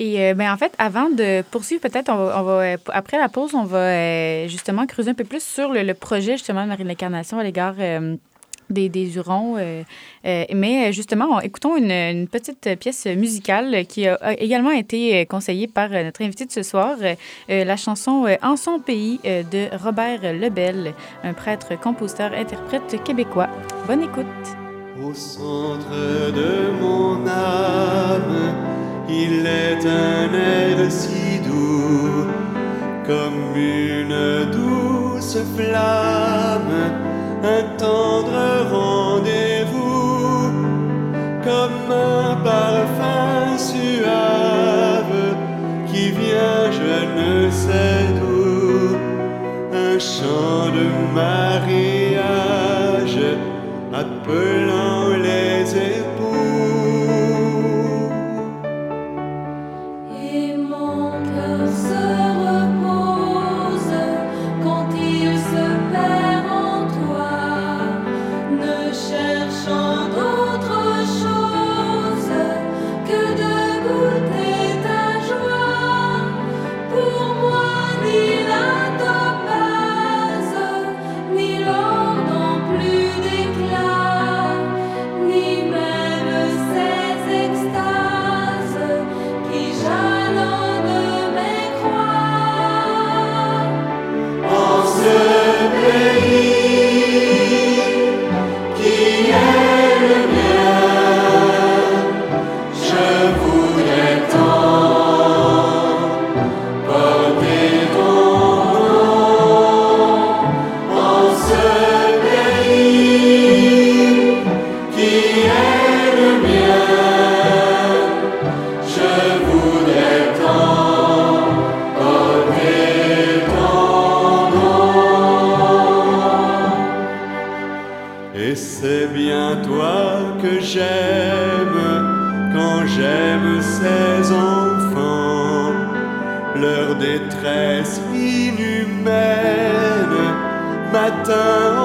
Et 0.00 0.18
euh, 0.18 0.34
ben, 0.34 0.50
en 0.50 0.56
fait, 0.56 0.72
avant 0.78 1.10
de 1.10 1.42
poursuivre, 1.50 1.82
peut-être, 1.82 2.08
on 2.10 2.42
va, 2.42 2.52
euh, 2.52 2.76
après 2.88 3.18
la 3.18 3.28
pause, 3.28 3.54
on 3.54 3.64
va 3.64 3.78
euh, 3.78 4.48
justement 4.48 4.86
creuser 4.86 5.10
un 5.10 5.14
peu 5.14 5.24
plus 5.24 5.42
sur 5.42 5.72
le, 5.74 5.92
projet 5.92 6.32
justement 6.32 6.62
de 6.62 6.68
Marie 6.68 6.84
l'Incarnation 6.84 7.38
à 7.38 7.42
l'égard 7.42 7.74
des, 8.70 8.88
des 8.88 9.16
Hurons. 9.16 9.56
mais 10.24 10.92
justement, 10.94 11.40
écoutons 11.40 11.76
une, 11.76 12.26
petite 12.28 12.78
pièce 12.78 13.04
musicale 13.04 13.84
qui 13.86 14.06
a, 14.06 14.40
également 14.40 14.70
été 14.70 15.26
conseillée 15.26 15.66
par 15.66 15.90
notre 15.90 16.22
invité 16.22 16.46
de 16.46 16.52
ce 16.52 16.62
soir, 16.62 16.96
la 17.48 17.76
chanson 17.76 18.26
En 18.40 18.56
son 18.56 18.78
pays 18.78 19.20
de 19.24 19.76
Robert 19.76 20.32
Lebel, 20.32 20.94
un 21.24 21.34
prêtre, 21.34 21.78
compositeur, 21.78 22.32
interprète 22.32 23.02
québécois. 23.04 23.48
Bonne 23.86 24.04
écoute. 24.04 24.26
Au 25.04 25.12
centre 25.12 26.32
de 26.32 26.70
mon 26.80 27.26
âme 27.26 28.79
il 29.10 29.46
est 29.46 29.86
un 29.86 30.34
air 30.34 30.90
si 30.90 31.38
doux, 31.40 32.26
comme 33.06 33.56
une 33.56 34.50
douce 34.52 35.38
flamme, 35.56 36.92
un 37.42 37.62
tendre 37.76 38.68
rendez-vous, 38.70 40.52
comme 41.42 41.90
un 41.90 42.36
parfum 42.44 43.56
suave 43.56 45.34
qui 45.92 46.10
vient 46.10 46.70
je 46.70 47.04
ne 47.20 47.50
sais 47.50 48.06
d'où, 48.18 48.96
un 49.74 49.98
chant 49.98 50.66
de 50.78 50.86
mariage 51.14 53.18
appelant 53.92 54.69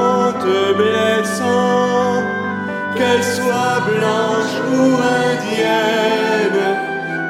en 0.08 0.32
te 0.43 0.73
blessant, 0.73 2.23
qu'elle 2.95 3.23
soit 3.23 3.80
blanche 3.91 4.58
ou 4.78 4.84
indienne, 5.25 6.65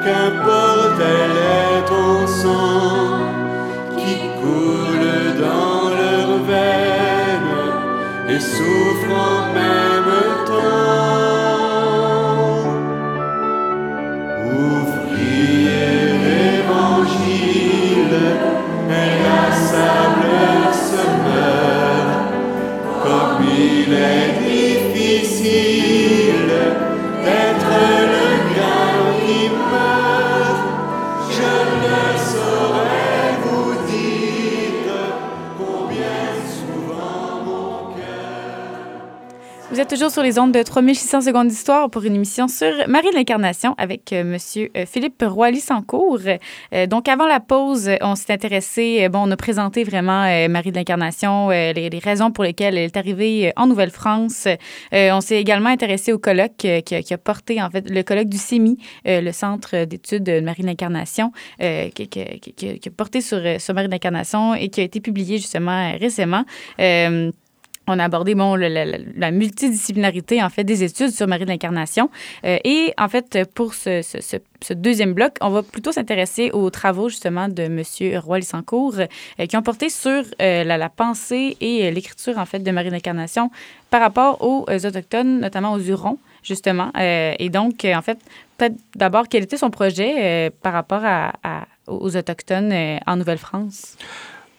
qu'importe, 0.04 1.00
elle 1.00 1.38
est 1.60 1.84
ton 1.86 2.26
sang 2.26 3.18
qui 3.96 4.16
coule 4.40 5.40
dans 5.46 5.82
leurs 6.00 6.38
veines 6.50 7.64
et 8.28 8.40
souffre 8.40 9.10
en 9.10 9.54
mer. 9.54 9.95
Il 23.88 23.92
est 23.92 24.32
difficile 24.92 25.95
toujours 39.86 40.10
sur 40.10 40.22
les 40.22 40.38
ondes 40.38 40.52
de 40.52 40.62
3600 40.62 41.20
secondes 41.20 41.48
d'histoire 41.48 41.90
pour 41.90 42.02
une 42.02 42.16
émission 42.16 42.48
sur 42.48 42.72
Marie 42.88 43.10
de 43.10 43.14
l'Incarnation 43.14 43.74
avec 43.78 44.12
euh, 44.12 44.24
Monsieur 44.24 44.68
euh, 44.76 44.84
Philippe 44.84 45.22
Roy-Lissancourt. 45.24 46.18
Euh, 46.72 46.86
donc, 46.86 47.08
avant 47.08 47.26
la 47.26 47.38
pause, 47.38 47.90
on 48.00 48.16
s'est 48.16 48.32
intéressé, 48.32 49.04
euh, 49.04 49.08
bon, 49.08 49.28
on 49.28 49.30
a 49.30 49.36
présenté 49.36 49.84
vraiment 49.84 50.24
euh, 50.24 50.48
Marie 50.48 50.72
de 50.72 50.76
l'Incarnation, 50.76 51.50
les, 51.50 52.00
raisons 52.02 52.32
pour 52.32 52.42
lesquelles 52.44 52.76
elle 52.76 52.84
est 52.84 52.96
arrivée 52.96 53.52
en 53.56 53.66
Nouvelle-France. 53.66 54.48
On 54.92 55.20
s'est 55.20 55.40
également 55.40 55.70
intéressé 55.70 56.12
au 56.12 56.18
colloque 56.18 56.56
qui, 56.56 57.14
a, 57.14 57.18
porté, 57.18 57.62
en 57.62 57.70
fait, 57.70 57.88
le 57.88 58.02
colloque 58.02 58.28
du 58.28 58.38
CEMI, 58.38 58.78
le 59.04 59.32
Centre 59.32 59.84
d'études 59.84 60.24
de 60.24 60.40
Marie 60.40 60.62
de 60.62 60.66
l'Incarnation, 60.66 61.32
qui, 61.58 62.08
a 62.86 62.90
porté 62.96 63.20
sur, 63.20 63.40
sur 63.58 63.74
Marie 63.74 63.86
de 63.86 63.92
l'Incarnation 63.92 64.54
et 64.54 64.68
qui 64.68 64.80
a 64.80 64.84
été 64.84 65.00
publié 65.00 65.38
justement 65.38 65.92
récemment. 65.98 66.44
On 67.88 67.98
a 67.98 68.04
abordé 68.04 68.34
bon, 68.34 68.56
la, 68.56 69.30
multidisciplinarité 69.30 70.42
en 70.42 70.48
fait 70.48 70.64
des 70.64 70.82
études 70.82 71.10
sur 71.10 71.28
Marie 71.28 71.44
de 71.44 71.50
l'Incarnation. 71.50 72.10
Euh, 72.44 72.58
et 72.64 72.92
en 72.98 73.08
fait, 73.08 73.38
pour 73.54 73.74
ce, 73.74 74.02
ce- 74.02 74.72
deuxième 74.74 75.14
bloc, 75.14 75.36
on 75.40 75.50
va 75.50 75.62
plutôt 75.62 75.92
s'intéresser 75.92 76.50
aux 76.50 76.70
travaux 76.70 77.08
justement 77.08 77.48
de 77.48 77.62
M. 77.62 77.82
Roy 78.18 78.38
Lissancourt 78.38 78.94
euh, 78.98 79.46
qui 79.46 79.56
ont 79.56 79.62
porté 79.62 79.88
sur 79.88 80.24
euh, 80.42 80.64
la, 80.64 80.88
pensée 80.88 81.56
et 81.60 81.90
l'écriture 81.90 82.38
en 82.38 82.46
fait 82.46 82.60
de 82.60 82.70
Marie 82.70 82.88
de 82.88 82.94
l'Incarnation 82.94 83.50
par 83.90 84.00
rapport 84.00 84.42
aux 84.42 84.64
autochtones, 84.68 85.40
notamment 85.40 85.74
aux 85.74 85.80
Hurons 85.80 86.18
justement. 86.42 86.92
Et 86.96 87.50
donc, 87.50 87.84
en 87.84 88.02
fait, 88.02 88.18
peut-être 88.56 88.76
d'abord 88.94 89.28
quel 89.28 89.42
était 89.42 89.56
son 89.56 89.70
projet 89.70 90.50
par 90.62 90.72
rapport 90.72 91.02
à, 91.04 91.32
aux 91.88 92.16
autochtones 92.16 92.72
en 93.04 93.16
Nouvelle-France? 93.16 93.96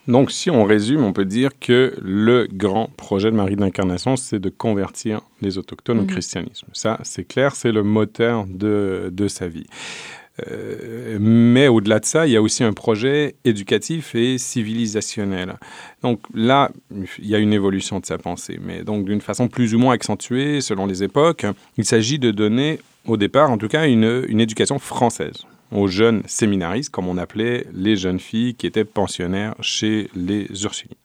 Donc, 0.08 0.32
si 0.32 0.50
on 0.50 0.64
résume, 0.64 1.04
on 1.04 1.12
peut 1.14 1.26
dire 1.26 1.52
que 1.60 1.94
le 2.02 2.48
grand 2.52 2.90
projet 2.96 3.30
de 3.30 3.36
Marie 3.36 3.56
de 3.56 3.62
l'Incarnation, 3.62 4.16
c'est 4.16 4.40
de 4.40 4.50
convertir 4.50 5.22
les 5.42 5.58
autochtones 5.58 6.00
au 6.00 6.04
Mhm. 6.04 6.08
christianisme. 6.08 6.68
Ça, 6.74 7.00
c'est 7.04 7.26
clair, 7.26 7.56
c'est 7.56 7.72
le 7.72 7.84
moteur 7.84 8.46
de, 8.48 9.10
de 9.12 9.28
sa 9.28 9.48
vie. 9.48 9.68
Euh, 10.52 11.18
mais 11.20 11.68
au-delà 11.68 12.00
de 12.00 12.06
ça, 12.06 12.28
il 12.28 12.34
y 12.34 12.36
a 12.38 12.42
aussi 12.42 12.64
un 12.64 12.72
projet 12.74 13.36
éducatif 13.44 14.14
et 14.14 14.38
civilisationnel. 14.38 15.56
Donc 16.04 16.20
là, 16.34 16.70
il 17.20 17.28
y 17.28 17.34
a 17.34 17.40
une 17.40 17.54
évolution 17.54 18.00
de 18.00 18.06
sa 18.06 18.20
pensée, 18.20 18.60
mais 18.64 18.84
donc 18.84 19.06
d'une 19.06 19.20
façon 19.22 19.48
plus 19.48 19.74
ou 19.74 19.80
moins 19.80 19.94
accentuée 19.96 20.62
selon 20.62 20.86
les 20.86 21.04
époques. 21.04 21.46
Il 21.78 21.86
s'agit 21.86 22.20
de 22.20 22.30
donner, 22.32 22.80
au 23.08 23.18
départ 23.18 23.50
en 23.50 23.58
tout 23.58 23.68
cas, 23.68 23.88
une, 23.88 24.26
une 24.28 24.40
éducation 24.40 24.78
française 24.78 25.44
aux 25.72 25.88
jeunes 25.88 26.24
séminaristes, 26.26 26.90
comme 26.90 27.08
on 27.08 27.18
appelait 27.18 27.66
les 27.74 27.96
jeunes 27.96 28.20
filles 28.20 28.56
qui 28.56 28.68
étaient 28.68 28.86
pensionnaires 28.86 29.56
chez 29.62 30.10
les 30.16 30.48
Ursulines. 30.64 30.96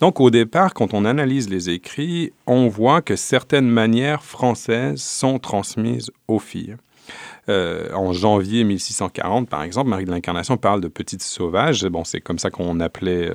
Donc 0.00 0.20
au 0.20 0.30
départ, 0.30 0.74
quand 0.74 0.94
on 0.94 1.04
analyse 1.04 1.48
les 1.48 1.70
écrits, 1.70 2.32
on 2.46 2.68
voit 2.68 3.02
que 3.02 3.16
certaines 3.16 3.68
manières 3.68 4.22
françaises 4.22 5.00
sont 5.00 5.38
transmises 5.38 6.10
aux 6.28 6.38
filles. 6.38 6.76
Euh, 7.50 7.92
en 7.92 8.14
janvier 8.14 8.64
1640, 8.64 9.48
par 9.50 9.62
exemple, 9.62 9.90
Marie 9.90 10.06
de 10.06 10.10
l'Incarnation 10.10 10.56
parle 10.56 10.80
de 10.80 10.88
petites 10.88 11.22
sauvages. 11.22 11.84
Bon, 11.84 12.02
c'est 12.02 12.20
comme 12.20 12.38
ça 12.38 12.50
qu'on 12.50 12.80
appelait 12.80 13.30
euh, 13.30 13.34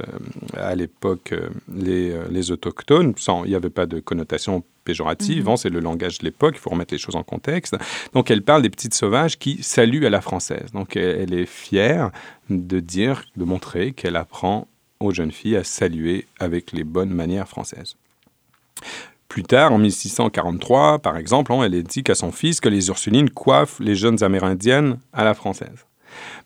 à 0.58 0.73
l'époque 0.73 1.34
euh, 1.34 1.49
les, 1.71 2.51
autochtones. 2.51 3.13
Il 3.45 3.49
n'y 3.49 3.55
avait 3.55 3.69
pas 3.69 3.86
de 3.86 3.99
connotation 3.99 4.63
péjorative. 4.89 5.43
Mhm. 5.45 5.52
hein, 5.52 5.58
c'est 5.58 5.69
le 5.69 5.80
langage 5.80 6.17
de 6.19 6.25
l'époque. 6.25 6.56
Il 6.58 6.60
faut 6.60 6.71
remettre 6.71 6.93
les 6.93 6.99
choses 6.99 7.15
en 7.15 7.23
contexte. 7.23 7.75
Donc, 8.13 8.32
elle 8.32 8.41
parle 8.41 8.63
des 8.63 8.69
petites 8.69 8.95
sauvages 8.95 9.38
qui 9.38 9.62
saluent 9.62 10.06
à 10.06 10.10
la 10.10 10.21
française. 10.21 10.71
Donc, 10.73 10.95
elle, 10.95 11.19
elle 11.21 11.34
est 11.34 11.45
fière 11.45 12.12
de 12.49 12.80
dire, 12.80 13.23
de 13.38 13.43
montrer 13.43 13.91
qu'elle 13.91 14.15
apprend 14.15 14.67
aux 14.99 15.12
jeunes 15.12 15.32
filles 15.32 15.58
à 15.58 15.63
saluer 15.63 16.25
avec 16.39 16.71
les 16.71 16.84
bonnes 16.84 17.13
manières 17.13 17.47
françaises. 17.47 17.95
Plus 19.28 19.43
tard, 19.43 19.71
en 19.71 19.78
1643, 19.78 20.99
par 20.99 21.15
exemple, 21.15 21.54
hein, 21.54 21.62
elle 21.63 21.84
dit 21.84 22.04
à 22.08 22.15
son 22.15 22.32
fils 22.32 22.60
que 22.60 22.69
les 22.69 22.88
Ursulines 22.88 23.30
coiffent 23.30 23.80
les 23.80 23.95
jeunes 23.95 24.23
Amérindiennes 24.23 24.97
à 25.13 25.23
la 25.23 25.36
française. 25.36 25.86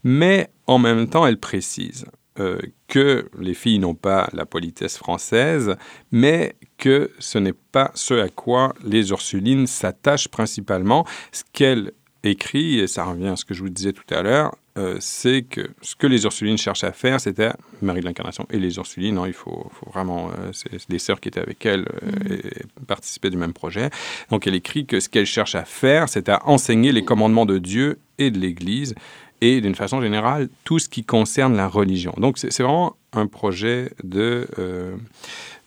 Mais 0.03 0.49
en 0.67 0.79
même 0.79 1.07
temps, 1.07 1.25
elle 1.25 1.37
précise 1.37 2.05
euh, 2.39 2.59
que 2.87 3.29
les 3.39 3.53
filles 3.53 3.79
n'ont 3.79 3.95
pas 3.95 4.29
la 4.33 4.45
politesse 4.45 4.97
française, 4.97 5.75
mais 6.11 6.55
que 6.77 7.11
ce 7.19 7.37
n'est 7.37 7.53
pas 7.53 7.91
ce 7.93 8.15
à 8.15 8.29
quoi 8.29 8.73
les 8.83 9.09
Ursulines 9.09 9.67
s'attachent 9.67 10.27
principalement. 10.27 11.05
Ce 11.31 11.43
qu'elle 11.53 11.91
écrit, 12.23 12.79
et 12.79 12.87
ça 12.87 13.03
revient 13.03 13.27
à 13.27 13.35
ce 13.35 13.45
que 13.45 13.53
je 13.53 13.61
vous 13.61 13.69
disais 13.69 13.93
tout 13.93 14.13
à 14.13 14.21
l'heure, 14.21 14.55
euh, 14.77 14.97
c'est 14.99 15.43
que 15.43 15.61
ce 15.81 15.95
que 15.95 16.07
les 16.07 16.23
Ursulines 16.23 16.57
cherchent 16.57 16.83
à 16.83 16.91
faire, 16.91 17.21
c'était 17.21 17.51
Marie 17.83 17.99
de 17.99 18.05
l'Incarnation 18.05 18.47
et 18.49 18.57
les 18.57 18.77
Ursulines, 18.77 19.19
hein, 19.19 19.25
il 19.27 19.33
faut, 19.33 19.69
faut 19.71 19.89
vraiment, 19.91 20.29
euh, 20.29 20.51
c'est 20.51 20.89
des 20.89 20.97
sœurs 20.97 21.19
qui 21.19 21.27
étaient 21.27 21.41
avec 21.41 21.63
elle 21.65 21.81
euh, 21.81 22.35
et 22.35 22.65
participaient 22.87 23.29
du 23.29 23.37
même 23.37 23.53
projet. 23.53 23.91
Donc 24.31 24.47
elle 24.47 24.55
écrit 24.55 24.87
que 24.87 24.99
ce 24.99 25.09
qu'elle 25.09 25.27
cherche 25.27 25.53
à 25.53 25.63
faire, 25.63 26.09
c'est 26.09 26.27
à 26.27 26.47
enseigner 26.47 26.91
les 26.91 27.05
commandements 27.05 27.45
de 27.45 27.59
Dieu 27.59 27.99
et 28.17 28.31
de 28.31 28.39
l'Église 28.39 28.95
et 29.43 29.59
d'une 29.59 29.75
façon 29.75 30.01
générale 30.01 30.47
tout 30.63 30.79
ce 30.79 30.87
qui 30.87 31.03
concerne 31.03 31.57
la 31.57 31.67
religion. 31.67 32.13
Donc 32.17 32.37
c'est 32.37 32.63
vraiment 32.63 32.95
un 33.11 33.27
projet 33.27 33.91
de, 34.01 34.47
euh, 34.57 34.95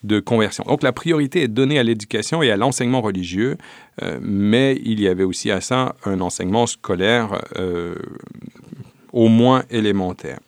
de 0.03 0.19
conversion. 0.19 0.65
Donc 0.65 0.83
la 0.83 0.93
priorité 0.93 1.43
est 1.43 1.49
donnée 1.49 1.79
à 1.79 1.83
l'éducation 1.83 2.43
et 2.43 2.51
à 2.51 2.57
l'enseignement 2.57 3.03
religieux, 3.03 3.59
euh, 4.03 4.19
mais 4.23 4.81
il 4.83 4.99
y 4.99 5.09
avait 5.09 5.25
aussi 5.25 5.51
à 5.51 5.61
ça 5.61 5.95
un 6.07 6.23
enseignement 6.23 6.67
scolaire 6.67 7.39
euh, 7.57 7.97
au 9.13 9.29
moins 9.29 9.65
élémentaire. 9.71 10.41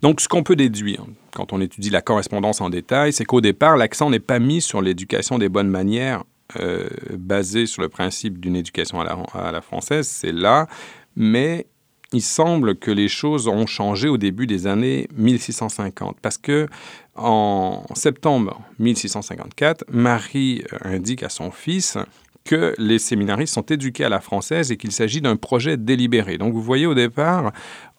Donc, 0.00 0.22
ce 0.22 0.28
qu'on 0.28 0.42
peut 0.42 0.56
déduire 0.56 1.04
quand 1.34 1.52
on 1.52 1.60
étudie 1.60 1.90
la 1.90 2.00
correspondance 2.00 2.62
en 2.62 2.70
détail, 2.70 3.12
c'est 3.12 3.26
qu'au 3.26 3.42
départ, 3.42 3.76
l'accent 3.76 4.08
n'est 4.08 4.18
pas 4.18 4.38
mis 4.38 4.62
sur 4.62 4.80
l'éducation 4.80 5.38
des 5.38 5.50
bonnes 5.50 5.68
manières 5.68 6.24
basée 7.12 7.66
sur 7.66 7.82
le 7.82 7.88
principe 7.88 8.40
d'une 8.40 8.56
éducation 8.56 9.00
à 9.00 9.52
la 9.52 9.60
française, 9.60 10.08
c'est 10.08 10.32
là, 10.32 10.66
mais 11.14 11.66
il 12.12 12.22
semble 12.22 12.76
que 12.76 12.90
les 12.90 13.08
choses 13.08 13.48
ont 13.48 13.66
changé 13.66 14.08
au 14.08 14.18
début 14.18 14.46
des 14.46 14.66
années 14.66 15.08
1650, 15.16 16.18
parce 16.20 16.38
que 16.38 16.68
en 17.14 17.84
septembre 17.94 18.60
1654, 18.78 19.84
Marie 19.90 20.64
euh, 20.72 20.96
indique 20.96 21.22
à 21.22 21.28
son 21.28 21.50
fils 21.50 21.98
que 22.44 22.74
les 22.78 22.98
séminaristes 22.98 23.54
sont 23.54 23.62
éduqués 23.62 24.04
à 24.04 24.08
la 24.08 24.20
française 24.20 24.72
et 24.72 24.76
qu'il 24.76 24.92
s'agit 24.92 25.20
d'un 25.20 25.36
projet 25.36 25.76
délibéré. 25.76 26.38
Donc 26.38 26.54
vous 26.54 26.62
voyez 26.62 26.86
au 26.86 26.94
départ, 26.94 27.52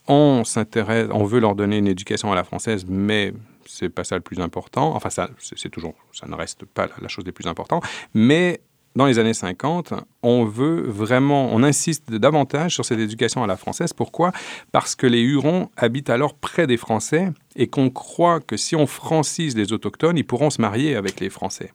on 0.08 0.43
s'intéresse, 0.43 1.08
on 1.12 1.24
veut 1.24 1.39
leur 1.39 1.56
donner 1.56 1.78
une 1.78 1.88
éducation 1.88 2.32
à 2.32 2.36
la 2.36 2.43
française, 2.43 2.86
mais 2.88 3.34
c'est 3.65 3.89
pas 3.89 4.04
ça 4.04 4.15
le 4.15 4.21
plus 4.21 4.39
important. 4.39 4.95
Enfin, 4.95 5.10
ça, 5.10 5.30
c'est 5.39 5.69
toujours, 5.69 5.93
ça 6.12 6.28
ne 6.28 6.36
reste 6.36 6.65
pas 6.65 6.88
la, 6.88 6.93
la 7.02 7.08
chose 7.08 7.24
des 7.24 7.32
plus 7.32 7.47
importantes. 7.47 7.84
Mais 8.13 8.62
dans 8.95 9.06
les 9.06 9.19
années 9.19 9.34
50, 9.34 9.93
on 10.23 10.45
veut 10.45 10.82
vraiment, 10.82 11.49
on 11.51 11.63
insiste 11.63 12.12
davantage 12.12 12.73
sur 12.73 12.86
cette 12.86 12.99
éducation 12.99 13.43
à 13.43 13.47
la 13.47 13.58
française. 13.58 13.93
Pourquoi? 13.93 14.32
Parce 14.71 14.95
que 14.95 15.08
les 15.08 15.21
Hurons 15.21 15.69
habitent 15.77 16.10
alors 16.10 16.34
près 16.34 16.67
des 16.67 16.77
Français 16.77 17.32
et 17.56 17.68
qu'on 17.68 17.90
croit 17.90 18.40
que 18.40 18.56
si 18.58 18.76
on 18.76 18.88
francise 18.88 19.58
les 19.58 19.74
autochtones, 19.74 20.18
ils 20.18 20.24
pourront 20.26 20.50
se 20.50 20.62
marier 20.62 20.96
avec 20.96 21.20
les 21.20 21.30
Français. 21.30 21.72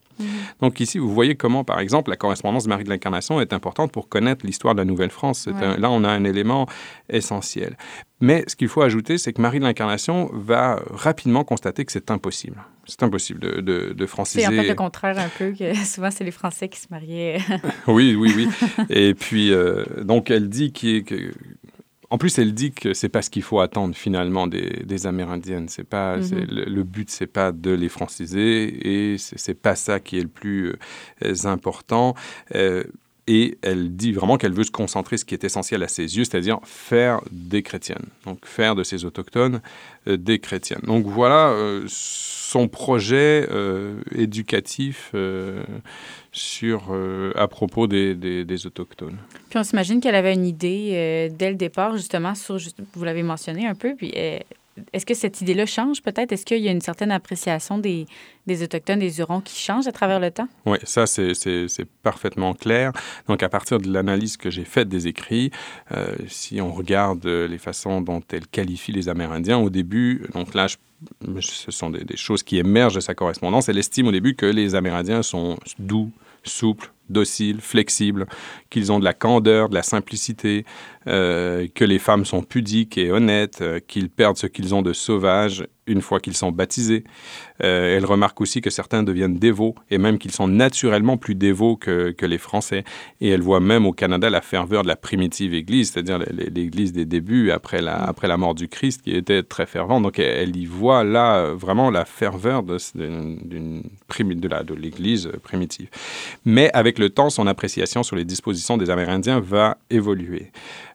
Donc 0.63 0.81
ici, 0.81 0.99
vous 0.99 1.13
voyez 1.13 1.35
comment, 1.35 1.63
par 1.65 1.79
exemple, 1.81 2.09
la 2.09 2.17
correspondance 2.17 2.65
de 2.65 2.71
Marie 2.71 2.85
de 2.85 2.89
l'Incarnation 2.89 3.39
est 3.43 3.53
importante 3.53 3.93
pour 3.93 4.09
connaître 4.09 4.47
l'histoire 4.47 4.75
de 4.75 4.81
la 4.81 4.87
Nouvelle-France. 4.87 5.47
Ouais. 5.53 5.77
Là, 5.79 5.91
on 5.91 6.05
a 6.05 6.09
un 6.09 6.25
élément 6.25 6.67
essentiel. 7.11 7.77
Mais 8.21 8.45
ce 8.47 8.57
qu'il 8.57 8.69
faut 8.69 8.81
ajouter, 8.81 9.19
c'est 9.19 9.35
que 9.35 9.43
Marie 9.43 9.59
de 9.59 9.65
l'Incarnation 9.65 10.31
va 10.33 10.81
rapidement 10.91 11.45
constater 11.45 11.85
que 11.85 11.93
c'est 11.93 12.11
impossible. 12.11 12.65
C'est 12.87 13.03
impossible 13.03 13.41
de, 13.41 13.61
de, 13.61 13.93
de 13.93 14.07
franciser. 14.07 14.41
C'est 14.41 14.47
en 14.49 14.53
fait 14.63 14.69
le 14.69 14.75
contraire 14.75 15.19
un 15.19 15.29
peu, 15.37 15.53
que 15.53 15.75
souvent 15.85 16.11
c'est 16.11 16.25
les 16.25 16.31
Français 16.31 16.69
qui 16.71 16.81
se 16.81 16.87
mariaient. 16.91 17.39
Oui, 17.87 18.15
oui, 18.19 18.33
oui. 18.35 18.49
Et 18.89 19.13
puis, 19.13 19.53
euh, 19.53 19.85
donc, 20.03 20.31
elle 20.31 20.49
dit 20.49 20.73
qu'il- 20.73 21.05
que. 21.05 21.33
En 22.11 22.19
plus, 22.19 22.39
elle 22.39 22.55
dit 22.55 22.73
que 22.73 22.95
c'est 22.95 23.09
pas 23.09 23.23
ce 23.23 23.31
qu'il 23.31 23.43
faut 23.43 23.61
attendre 23.61 23.95
finalement 23.95 24.47
des, 24.47 24.83
des 24.85 25.07
Amérindiennes. 25.07 25.69
C'est 25.69 25.85
pas 25.85 26.17
Mhm. 26.19 26.47
le, 26.51 26.65
le 26.65 26.83
but, 26.85 27.11
c'est 27.11 27.27
pas 27.27 27.53
de 27.53 27.71
les 27.73 27.89
franciser 27.89 29.13
et 29.13 29.19
c'est 29.19 29.39
c'est 29.39 29.55
pas 29.55 29.75
ça 29.77 29.99
qui 30.01 30.19
est 30.19 30.23
le 30.23 30.29
plus 30.29 30.75
euh, 31.25 31.35
important. 31.45 32.15
Euh, 32.55 32.85
et 33.27 33.59
elle 33.63 33.95
dit 33.97 34.13
vraiment 34.13 34.37
qu'elle 34.37 34.53
veut 34.53 34.65
se 34.65 34.71
concentrer 34.71 35.17
sur 35.17 35.23
ce 35.23 35.25
qui 35.25 35.35
est 35.35 35.45
essentiel 35.45 35.83
à 35.83 35.89
ses 35.89 36.17
yeux, 36.17 36.25
c'est-à-dire 36.25 36.59
faire 36.65 37.21
des 37.33 37.63
chrétiennes. 37.63 38.07
Donc 38.25 38.47
faire 38.47 38.75
de 38.75 38.85
ces 38.85 39.05
autochtones 39.05 39.61
euh, 40.07 40.17
des 40.17 40.39
chrétiennes. 40.39 40.83
Donc 40.85 41.07
voilà 41.07 41.49
euh, 41.49 41.85
son 41.89 42.69
projet 42.69 43.47
euh, 43.51 44.01
éducatif 44.15 45.13
sur, 46.33 46.95
à 47.35 47.49
propos 47.49 47.87
des, 47.87 48.67
autochtones. 48.67 49.17
Puis 49.51 49.59
on 49.59 49.65
s'imagine 49.65 50.01
qu'elle 50.01 50.15
avait 50.15 50.35
une 50.35 50.47
idée 50.47 51.29
dès 51.37 51.51
le 51.51 51.57
départ, 51.57 51.97
justement, 51.97 52.35
vous 52.95 53.05
l'avez 53.05 53.23
mentionné 53.23 53.67
un 53.67 53.75
peu, 53.75 53.95
puis 53.97 54.13
est-ce 54.93 55.07
que 55.07 55.15
cette 55.15 55.41
idée-là 55.41 55.67
change 55.67 56.03
peut-être? 56.03 56.33
Est-ce 56.33 56.45
qu'il 56.45 56.59
y 56.59 56.69
a 56.69 56.73
une 56.73 56.81
certaine 56.81 57.11
appréciation 57.11 57.79
des, 57.79 58.07
Autochtones, 58.49 58.99
des 58.99 59.19
Hurons 59.19 59.41
qui 59.41 59.59
change 59.59 59.87
à 59.87 59.93
travers 59.93 60.21
le 60.21 60.31
temps? 60.31 60.49
Oui, 60.65 60.79
ça, 60.85 61.07
c'est- 61.07 61.33
parfaitement 62.03 62.55
clair. 62.55 62.93
Donc, 63.29 63.43
à 63.43 63.49
partir 63.49 63.79
de 63.79 63.93
l'analyse 63.93 64.37
que 64.37 64.51
j'ai 64.51 64.65
faite 64.65 64.89
des 64.89 65.09
écrits, 65.09 65.51
euh, 65.93 66.15
si 66.29 66.61
on 66.61 66.73
regarde 66.73 67.25
euh, 67.27 67.49
les 67.49 67.59
façons 67.59 68.01
dont 68.01 68.23
elle 68.33 68.47
qualifie 68.47 68.93
les 68.93 69.09
Amérindiens, 69.09 69.59
au 69.59 69.71
début, 69.71 70.27
donc 70.35 70.55
là, 70.55 70.67
ce 71.41 71.71
sont 71.71 71.91
des 71.91 72.17
choses 72.17 72.43
qui 72.43 72.59
émergent 72.59 72.95
de 72.95 73.01
sa 73.01 73.15
correspondance. 73.15 73.69
Elle 73.69 73.79
estime 73.79 74.07
au 74.07 74.13
début 74.13 74.35
que 74.35 74.47
les 74.47 74.75
Amérindiens 74.75 75.23
sont 75.23 75.59
doux, 75.79 76.11
souples, 76.45 76.93
dociles, 77.09 77.61
flexibles, 77.61 78.27
qu'ils 78.71 78.93
ont 78.93 78.99
de 78.99 79.05
la 79.05 79.15
candeur, 79.15 79.69
de 79.69 79.75
la 79.75 79.83
simplicité, 79.83 80.65
euh, 81.07 81.67
que 81.75 81.85
les 81.85 81.99
femmes 81.99 82.25
sont 82.25 82.43
pudiques 82.43 82.99
et 82.99 83.11
honnêtes, 83.11 83.61
euh, 83.63 83.81
qu'ils 83.87 84.11
perdent 84.11 84.37
ce 84.37 84.47
qu'ils 84.47 84.75
ont 84.75 84.83
de 84.83 84.93
sauvage 84.93 85.67
une 85.87 86.03
fois 86.03 86.21
qu'ils 86.21 86.37
sont 86.37 86.53
baptisés. 86.53 87.05
Euh, 87.63 87.97
elle 87.97 88.05
remarque 88.05 88.41
aussi 88.41 88.61
que 88.61 88.71
certains 88.71 89.03
deviennent 89.03 89.39
dévots 89.39 89.75
et 89.91 89.99
même 89.99 90.19
qu'ils 90.19 90.33
sont 90.33 90.49
naturellement 90.49 91.17
plus 91.17 91.35
dévots 91.35 91.77
que, 91.77 92.15
les 92.27 92.39
Français. 92.39 92.85
Et 93.21 93.29
elle 93.29 93.43
voit 93.43 93.61
même 93.61 93.87
au 93.87 93.93
Canada 93.93 94.29
la 94.31 94.41
ferveur 94.41 94.83
de 94.83 94.89
la 94.89 94.97
primitive 94.97 95.55
Église, 95.55 95.93
c'est-à-dire 95.93 96.19
l'Église 96.31 96.93
des 96.93 97.05
débuts 97.05 97.53
après 97.53 97.81
la, 97.81 98.37
mort 98.37 98.55
du 98.55 98.69
Christ 98.69 99.03
qui 99.03 99.15
était 99.15 99.43
très 99.45 99.67
fervente. 99.67 100.03
Donc 100.03 100.19
elle, 100.19 100.49
elle 100.49 100.57
y 100.57 100.67
voit 100.67 101.05
là 101.05 101.53
vraiment 101.53 101.91
la 101.91 102.05
ferveur 102.05 102.65
de 102.65 102.79
l'Église 104.75 105.31
primitive. 105.43 105.89
Mais 106.45 106.71
avec 106.73 106.99
le 106.99 107.11
temps, 107.11 107.31
son 107.31 107.47
appréciation 107.47 108.03
sur 108.03 108.17
les 108.17 108.25
dispositions 108.25 108.77
des 108.77 108.91
Amérindiens 108.91 109.41
va 109.41 109.79
évoluer. 109.91 110.51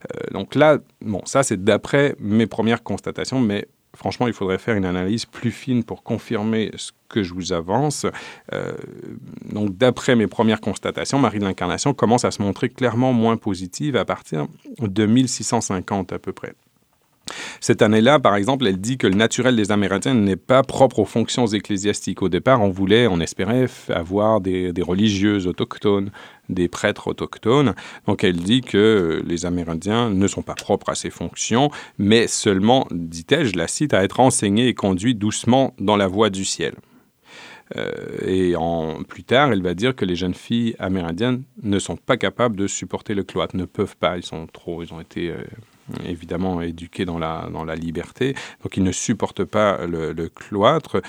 Euh, 0.06 0.34
donc 0.34 0.56
là, 0.56 0.80
bon, 1.02 1.22
ça 1.26 1.44
c'est 1.44 1.64
d'après 1.64 2.16
mes 2.20 2.48
premières 2.48 2.84
constatations, 2.84 3.40
mais 3.40 3.68
franchement, 3.96 4.28
il 4.28 4.34
faudrait 4.34 4.58
faire 4.58 4.76
une 4.76 4.86
analyse 4.86 5.26
plus 5.26 5.52
fine 5.52 5.84
pour 5.84 6.04
confirmer 6.04 6.72
ce 6.76 6.92
que 7.10 7.24
je 7.24 7.34
vous 7.34 7.54
avance. 7.54 8.06
Euh, 8.54 8.74
donc, 9.52 9.78
d'après 9.78 10.16
mes 10.16 10.28
premières 10.28 10.62
constatations, 10.62 11.20
Marie 11.20 11.40
de 11.40 11.46
l'Incarnation 11.46 11.94
commence 11.94 12.26
à 12.26 12.32
se 12.32 12.42
montrer 12.42 12.70
clairement 12.70 13.14
moins 13.14 13.38
positive 13.38 13.96
à 13.96 14.06
partir 14.06 14.48
de 14.80 15.06
1650 15.06 16.14
à 16.14 16.20
peu 16.20 16.32
près. 16.32 16.54
Cette 17.60 17.82
année-là, 17.82 18.20
par 18.20 18.36
exemple, 18.36 18.68
elle 18.68 18.80
dit 18.80 18.98
que 18.98 19.08
le 19.08 19.16
naturel 19.16 19.56
des 19.56 19.72
Amérindiens 19.72 20.14
n'est 20.14 20.36
pas 20.36 20.64
propre 20.64 21.00
aux 21.00 21.06
fonctions 21.06 21.48
ecclésiastiques. 21.48 22.22
Au 22.22 22.30
départ, 22.30 22.62
on 22.62 22.70
voulait, 22.70 23.08
on 23.08 23.20
espérait 23.20 23.68
avoir 23.90 24.42
des, 24.42 24.74
religieuses 24.82 25.48
autochtones, 25.48 26.12
des 26.50 26.68
prêtres 26.68 27.08
autochtones. 27.08 27.76
Donc 28.08 28.24
elle 28.24 28.38
dit 28.38 28.62
que 28.62 29.24
les 29.26 29.46
Amérindiens 29.46 30.10
ne 30.10 30.28
sont 30.28 30.42
pas 30.42 30.56
propres 30.56 30.90
à 30.90 30.96
ces 30.96 31.10
fonctions, 31.10 31.70
mais 31.98 32.28
seulement, 32.28 32.88
dit-elle, 32.92 33.46
je 33.46 33.56
la 33.56 33.68
cite, 33.68 33.94
à 33.94 34.04
être 34.04 34.20
enseignés 34.20 34.68
et 34.68 34.74
conduits 34.74 35.16
doucement 35.16 35.74
dans 35.80 35.96
la 35.96 36.08
voie 36.08 36.30
du 36.30 36.46
ciel. 36.46 36.74
Euh, 37.78 37.92
et 38.26 38.54
plus 39.08 39.24
tard, 39.24 39.52
elle 39.54 39.62
va 39.62 39.74
dire 39.74 39.96
que 39.96 40.04
les 40.04 40.16
jeunes 40.16 40.34
filles 40.34 40.76
amérindiennes 40.80 41.44
ne 41.64 41.80
sont 41.80 41.96
pas 41.96 42.18
capables 42.18 42.56
de 42.56 42.68
supporter 42.68 43.14
le 43.14 43.24
cloître, 43.24 43.56
ne 43.56 43.66
peuvent 43.66 43.96
pas, 43.96 44.18
ils 44.18 44.26
sont 44.26 44.48
trop, 44.48 44.84
ils 44.84 44.94
ont 44.94 45.00
été 45.00 45.30
euh, 45.30 45.38
évidemment 46.06 46.62
éduqués 46.62 47.06
dans 47.06 47.20
la, 47.20 47.50
dans 47.52 47.64
la 47.64 47.76
liberté, 47.76 48.36
donc 48.64 48.78
ils 48.78 48.84
ne 48.84 48.92
supportent 48.92 49.44
pas 49.44 49.86
le, 49.86 50.30
cloître. 50.30 51.02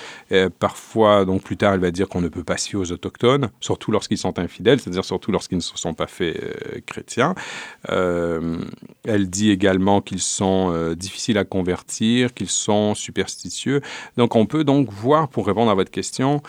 parfois, 0.59 1.25
donc 1.25 1.43
plus 1.43 1.57
tard, 1.57 1.73
elle 1.73 1.79
va 1.79 1.91
dire 1.91 2.09
qu'on 2.09 2.21
ne 2.21 2.29
peut 2.29 2.43
pas 2.43 2.57
se 2.57 2.69
fier 2.69 2.79
aux 2.79 2.91
autochtones, 2.91 3.49
surtout 3.59 3.91
lorsqu'ils 3.91 4.17
sont 4.17 4.39
infidèles, 4.39 4.79
c'est-à-dire 4.79 5.05
surtout 5.05 5.31
lorsqu'ils 5.31 5.57
ne 5.57 5.61
se 5.61 5.77
sont 5.77 5.93
pas 5.93 6.07
faits 6.07 6.41
euh, 6.41 6.79
chrétiens. 6.85 7.35
Euh, 7.89 8.57
elle 9.05 9.29
dit 9.29 9.51
également 9.51 10.01
qu'ils 10.01 10.21
sont 10.21 10.71
euh, 10.71 10.95
difficiles 10.95 11.37
à 11.37 11.43
convertir, 11.43 12.33
qu'ils 12.33 12.49
sont 12.49 12.95
superstitieux. 12.95 13.81
Donc 14.17 14.35
on 14.35 14.45
peut 14.45 14.63
donc 14.63 14.91
voir, 14.91 15.27
pour 15.29 15.47
répondre 15.47 15.71
à 15.71 15.75
votre 15.75 15.91
question, 15.91 16.41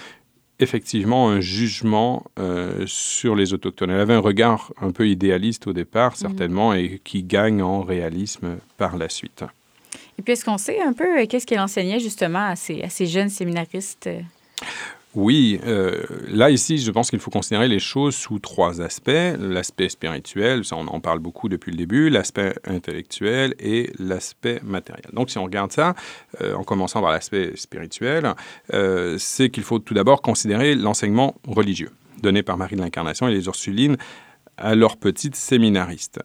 effectivement 0.61 1.31
un 1.31 1.41
jugement 1.41 2.25
euh, 2.39 2.85
sur 2.87 3.35
les 3.35 3.53
autochtones. 3.53 3.91
Elle 3.91 4.01
avait 4.01 4.15
un 4.15 4.21
regard 4.21 4.73
un 4.81 4.93
peu 4.93 5.09
idéaliste 5.09 5.67
au 5.67 5.73
départ, 5.73 6.13
mhm. 6.13 6.17
certainement, 6.17 6.75
et 6.75 7.01
qui 7.03 7.23
gagne 7.23 7.63
en 7.63 7.83
réalisme 7.83 8.59
par 8.77 8.97
la 8.97 9.09
suite. 9.09 9.45
Et 10.19 10.23
puis, 10.23 10.35
est-ce 10.35 10.45
qu'on 10.45 10.59
sait 10.59 10.81
un 10.81 10.93
peu 10.93 11.21
euh, 11.21 11.27
qu'est-ce 11.27 11.47
qu'elle 11.47 11.61
enseignait 11.61 11.99
justement 11.99 12.47
à 12.47 12.57
ces, 12.57 12.83
à 12.83 12.89
ces 12.89 13.07
jeunes 13.07 13.31
séminaristes? 13.31 14.09
Oui, 15.15 15.61
euh, 15.65 16.03
là 16.29 16.51
ici, 16.51 16.79
je 16.79 16.91
pense 16.91 17.09
qu'il 17.09 17.21
faut 17.21 17.31
considérer 17.31 17.69
les 17.69 17.79
choses 17.79 18.17
sous 18.17 18.41
trois 18.41 18.83
aspects. 18.83 19.11
L'aspect 19.39 19.89
spirituel, 19.89 20.65
ça 20.65 20.77
on 20.77 20.89
en 20.89 20.99
parle 20.99 21.21
beaucoup 21.21 21.49
depuis 21.49 21.71
le 21.71 21.77
début, 21.77 22.11
l'aspect 22.11 22.55
intellectuel 22.65 23.55
et 23.61 23.93
l'aspect 24.01 24.61
matériel. 24.65 25.07
Donc 25.13 25.31
si 25.31 25.39
on 25.39 25.45
regarde 25.45 25.71
ça, 25.71 25.95
euh, 26.41 26.55
en 26.55 26.65
commençant 26.65 27.01
par 27.01 27.13
l'aspect 27.13 27.53
spirituel, 27.55 28.35
euh, 28.73 29.17
c'est 29.19 29.51
qu'il 29.51 29.63
faut 29.63 29.79
tout 29.79 29.95
d'abord 29.95 30.21
considérer 30.21 30.75
l'enseignement 30.75 31.37
religieux 31.47 31.91
donné 32.21 32.43
par 32.43 32.57
Marie 32.57 32.75
de 32.75 32.81
l'Incarnation 32.81 33.29
et 33.29 33.33
les 33.33 33.47
Ursulines 33.47 33.97
à 34.57 34.75
leurs 34.75 34.97
petites 34.97 35.35
séminaristes. 35.35 36.21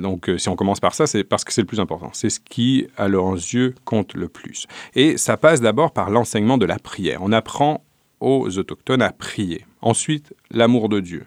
donc, 0.00 0.30
si 0.38 0.48
on 0.48 0.54
commence 0.54 0.78
par 0.78 0.94
ça, 0.94 1.06
c'est 1.08 1.24
parce 1.24 1.44
que 1.44 1.52
c'est 1.52 1.62
le 1.62 1.66
plus 1.66 1.80
important. 1.80 2.10
C'est 2.12 2.30
ce 2.30 2.38
qui, 2.38 2.86
à 2.96 3.08
leurs 3.08 3.32
yeux, 3.32 3.74
compte 3.84 4.14
le 4.14 4.28
plus. 4.28 4.66
Et 4.94 5.18
ça 5.18 5.36
passe 5.36 5.60
d'abord 5.60 5.90
par 5.90 6.08
l'enseignement 6.08 6.58
de 6.58 6.64
la 6.64 6.78
prière. 6.78 7.18
On 7.22 7.32
apprend 7.32 7.82
aux 8.22 8.58
autochtones 8.58 9.02
à 9.02 9.12
prier. 9.12 9.66
Ensuite, 9.80 10.34
l'amour 10.50 10.88
de 10.88 11.00
Dieu. 11.00 11.26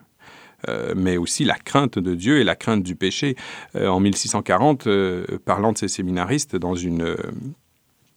Euh, 0.68 0.93
mais 0.96 1.18
aussi 1.18 1.43
la 1.43 1.56
crainte 1.56 2.00
de 2.00 2.16
Dieu 2.16 2.39
et 2.39 2.43
la 2.43 2.56
crainte 2.56 2.82
du 2.82 2.96
péché. 2.96 3.36
Euh, 3.76 3.88
en 3.88 4.00
1640, 4.00 4.88
euh, 4.88 5.26
parlant 5.46 5.74
de 5.74 5.78
ces 5.78 5.88
séminaristes, 5.88 6.56
dans 6.56 6.74
une, 6.74 7.16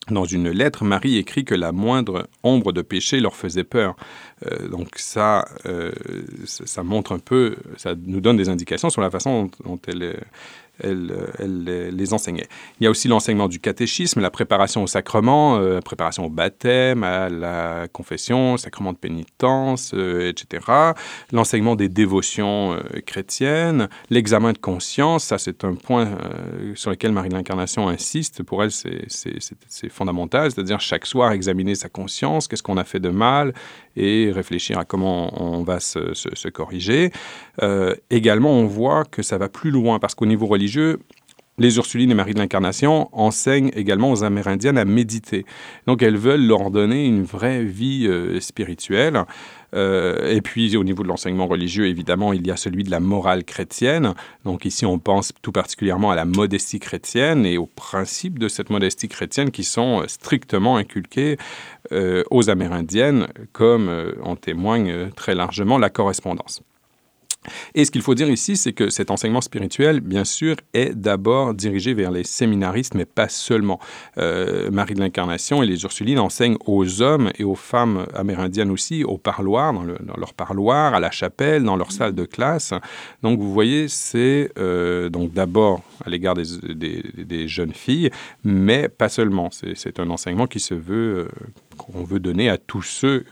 dans 0.09 0.24
une 0.24 0.49
lettre, 0.49 0.85
Marie 0.85 1.16
écrit 1.16 1.45
que 1.45 1.55
la 1.55 1.72
moindre 1.72 2.29
ombre 2.43 2.72
de 2.72 2.81
péché 2.81 3.20
leur 3.20 3.37
faisait 3.37 3.64
peur. 3.64 3.97
donc 4.70 4.97
ça, 4.97 5.45
ça 6.45 6.83
montre 6.83 7.12
un 7.12 7.18
peu, 7.18 7.57
ça 7.76 7.95
nous 7.95 8.20
donne 8.20 8.39
des 8.39 8.49
indications 8.49 8.89
sur 8.89 9.03
la 9.03 9.11
façon 9.11 9.51
dont 9.64 9.79
elle, 9.87 10.16
elle, 10.81 11.12
elle, 11.39 11.64
les 11.97 12.12
enseignait. 12.12 12.47
Il 12.81 12.85
y 12.85 12.87
a 12.87 12.91
aussi 12.91 13.09
l'enseignement 13.09 13.49
du 13.49 13.61
catéchisme, 13.61 14.20
la 14.20 14.31
préparation 14.31 14.83
au 14.83 14.87
sacrement, 14.87 15.59
euh, 15.59 15.74
la 15.74 15.83
préparation 15.83 16.26
au 16.26 16.29
baptême, 16.29 17.05
à 17.05 17.29
la 17.29 17.89
confession, 17.93 18.55
au 18.55 18.57
sacrement 18.57 18.93
de 18.93 18.99
pénitence, 18.99 19.93
euh, 19.95 20.29
etc. 20.29 20.64
L'enseignement 21.33 21.76
des 21.76 21.89
dévotions 21.89 22.72
euh, 22.72 23.01
chrétiennes, 23.05 23.89
l'examen 24.11 24.53
de 24.53 24.59
conscience, 24.59 25.24
ça 25.24 25.39
c'est 25.39 25.64
un 25.64 25.74
point 25.74 26.09
sur 26.74 26.91
lequel 26.91 27.12
Marie 27.12 27.29
de 27.29 27.35
l'Incarnation 27.35 27.89
insiste. 27.89 28.43
Pour 28.43 28.62
elle, 28.62 28.70
c'est 28.70 29.89
fondamental, 29.89 30.51
c'est-à-dire 30.51 30.81
chaque 30.81 31.07
soir 31.07 31.33
examiner 31.33 31.74
sa 31.74 31.89
conscience, 31.89 32.49
qu'est-ce 32.49 32.62
qu'on 32.62 32.76
a 32.76 32.85
fait 32.85 33.01
de 33.01 33.11
mal, 33.11 33.55
et 33.99 34.30
réfléchir 34.32 34.78
à 34.78 34.84
comment 34.84 35.42
on 35.42 35.62
va 35.62 35.80
se, 35.80 36.49
corriger. 36.49 37.11
également, 38.11 38.53
on 38.53 38.66
voit 38.66 39.05
que 39.05 39.22
ça 39.22 39.38
va 39.38 39.49
plus 39.49 39.70
loin 39.70 39.99
parce 39.99 40.14
qu'au 40.14 40.26
niveau 40.26 40.46
religieux, 40.46 40.99
les 41.59 41.76
Ursulines 41.76 42.11
et 42.11 42.14
Marie 42.14 42.34
de 42.34 42.38
l'Incarnation 42.38 43.09
enseignent 43.12 43.70
également 43.74 44.11
aux 44.11 44.24
Amérindiennes 44.24 44.78
à 44.78 44.84
méditer. 44.84 45.44
Donc 45.86 46.02
elles 46.02 46.16
veulent 46.16 46.46
leur 46.46 46.70
donner 46.70 47.06
une 47.06 47.24
vraie 47.24 47.64
vie 47.64 48.06
euh, 48.06 48.40
spirituelle. 48.40 49.24
Euh, 49.74 50.34
et 50.34 50.40
puis 50.40 50.76
au 50.76 50.84
niveau 50.84 51.02
de 51.02 51.09
l'enseignement 51.09 51.46
religieux, 51.46 51.86
évidemment, 51.86 52.32
il 52.32 52.46
y 52.46 52.50
a 52.50 52.56
celui 52.56 52.84
de 52.84 52.90
la 52.90 53.00
morale 53.00 53.44
chrétienne. 53.44 54.14
Donc 54.44 54.64
ici, 54.64 54.86
on 54.86 54.98
pense 54.98 55.32
tout 55.42 55.52
particulièrement 55.52 56.11
à 56.11 56.14
la 56.14 56.24
modestie 56.24 56.78
chrétienne 56.78 57.44
et 57.44 57.59
aux 57.59 57.66
principes 57.66 58.38
de 58.38 58.48
cette 58.48 58.70
modestie 58.70 59.09
chrétienne 59.09 59.50
qui 59.50 59.64
sont 59.64 60.04
strictement 60.06 60.76
inculqués 60.76 61.36
euh, 61.92 62.22
aux 62.30 62.48
Amérindiennes, 62.48 63.28
comme 63.52 63.90
en 64.22 64.36
témoigne 64.36 65.11
très 65.14 65.34
largement 65.34 65.76
la 65.76 65.90
correspondance. 65.90 66.62
Et 67.74 67.84
ce 67.84 67.90
qu'il 67.90 68.03
faut 68.03 68.14
dire 68.14 68.28
ici, 68.30 68.57
c'est 68.57 68.72
que 68.72 68.90
cet 68.90 69.11
enseignement 69.11 69.40
spirituel, 69.40 70.01
bien 70.01 70.24
sûr, 70.24 70.57
est 70.74 70.94
d'abord 70.94 71.55
dirigé 71.55 71.94
vers 71.94 72.11
les 72.11 72.24
séminaristes, 72.24 72.94
mais 72.94 73.05
pas 73.05 73.28
seulement. 73.28 73.80
Euh, 74.18 74.70
Marie 74.70 74.94
de 74.94 75.01
l'Incarnation 75.01 75.62
et 75.62 75.66
les 75.66 75.82
Ursulines 75.82 76.18
enseignent 76.18 76.57
aux 76.66 77.03
hommes 77.03 77.30
et 77.38 77.44
aux 77.44 77.55
femmes 77.55 78.07
amérindiennes 78.14 78.70
aussi, 78.70 79.05
au 79.05 79.18
parloir, 79.18 79.72
dans, 79.72 80.16
leur 80.16 80.34
parloir, 80.34 80.94
à 80.94 81.01
la 81.01 81.11
chapelle, 81.11 81.62
dans 81.64 81.76
leur 81.76 81.92
salle 81.92 82.14
de 82.14 82.24
classe. 82.24 82.72
Donc 83.22 83.38
vous 83.38 83.53
voyez, 83.53 83.88
c'est 83.88 84.51
euh, 84.59 85.09
donc 85.09 85.32
d'abord 85.32 85.82
à 86.05 86.11
l'égard 86.11 86.34
des, 86.34 87.49
jeunes 87.49 87.72
filles, 87.72 88.11
mais 88.44 88.88
pas 88.88 89.09
seulement. 89.09 89.51
C'est 89.51 90.01
un 90.01 90.11
enseignement 90.11 90.46
qui 90.46 90.61
se 90.61 90.74
veut, 90.74 91.18
euh, 91.18 91.28
qu'on 91.76 92.05
veut 92.05 92.20
donner 92.20 92.49
à 92.49 92.59
tous 92.59 92.82
ceux 92.82 93.24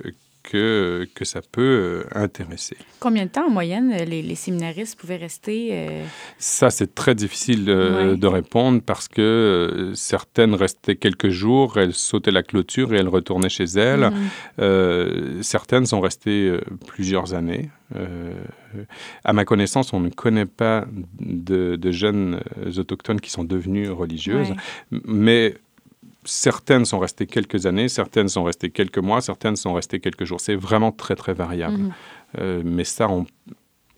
que, 0.47 1.07
que 1.15 1.25
ça 1.25 1.41
peut 1.41 1.63
euh, 1.63 2.05
intéresser. 2.15 2.77
Combien 3.01 3.25
de 3.25 3.31
temps 3.31 3.47
en 3.47 3.51
moyenne 3.51 3.93
les, 4.07 4.23
les 4.23 4.35
séminaristes 4.35 4.99
pouvaient 4.99 5.17
rester? 5.17 5.71
Euh? 5.73 6.05
Ça, 6.39 6.71
c'est 6.71 6.95
très 6.95 7.15
difficile 7.15 7.65
euh, 7.69 8.17
de 8.17 8.27
répondre 8.27 8.81
parce 8.81 9.09
que 9.09 9.93
certaines 9.95 10.55
restaient 10.55 10.97
quelques 10.97 11.31
jours, 11.31 11.79
elles 11.79 11.95
sautaient 11.95 12.31
la 12.31 12.43
clôture 12.43 12.95
et 12.95 12.97
elles 12.97 13.09
retournaient 13.09 13.49
chez 13.49 13.65
elles. 13.65 14.11
Mhm. 14.59 15.43
certaines 15.43 15.87
sont 15.87 16.01
restées 16.01 16.57
plusieurs 16.87 17.35
années. 17.35 17.71
à 19.25 19.33
ma 19.33 19.45
connaissance, 19.45 19.93
on 19.93 20.01
ne 20.01 20.11
connaît 20.11 20.47
pas 20.47 20.87
de, 21.21 21.77
de 21.77 21.91
jeunes 21.91 22.41
autochtones 22.79 23.21
qui 23.21 23.31
sont 23.31 23.45
devenues 23.45 23.91
religieuses, 23.91 24.53
mais 24.91 25.55
certaines 26.27 26.85
sont 26.85 26.99
restées 26.99 27.27
quelques 27.27 27.67
années, 27.67 27.89
certaines 27.89 28.29
sont 28.29 28.45
restées 28.45 28.71
quelques 28.71 28.99
mois, 28.99 29.21
certaines 29.21 29.57
sont 29.57 29.75
restées 29.75 30.01
quelques 30.01 30.25
jours. 30.25 30.41
C'est 30.41 30.57
vraiment 30.57 30.93
très, 30.93 31.15
très 31.15 31.33
variable. 31.33 31.79
Mhm. 31.79 31.93
Euh, 32.39 32.63
mais 32.65 32.85
ça, 32.85 33.09
on, 33.09 33.27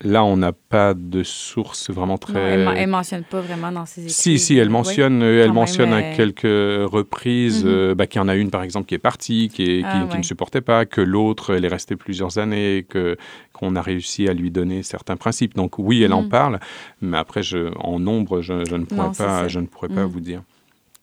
Là, 0.05 0.23
on 0.23 0.37
n'a 0.37 0.53
pas 0.53 0.95
de 0.95 1.25
source 1.25 1.91
vraiment 1.91 2.19
très. 2.19 2.57
Non, 2.57 2.73
elle, 2.73 2.87
ne 2.87 2.93
mentionne 2.93 3.25
pas 3.25 3.41
vraiment 3.41 3.73
dans 3.73 3.85
ses 3.85 4.03
écrits. 4.03 4.13
Si, 4.13 4.39
si, 4.39 4.57
elle 4.57 4.71
mentionne, 4.71 5.23
elle 5.23 5.53
mentionne 5.53 5.93
à 5.93 6.15
quelques 6.15 6.43
reprises 6.45 7.65
mm-hmm. 7.65 7.95
bah, 7.95 8.07
qu'il 8.07 8.21
y 8.21 8.23
en 8.23 8.29
a 8.29 8.37
une, 8.37 8.51
par 8.51 8.63
exemple, 8.63 8.87
qui 8.87 8.95
est 8.95 8.99
partie, 8.99 9.49
qui, 9.49 9.83
ah, 9.85 10.07
qui, 10.09 10.19
ne 10.19 10.23
supportait 10.23 10.61
pas, 10.61 10.87
que 10.87 11.01
l'autre, 11.01 11.53
elle 11.53 11.65
est 11.65 11.69
restée 11.69 11.97
plusieurs 11.97 12.39
années, 12.39 12.87
que 12.89 13.17
qu'on 13.53 13.75
a 13.75 13.83
réussi 13.83 14.29
à 14.29 14.35
lui 14.35 14.53
donner 14.53 14.85
certains 14.85 15.17
principes. 15.17 15.57
Donc 15.57 15.81
oui, 15.81 16.05
elle 16.05 16.13
en 16.13 16.23
mm-hmm. 16.23 16.29
parle, 16.29 16.61
mais 17.01 17.19
après, 17.19 17.43
je, 17.43 17.73
en 17.81 17.99
nombre, 17.99 18.41
je, 18.41 18.53
ne 18.53 18.85
pourrais 18.85 19.11
pas, 19.19 19.49
je 19.49 19.59
ne 19.59 19.67
pourrais 19.67 19.89
pas 19.89 20.07
vous 20.07 20.21
dire. 20.21 20.43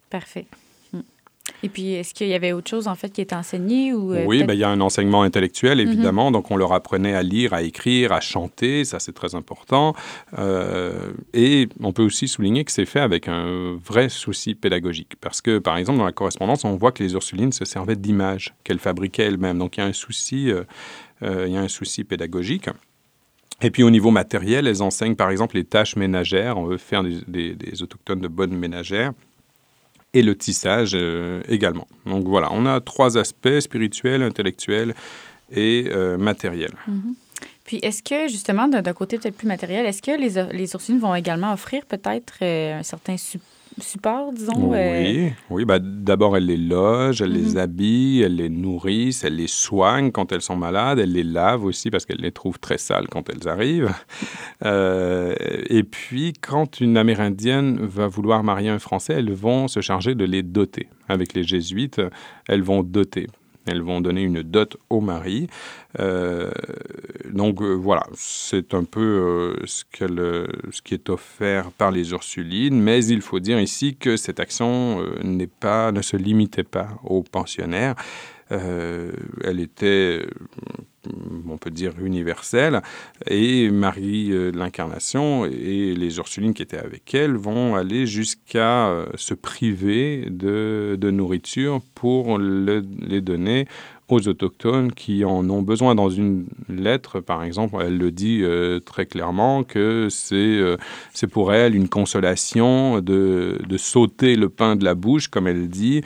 Parfait. 0.10 0.46
Et 1.66 1.70
puis, 1.70 1.94
est-ce 1.94 2.14
qu'il 2.14 2.28
y 2.28 2.36
avait 2.36 2.52
autre 2.52 2.70
chose, 2.70 2.88
en 2.88 2.94
fait, 2.94 3.10
qui 3.10 3.22
était 3.22 3.36
enseigné? 3.36 3.92
Ou, 3.92 4.14
euh, 4.14 4.24
oui, 4.28 4.44
ben, 4.44 4.54
il 4.54 4.60
y 4.60 4.64
a 4.64 4.70
un 4.70 4.82
enseignement 4.82 5.24
intellectuel, 5.24 5.80
mhm. 5.80 5.88
évidemment. 5.88 6.30
Donc, 6.30 6.52
on 6.52 6.58
leur 6.58 6.74
apprenait 6.74 7.16
à 7.16 7.24
lire, 7.24 7.56
à 7.56 7.64
écrire, 7.64 8.12
à 8.12 8.20
chanter. 8.20 8.86
Ça, 8.86 9.00
c'est 9.00 9.14
très 9.14 9.34
important. 9.34 9.96
Euh, 10.38 11.12
et 11.34 11.68
on 11.82 11.92
peut 11.92 12.04
aussi 12.04 12.28
souligner 12.28 12.64
que 12.66 12.72
c'est 12.72 12.86
fait 12.86 13.00
avec 13.00 13.28
un 13.28 13.80
vrai 13.84 14.10
souci 14.10 14.54
pédagogique. 14.54 15.14
Parce 15.20 15.42
que, 15.42 15.58
par 15.58 15.76
exemple, 15.78 15.98
dans 15.98 16.06
la 16.06 16.12
correspondance, 16.12 16.66
on 16.66 16.76
voit 16.76 16.92
que 16.92 17.02
les 17.02 17.14
Ursulines 17.14 17.52
se 17.52 17.66
servaient 17.66 17.96
d'images 17.96 18.54
qu'elles 18.64 18.78
fabriquaient 18.78 19.24
elles-mêmes. 19.24 19.58
Donc, 19.58 19.78
il 19.78 19.80
y 19.80 19.84
a 19.84 19.88
un 19.88 19.94
souci, 19.94 20.52
euh, 20.52 21.46
il 21.48 21.52
y 21.52 21.58
a 21.58 21.62
un 21.62 21.68
souci 21.68 22.04
pédagogique. 22.04 22.70
Et 23.64 23.72
puis 23.72 23.82
au 23.82 23.90
niveau 23.90 24.12
matériel, 24.12 24.68
elles 24.68 24.84
enseignent 24.84 25.16
par 25.16 25.32
exemple 25.32 25.56
les 25.56 25.64
tâches 25.64 25.96
ménagères. 25.96 26.58
On 26.60 26.66
veut 26.66 26.78
faire 26.78 27.04
des, 27.04 27.56
des 27.56 27.82
autochtones 27.82 28.20
de 28.20 28.28
bonnes 28.28 28.56
ménagères 28.56 29.14
et 30.16 30.24
le 30.24 30.36
tissage 30.36 30.94
euh, 30.96 31.42
également. 31.48 31.88
Donc 32.06 32.26
voilà, 32.26 32.48
on 32.52 32.66
a 32.66 32.80
trois 32.80 33.18
aspects, 33.18 33.60
spirituel, 33.60 34.24
intellectuel 34.24 34.96
et 35.52 35.90
euh, 35.92 36.18
matériel. 36.18 36.72
Mm-hmm. 36.90 37.14
Puis 37.66 37.78
est-ce 37.84 38.02
que 38.02 38.28
justement, 38.30 38.68
d'un 38.68 38.94
côté 38.94 39.18
peut-être 39.18 39.36
plus 39.36 39.48
matériel, 39.48 39.86
est-ce 39.86 40.02
que 40.02 40.12
les, 40.12 40.58
les 40.58 41.00
vont 41.00 41.14
également 41.14 41.52
offrir 41.52 41.86
peut-être 41.86 42.36
euh, 42.42 42.80
un 42.80 42.84
certain 42.84 43.18
support 43.18 43.46
support, 43.80 44.32
disons? 44.32 44.72
Oui, 44.72 44.78
euh, 44.78 45.30
oui 45.50 45.66
bah, 45.66 45.80
d'abord, 45.80 46.38
elle 46.38 46.46
les 46.46 46.58
loge, 46.58 47.22
elle 47.22 47.32
les 47.32 47.54
mhm. 47.54 47.58
habille, 47.58 48.22
elle 48.22 48.36
les 48.36 48.50
nourrit, 48.50 49.18
elle 49.24 49.36
les 49.36 49.48
soigne 49.48 50.12
quand 50.12 50.32
elles 50.32 50.42
sont 50.42 50.56
malades, 50.56 51.00
elle 51.00 51.12
les 51.12 51.24
lave 51.24 51.64
aussi 51.64 51.90
parce 51.90 52.06
qu'elle 52.06 52.22
les 52.22 52.32
trouve 52.32 52.60
très 52.60 52.78
sales 52.78 53.08
quand 53.10 53.30
elles 53.30 53.48
arrivent. 53.48 53.94
Euh, 54.64 55.36
et 55.70 55.84
puis, 55.84 56.34
quand 56.34 56.80
une 56.80 56.98
Amérindienne 56.98 57.78
va 57.86 58.08
vouloir 58.08 58.44
marier 58.44 58.70
un 58.70 58.80
Français, 58.80 59.14
elles 59.14 59.32
vont 59.32 59.68
se 59.68 59.82
charger 59.82 60.16
de 60.16 60.24
les 60.24 60.44
doter. 60.44 60.88
Avec 61.08 61.34
les 61.34 61.44
Jésuites, 61.44 62.02
elles 62.48 62.64
vont 62.64 62.82
doter. 62.82 63.28
Elles 63.66 63.82
vont 63.82 64.02
donner 64.02 64.22
une 64.22 64.42
dot 64.44 64.78
au 64.90 65.02
mari. 65.02 65.48
Euh, 66.00 66.52
donc 67.32 67.62
euh, 67.62 67.74
voilà, 67.74 68.06
c'est 68.14 68.74
un 68.74 68.84
peu 68.84 69.02
euh, 69.02 69.66
ce, 69.66 69.84
qui 70.84 70.94
est 70.94 71.10
offert 71.10 71.72
par 71.72 71.92
les 71.92 72.12
Ursulines, 72.12 72.82
mais 72.82 73.06
il 73.06 73.22
faut 73.22 73.40
dire 73.40 73.60
ici 73.60 73.96
que 73.96 74.18
cette 74.18 74.40
action 74.40 75.04
pas, 75.60 75.92
ne 75.92 76.02
se 76.02 76.18
limitait 76.18 76.64
pas 76.64 76.90
aux 77.04 77.24
pensionnaires. 77.24 77.96
elle 78.50 79.60
était 79.60 80.26
on 81.50 81.58
peut 81.58 81.72
dire 81.72 81.94
universelle, 82.00 82.82
et 83.28 83.70
Marie 83.70 84.30
de 84.30 84.52
l'Incarnation 84.56 85.46
et 85.46 85.94
les 85.96 86.18
Ursulines 86.18 86.54
qui 86.54 86.62
étaient 86.62 86.78
avec 86.78 87.14
elle 87.14 87.36
vont 87.36 87.76
aller 87.76 88.08
jusqu'à 88.08 89.06
se 89.16 89.34
priver 89.34 90.28
de, 90.30 90.98
nourriture 91.12 91.82
pour 91.94 92.40
les 92.40 93.22
donner 93.22 93.68
aux 94.10 94.28
autochtones 94.28 94.92
qui 94.92 95.26
en 95.26 95.50
ont 95.50 95.62
besoin. 95.62 95.96
Dans 95.96 96.10
une 96.10 96.46
lettre, 96.70 97.20
par 97.20 97.44
exemple, 97.44 97.78
elle 97.82 97.98
le 97.98 98.12
dit 98.12 98.42
euh, 98.44 98.80
très 98.80 99.06
clairement 99.06 99.64
que 99.64 100.08
c'est 100.10 100.36
euh, 100.36 100.78
c'est 101.14 101.28
pour 101.28 101.54
elle 101.54 101.76
une 101.76 101.90
consolation 101.90 103.02
de, 103.02 103.60
de, 103.68 103.78
sauter 103.78 104.36
le 104.36 104.50
pain 104.50 104.76
de 104.76 104.84
la 104.86 104.96
bouche, 104.96 105.28
comme 105.28 105.48
elle 105.48 105.68
dit, 105.70 106.02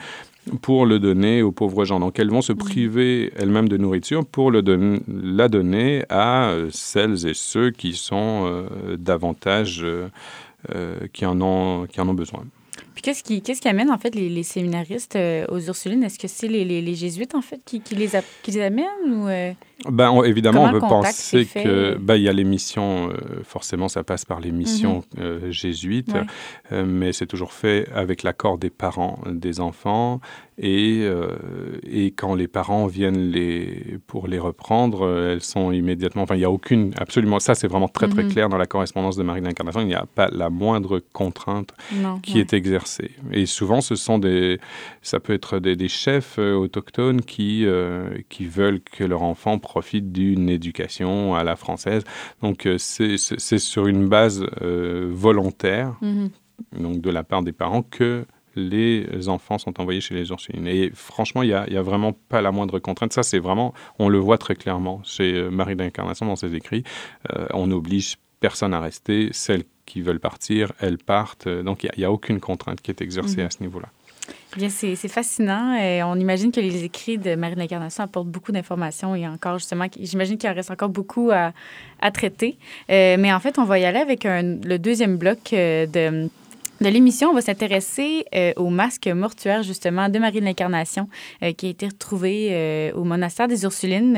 pour 0.62 0.86
le 0.86 0.98
donner 0.98 1.42
aux 1.42 1.52
pauvres 1.52 1.84
gens. 1.84 2.00
Donc 2.00 2.18
elles 2.18 2.30
vont 2.30 2.42
se 2.42 2.52
priver 2.52 3.32
elles-mêmes 3.36 3.68
de 3.68 3.76
nourriture 3.76 4.24
pour 4.24 4.50
le 4.50 4.60
la 5.08 5.48
donner 5.48 6.04
à 6.08 6.50
euh, 6.50 6.68
celles 6.70 7.26
et 7.26 7.34
ceux 7.34 7.70
qui 7.70 7.94
sont 7.94 8.66
davantage, 8.98 9.86
qui, 11.12 11.26
en 11.26 11.40
ont, 11.40 11.86
qui 11.86 12.00
en 12.00 12.08
ont 12.08 12.14
besoin 12.14 12.44
qu'est-ce 13.02 13.22
qui, 13.22 13.42
qu'est-ce 13.42 13.60
qui 13.60 13.68
amène, 13.68 13.90
en 13.90 13.98
fait, 13.98 14.14
les, 14.14 14.42
séminaristes 14.42 15.16
euh, 15.16 15.46
aux 15.48 15.60
Ursulines? 15.60 16.02
Est-ce 16.04 16.18
que 16.18 16.28
c'est 16.28 16.48
les, 16.48 16.64
les, 16.64 16.94
jésuites, 16.94 17.34
en 17.34 17.40
fait, 17.40 17.60
qui, 17.64 17.80
qui 17.80 17.94
les, 17.94 18.10
qui 18.42 18.50
les 18.50 18.60
amènent 18.60 18.86
ou... 19.08 19.28
Euh, 19.86 19.90
ben, 19.90 20.22
évidemment, 20.24 20.64
on 20.64 20.72
peut 20.72 20.80
penser 20.80 21.46
que 21.46 21.96
ben, 21.96 22.16
y 22.16 22.28
a 22.28 22.32
les 22.32 22.44
missions, 22.44 23.10
euh, 23.10 23.42
forcément, 23.44 23.88
ça 23.88 24.04
passe 24.04 24.24
par 24.24 24.40
les 24.40 24.52
missions 24.52 25.02
mhm. 25.16 25.50
jésuites, 25.50 26.14
mais 26.70 27.12
c'est 27.12 27.26
toujours 27.26 27.52
fait 27.52 27.88
avec 27.94 28.22
l'accord 28.22 28.58
des 28.58 28.70
parents 28.70 29.18
des 29.26 29.60
enfants. 29.60 30.20
Et, 30.62 31.08
et 31.90 32.08
quand 32.08 32.34
les 32.34 32.46
parents 32.46 32.86
viennent 32.86 33.30
les, 33.30 33.98
pour 34.06 34.28
les 34.28 34.38
reprendre, 34.38 35.08
elles 35.08 35.40
sont 35.40 35.72
immédiatement. 35.72 36.22
Enfin, 36.22 36.34
il 36.34 36.40
n'y 36.40 36.44
a 36.44 36.50
aucune. 36.50 36.92
Absolument. 36.98 37.40
Ça, 37.40 37.54
c'est 37.54 37.66
vraiment 37.66 37.88
très, 37.88 38.08
très 38.08 38.24
mhm. 38.24 38.32
clair 38.32 38.48
dans 38.50 38.58
la 38.58 38.66
correspondance 38.66 39.16
de 39.16 39.22
Marie 39.22 39.40
d'Incarnation. 39.40 39.80
Il 39.80 39.86
n'y 39.86 39.94
a 39.94 40.04
pas 40.14 40.28
la 40.30 40.50
moindre 40.50 41.02
contrainte 41.12 41.72
qui 42.22 42.38
est 42.38 42.52
exercée 42.52 43.10
et 43.32 43.46
souvent, 43.46 43.80
ce 43.80 43.94
sont 43.94 44.18
des, 44.18 44.58
ça 45.02 45.20
peut 45.20 45.32
être 45.32 45.58
des, 45.58 45.88
chefs 45.88 46.38
euh, 46.38 46.54
autochtones 46.54 47.22
qui, 47.22 47.64
euh, 47.66 48.18
qui 48.28 48.46
veulent 48.46 48.80
que 48.80 49.04
leur 49.04 49.22
enfant 49.22 49.58
profite 49.70 50.10
d'une 50.10 50.48
éducation 50.48 51.36
à 51.36 51.44
la 51.44 51.54
française. 51.54 52.02
Donc, 52.42 52.66
euh, 52.66 52.76
c'est 52.78 53.58
sur 53.58 53.86
une 53.86 54.08
base 54.08 54.44
volontaire, 54.60 55.96
mm-hmm. 56.02 56.82
donc 56.82 57.00
de 57.00 57.10
la 57.10 57.22
part 57.22 57.42
des 57.42 57.52
parents, 57.52 57.82
que 57.82 58.24
les 58.56 59.28
enfants 59.28 59.58
sont 59.58 59.80
envoyés 59.80 60.00
chez 60.00 60.14
les 60.14 60.28
Ursulines. 60.30 60.66
Et 60.66 60.90
franchement, 60.92 61.44
il 61.44 61.50
n'y 61.50 61.54
a, 61.54 61.62
a, 61.62 61.82
vraiment 61.82 62.12
pas 62.12 62.40
la 62.40 62.50
moindre 62.50 62.80
contrainte. 62.80 63.12
Ça, 63.12 63.22
c'est 63.22 63.38
vraiment, 63.38 63.72
on 64.00 64.08
le 64.08 64.18
voit 64.18 64.38
très 64.38 64.56
clairement 64.56 65.00
chez 65.04 65.48
Marie 65.50 65.76
d'Incarnation 65.76 66.26
dans 66.26 66.36
ses 66.36 66.56
écrits. 66.56 66.82
on 67.52 67.68
n'oblige 67.68 68.16
personne 68.40 68.74
à 68.74 68.80
rester. 68.80 69.28
Celles 69.32 69.64
qui 69.86 70.00
veulent 70.00 70.20
partir, 70.20 70.72
elles 70.80 70.98
partent. 70.98 71.48
Donc, 71.48 71.84
il 71.84 71.90
n'y 71.98 72.04
a, 72.04 72.10
aucune 72.10 72.40
contrainte 72.40 72.80
qui 72.80 72.90
est 72.90 73.00
exercée 73.00 73.40
mhm. 73.40 73.46
à 73.46 73.50
ce 73.50 73.62
niveau-là. 73.62 73.88
Bien, 74.56 74.68
c'est 74.68 74.96
fascinant. 75.08 75.76
Et 75.76 76.02
on 76.02 76.16
imagine 76.16 76.50
que 76.50 76.60
les 76.60 76.84
écrits 76.84 77.18
de 77.18 77.36
Marie 77.36 77.54
de 77.54 77.60
l'Incarnation 77.60 78.02
apportent 78.04 78.28
beaucoup 78.28 78.50
d'informations 78.50 79.14
et 79.14 79.26
encore, 79.26 79.58
justement, 79.58 79.86
j'imagine 79.98 80.38
qu'il 80.38 80.50
en 80.50 80.54
reste 80.54 80.70
encore 80.70 80.88
beaucoup 80.88 81.30
à, 81.30 81.52
à 82.00 82.10
traiter. 82.10 82.58
Euh, 82.90 83.16
mais 83.18 83.32
en 83.32 83.38
fait, 83.38 83.58
on 83.58 83.64
va 83.64 83.78
y 83.78 83.84
aller 83.84 84.00
avec 84.00 84.26
un, 84.26 84.42
le 84.42 84.78
deuxième 84.78 85.16
bloc 85.16 85.52
euh, 85.52 85.86
de 85.86 86.28
de 86.80 86.88
l'émission, 86.88 87.28
on 87.28 87.34
va 87.34 87.42
s'intéresser 87.42 88.24
euh, 88.34 88.52
au 88.56 88.70
masque 88.70 89.06
mortuaire, 89.06 89.62
justement, 89.62 90.08
de 90.08 90.18
Marie 90.18 90.40
de 90.40 90.46
l'Incarnation, 90.46 91.08
euh, 91.42 91.52
qui 91.52 91.66
a 91.66 91.68
été 91.70 91.86
retrouvé 91.86 92.48
euh, 92.52 92.92
au 92.94 93.04
monastère 93.04 93.48
des 93.48 93.64
Ursulines. 93.64 94.16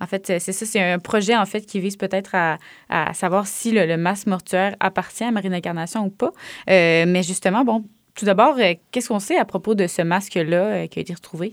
en 0.00 0.06
fait, 0.06 0.26
c'est 0.26 0.52
ça, 0.52 0.66
c'est 0.66 0.80
un 0.80 0.98
projet, 0.98 1.36
en 1.36 1.46
fait, 1.46 1.62
qui 1.62 1.80
vise 1.80 1.96
peut-être 1.96 2.34
à, 2.34 2.58
à, 2.88 3.14
savoir 3.14 3.46
si 3.46 3.70
le, 3.70 3.96
masque 3.96 4.26
mortuaire 4.26 4.76
appartient 4.80 5.24
à 5.24 5.30
Marie 5.30 5.48
de 5.48 5.54
l'Incarnation 5.54 6.04
ou 6.04 6.10
pas. 6.10 6.32
mais 6.66 7.22
justement, 7.22 7.64
bon, 7.64 7.84
tout 8.14 8.24
d'abord, 8.24 8.56
qu'est-ce 8.90 9.08
qu'on 9.08 9.18
sait 9.18 9.36
à 9.36 9.44
propos 9.44 9.74
de 9.74 9.86
ce 9.86 10.02
masque-là 10.02 10.86
qui 10.88 10.98
a 10.98 11.02
été 11.02 11.14
retrouvé? 11.14 11.52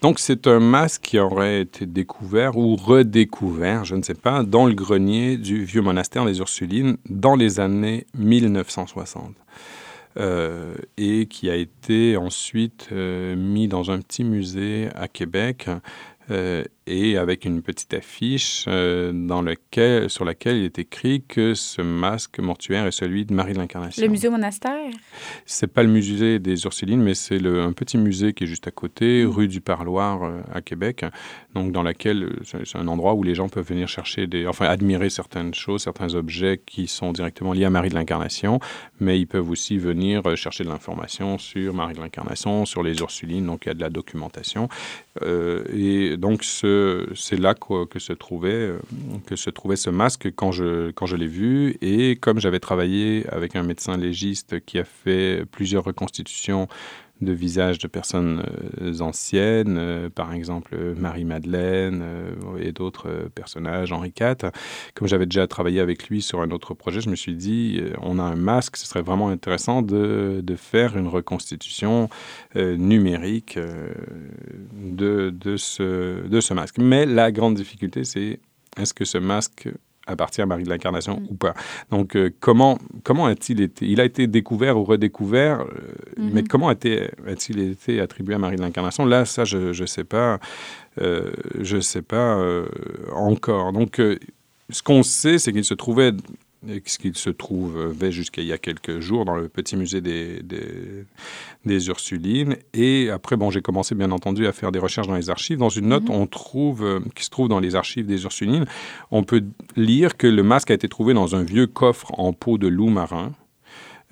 Donc, 0.00 0.20
c'est 0.20 0.46
un 0.46 0.60
masque 0.60 1.02
qui 1.02 1.18
aurait 1.18 1.62
été 1.62 1.84
découvert 1.84 2.56
ou 2.56 2.76
redécouvert, 2.76 3.84
je 3.84 3.96
ne 3.96 4.02
sais 4.02 4.14
pas, 4.14 4.44
dans 4.44 4.66
le 4.66 4.74
grenier 4.74 5.36
du 5.36 5.64
vieux 5.64 5.82
monastère 5.82 6.24
des 6.24 6.38
Ursulines 6.38 6.98
dans 7.08 7.34
les 7.34 7.58
années 7.58 8.06
1960. 8.14 9.34
Euh, 10.18 10.74
et 10.96 11.26
qui 11.26 11.48
a 11.48 11.54
été 11.54 12.16
ensuite 12.16 12.88
euh, 12.90 13.36
mis 13.36 13.68
dans 13.68 13.92
un 13.92 14.00
petit 14.00 14.24
musée 14.24 14.88
à 14.96 15.06
Québec 15.06 15.68
euh, 16.30 16.64
et 16.88 17.18
avec 17.18 17.44
une 17.44 17.62
petite 17.62 17.92
affiche 17.94 18.64
euh, 18.66 19.12
dans 19.12 19.42
lequel, 19.42 20.08
sur 20.08 20.24
laquelle 20.24 20.56
il 20.56 20.64
est 20.64 20.78
écrit 20.78 21.22
que 21.22 21.54
ce 21.54 21.82
masque 21.82 22.38
mortuaire 22.38 22.86
est 22.86 22.92
celui 22.92 23.26
de 23.26 23.34
Marie 23.34 23.52
de 23.52 23.58
l'Incarnation. 23.58 24.02
Le 24.02 24.08
musée 24.08 24.30
monastère? 24.30 24.90
C'est 25.44 25.66
pas 25.66 25.82
le 25.82 25.90
musée 25.90 26.38
des 26.38 26.64
Ursulines, 26.64 27.02
mais 27.02 27.14
c'est 27.14 27.44
un 27.46 27.72
petit 27.72 27.98
musée 27.98 28.32
qui 28.32 28.44
est 28.44 28.46
juste 28.46 28.66
à 28.66 28.70
côté, 28.70 29.24
mm. 29.24 29.28
rue 29.28 29.48
du 29.48 29.60
Parloir 29.60 30.22
euh, 30.22 30.40
à 30.52 30.62
Québec, 30.62 31.04
donc 31.54 31.72
dans 31.72 31.82
laquelle 31.82 32.28
c'est 32.44 32.78
un 32.78 32.88
endroit 32.88 33.14
où 33.14 33.22
les 33.22 33.34
gens 33.34 33.48
peuvent 33.48 33.68
venir 33.68 33.88
chercher 33.88 34.26
des, 34.26 34.46
enfin 34.46 34.66
admirer 34.66 35.10
certaines 35.10 35.54
choses, 35.54 35.82
certains 35.82 36.14
objets 36.14 36.60
qui 36.64 36.86
sont 36.88 37.12
directement 37.12 37.52
liés 37.52 37.66
à 37.66 37.70
Marie 37.70 37.90
de 37.90 37.94
l'Incarnation, 37.94 38.60
mais 39.00 39.20
ils 39.20 39.26
peuvent 39.26 39.50
aussi 39.50 39.76
venir 39.76 40.22
chercher 40.36 40.64
de 40.64 40.68
l'information 40.70 41.36
sur 41.36 41.74
Marie 41.74 41.94
de 41.94 42.00
l'Incarnation, 42.00 42.64
sur 42.64 42.82
les 42.82 42.98
Ursulines, 42.98 43.46
donc 43.46 43.66
il 43.66 43.68
y 43.68 43.72
a 43.72 43.74
de 43.74 43.80
la 43.80 43.90
documentation. 43.90 44.68
et 45.24 46.16
donc 46.16 46.44
ce 46.44 46.77
c'est 47.14 47.38
là 47.38 47.54
que, 47.54 47.98
se 47.98 48.12
trouvait, 48.12 48.52
euh, 48.52 48.78
que 49.26 49.36
se 49.36 49.50
trouvait 49.50 49.76
ce 49.76 49.90
masque 49.90 50.30
quand 50.34 50.52
je, 50.52 50.90
quand 50.92 51.06
je 51.06 51.16
l'ai 51.16 51.26
vu. 51.26 51.76
Et 51.80 52.16
comme 52.16 52.40
j'avais 52.40 52.60
travaillé 52.60 53.26
avec 53.30 53.56
un 53.56 53.62
médecin 53.62 53.96
légiste 53.96 54.64
qui 54.64 54.78
a 54.78 54.84
fait 54.84 55.44
plusieurs 55.50 55.84
reconstitutions 55.84 56.68
de 57.20 57.32
visages 57.32 57.78
de 57.78 57.88
personnes 57.88 58.44
euh, 58.80 59.00
anciennes, 59.00 59.76
euh, 59.78 60.08
par 60.08 60.32
exemple 60.32 60.76
Marie-Madeleine 60.96 62.00
euh, 62.02 62.58
et 62.60 62.72
d'autres 62.72 63.28
personnages, 63.34 63.92
Henri 63.92 64.12
IV. 64.18 64.50
Comme 64.94 65.08
j'avais 65.08 65.26
déjà 65.26 65.46
travaillé 65.46 65.80
avec 65.80 66.08
lui 66.08 66.22
sur 66.22 66.40
un 66.40 66.50
autre 66.50 66.74
projet, 66.74 67.00
je 67.00 67.10
me 67.10 67.16
suis 67.16 67.34
dit, 67.34 67.82
on 68.02 68.18
a 68.18 68.22
un 68.22 68.36
masque, 68.36 68.76
ce 68.76 68.86
serait 68.86 69.02
vraiment 69.02 69.28
intéressant 69.28 69.82
de, 69.82 70.40
de 70.42 70.56
faire 70.56 70.96
une 70.96 71.08
reconstitution 71.08 72.08
numérique 72.54 73.58
de, 74.72 75.30
de, 75.30 75.56
ce, 75.56 76.26
de 76.26 76.40
ce 76.40 76.54
masque. 76.54 76.76
Mais 76.78 77.06
la 77.06 77.32
grande 77.32 77.54
difficulté, 77.54 78.04
c'est 78.04 78.40
est-ce 78.76 78.94
que 78.94 79.04
ce 79.04 79.18
masque 79.18 79.68
appartient 80.08 80.42
à 80.42 80.46
Marie 80.46 80.64
de 80.64 80.70
l'Incarnation 80.70 81.20
mm. 81.20 81.26
ou 81.30 81.34
pas. 81.34 81.54
Donc, 81.90 82.16
euh, 82.16 82.30
comment, 82.40 82.78
comment 83.04 83.26
a-t-il 83.26 83.60
été 83.60 83.86
Il 83.86 84.00
a 84.00 84.04
été 84.04 84.26
découvert 84.26 84.76
ou 84.76 84.84
redécouvert, 84.84 85.60
euh, 85.60 85.64
mm-hmm. 86.18 86.30
mais 86.32 86.42
comment 86.42 86.68
a-t-il 86.68 87.60
été 87.60 88.00
attribué 88.00 88.34
à 88.34 88.38
Marie 88.38 88.56
de 88.56 88.62
l'Incarnation? 88.62 89.04
Là, 89.06 89.24
ça, 89.24 89.44
je 89.44 89.80
ne 89.80 89.86
sais 89.86 90.04
pas. 90.04 90.40
Euh, 91.00 91.30
je 91.60 91.78
sais 91.78 92.02
pas 92.02 92.42
encore. 93.14 93.72
Donc, 93.72 94.00
ce 94.70 94.82
qu'on 94.82 95.02
sait, 95.02 95.38
c'est 95.38 95.52
qu'il 95.52 95.64
se 95.64 95.74
trouvait 95.74 96.12
qu'il 96.98 97.16
se 97.16 97.30
trouvait 97.30 98.10
jusqu'à 98.10 98.42
il 98.42 98.48
y 98.48 98.52
a 98.52 98.58
quelques 98.58 99.00
jours 99.00 99.24
dans 99.24 99.36
le 99.36 99.48
petit 99.48 99.76
musée 99.76 100.00
des, 100.00 100.42
des, 101.64 101.88
Ursulines. 101.88 102.56
Et 102.74 103.10
après, 103.10 103.36
bon, 103.36 103.50
j'ai 103.50 103.62
commencé 103.62 103.94
bien 103.94 104.10
entendu 104.10 104.46
à 104.46 104.52
faire 104.52 104.72
des 104.72 104.78
recherches 104.78 105.06
dans 105.06 105.14
les 105.14 105.30
archives. 105.30 105.58
Dans 105.58 105.68
une 105.68 105.88
note, 105.88 106.04
mhm. 106.04 106.14
on 106.14 106.26
trouve, 106.26 106.84
euh, 106.84 107.00
qui 107.14 107.24
se 107.24 107.30
trouve 107.30 107.48
dans 107.48 107.60
les 107.60 107.76
archives 107.76 108.06
des 108.06 108.24
Ursulines, 108.24 108.66
on 109.10 109.22
peut 109.22 109.44
lire 109.76 110.16
que 110.16 110.26
le 110.26 110.42
masque 110.42 110.70
a 110.70 110.74
été 110.74 110.88
trouvé 110.88 111.14
dans 111.14 111.36
un 111.36 111.42
vieux 111.42 111.66
coffre 111.66 112.18
en 112.18 112.32
peau 112.32 112.58
de 112.58 112.66
loup 112.66 112.88
marin. 112.88 113.32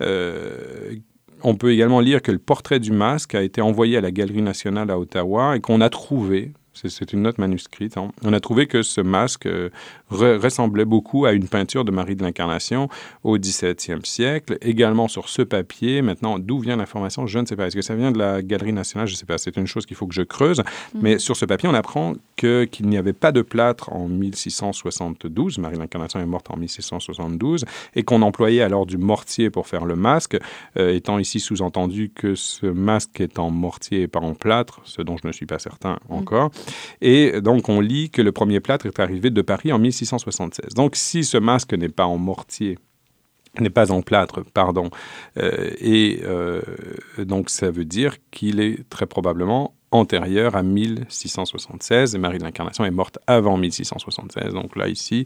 Euh, 0.01 0.95
on 1.43 1.55
peut 1.55 1.71
également 1.71 1.99
lire 1.99 2.21
que 2.21 2.31
le 2.31 2.39
portrait 2.39 2.79
du 2.79 2.91
masque 2.91 3.35
a 3.35 3.43
été 3.43 3.61
envoyé 3.61 3.97
à 3.97 4.01
la 4.01 4.11
Galerie 4.11 4.41
nationale 4.41 4.89
à 4.89 4.97
Ottawa 4.97 5.55
et 5.55 5.59
qu'on 5.59 5.81
a 5.81 5.89
trouvé 5.89 6.53
c'est 6.83 7.13
une 7.13 7.21
note 7.21 7.37
manuscrite. 7.37 7.97
Hein. 7.97 8.11
On 8.23 8.33
a 8.33 8.39
trouvé 8.39 8.67
que 8.67 8.81
ce 8.81 9.01
masque 9.01 9.45
euh, 9.45 9.69
ressemblait 10.09 10.85
beaucoup 10.85 11.25
à 11.25 11.33
une 11.33 11.47
peinture 11.47 11.85
de 11.85 11.91
Marie 11.91 12.15
de 12.15 12.23
l'Incarnation 12.23 12.89
au 13.23 13.37
XVIIe 13.37 13.99
siècle. 14.03 14.57
Également 14.61 15.07
sur 15.07 15.29
ce 15.29 15.41
papier, 15.41 16.01
maintenant, 16.01 16.39
d'où 16.39 16.59
vient 16.59 16.75
l'information 16.75 17.27
Je 17.27 17.39
ne 17.39 17.45
sais 17.45 17.55
pas. 17.55 17.67
Est-ce 17.67 17.75
que 17.75 17.81
ça 17.81 17.95
vient 17.95 18.11
de 18.11 18.19
la 18.19 18.41
Galerie 18.41 18.73
nationale? 18.73 19.07
Je 19.07 19.13
ne 19.13 19.17
sais 19.17 19.25
pas. 19.25 19.37
C'est 19.37 19.57
une 19.57 19.67
chose 19.67 19.85
qu'il 19.85 19.97
faut 19.97 20.07
que 20.07 20.15
je 20.15 20.21
creuse. 20.21 20.59
Mm. 20.93 20.99
Mais 21.01 21.19
sur 21.19 21.35
ce 21.35 21.45
papier, 21.45 21.69
on 21.69 21.73
apprend 21.73 22.13
qu'il 22.35 22.87
n'y 22.87 22.97
avait 22.97 23.13
pas 23.13 23.31
de 23.31 23.41
plâtre 23.41 23.91
en 23.93 24.07
1672. 24.07 25.57
Marie 25.57 25.75
de 25.75 25.81
l'Incarnation 25.81 26.19
est 26.19 26.25
morte 26.25 26.51
en 26.51 26.57
1672 26.57 27.65
et 27.95 28.03
qu'on 28.03 28.21
employait 28.21 28.61
alors 28.61 28.85
du 28.85 28.97
mortier 28.97 29.49
pour 29.49 29.67
faire 29.67 29.85
le 29.85 29.95
masque, 29.95 30.37
euh, 30.77 30.93
étant 30.93 31.19
ici 31.19 31.39
sous-entendu 31.39 32.11
que 32.13 32.35
ce 32.35 32.67
masque 32.67 33.21
est 33.21 33.39
en 33.39 33.49
mortier 33.49 34.01
et 34.01 34.07
pas 34.07 34.19
en 34.19 34.33
plâtre, 34.33 34.81
ce 34.83 35.01
dont 35.01 35.17
je 35.17 35.27
ne 35.27 35.31
suis 35.31 35.45
pas 35.45 35.59
certain 35.59 35.97
mm. 36.09 36.13
encore. 36.13 36.51
Et 37.01 37.41
donc, 37.41 37.69
on 37.69 37.79
lit 37.79 38.09
que 38.09 38.21
le 38.21 38.31
premier 38.31 38.59
plâtre 38.59 38.85
est 38.85 38.99
arrivé 38.99 39.29
de 39.29 39.41
Paris 39.41 39.71
en 39.71 39.79
1676. 39.79 40.73
Donc, 40.73 40.95
si 40.95 41.23
ce 41.23 41.37
masque 41.37 41.73
n'est 41.73 41.89
pas 41.89 42.05
en 42.05 42.17
mortier, 42.17 42.77
n'est 43.61 43.69
pas 43.69 43.91
en 43.91 44.01
plâtre, 44.01 44.43
pardon, 44.53 44.89
euh, 45.37 45.71
et 45.79 46.21
euh, 46.23 46.61
donc 47.17 47.49
ça 47.49 47.71
veut 47.71 47.85
dire 47.85 48.17
qu'il 48.31 48.59
est 48.59 48.87
très 48.89 49.05
probablement 49.05 49.73
antérieur 49.91 50.55
à 50.55 50.63
1676 50.63 52.13
et 52.13 52.17
Marie 52.17 52.39
de 52.39 52.43
l'Incarnation 52.43 52.85
est 52.85 52.91
morte 52.91 53.19
avant 53.25 53.57
1676. 53.57 54.53
Donc 54.53 54.75
là, 54.75 54.87
ici, 54.87 55.25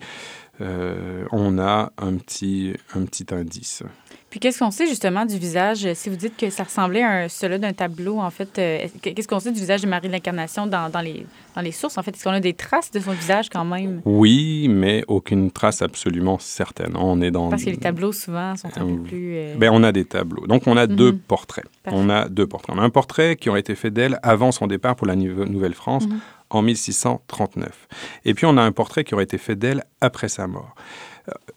euh, 0.61 1.25
on 1.31 1.57
a 1.57 1.91
un 1.97 2.15
petit, 2.15 2.73
un 2.93 3.05
petit 3.05 3.25
indice. 3.33 3.83
Puis 4.31 4.39
qu'est-ce 4.39 4.59
qu'on 4.59 4.71
sait 4.71 4.87
justement 4.87 5.25
du 5.25 5.37
visage? 5.37 5.85
Si 5.93 6.09
vous 6.09 6.15
dites 6.15 6.37
que 6.37 6.49
ça 6.49 6.63
ressemblait 6.63 7.03
à 7.03 7.09
un, 7.09 7.27
cela 7.27 7.57
d'un 7.57 7.73
tableau, 7.73 8.19
en 8.19 8.29
fait, 8.29 8.57
euh, 8.59 8.87
qu'est-ce 9.01 9.27
qu'on 9.27 9.41
sait 9.41 9.51
du 9.51 9.59
visage 9.59 9.81
de 9.81 9.87
Marie 9.87 10.07
de 10.07 10.13
l'Incarnation 10.13 10.67
dans, 10.67 10.89
dans, 10.89 11.01
les, 11.01 11.25
dans 11.53 11.59
les 11.59 11.73
sources? 11.73 11.97
En 11.97 12.01
fait, 12.01 12.15
est-ce 12.15 12.23
qu'on 12.23 12.31
a 12.31 12.39
des 12.39 12.53
traces 12.53 12.91
de 12.91 13.01
son 13.01 13.11
visage 13.11 13.49
quand 13.49 13.65
même? 13.65 14.01
Oui, 14.05 14.69
mais 14.69 15.03
aucune 15.09 15.51
trace 15.51 15.81
absolument 15.81 16.39
certaine. 16.39 16.95
On 16.95 17.19
est 17.19 17.29
dans... 17.29 17.49
Parce 17.49 17.65
que 17.65 17.71
les 17.71 17.77
tableaux, 17.77 18.13
souvent, 18.13 18.55
sont 18.55 18.69
un 18.69 18.85
peu 18.85 18.91
euh, 18.93 19.03
plus... 19.03 19.35
Euh, 19.35 19.55
ben, 19.57 19.69
on 19.73 19.83
a 19.83 19.91
des 19.91 20.05
tableaux. 20.05 20.47
Donc, 20.47 20.65
on 20.65 20.77
a 20.77 20.87
deux 20.87 21.11
mhm. 21.11 21.19
portraits. 21.19 21.65
On 21.87 22.09
a 22.09 22.29
deux 22.29 22.47
portraits. 22.47 22.73
On 22.73 22.79
a 22.79 22.85
un 22.85 22.89
portrait 22.89 23.35
qui 23.35 23.49
a 23.49 23.57
été 23.57 23.75
fait 23.75 23.91
d'elle 23.91 24.17
avant 24.23 24.53
son 24.53 24.65
départ 24.65 24.95
pour 24.95 25.07
la 25.07 25.17
Nouvelle-France. 25.17 26.07
Mhm. 26.07 26.19
en 26.51 26.61
1639. 26.61 27.87
Et 28.23 28.33
puis 28.33 28.45
on 28.45 28.55
a 28.57 28.61
un 28.61 28.71
portrait 28.71 29.03
qui 29.03 29.13
aurait 29.13 29.23
été 29.23 29.37
fait 29.37 29.55
d'elle 29.55 29.83
après 29.99 30.27
sa 30.27 30.47
mort. 30.47 30.75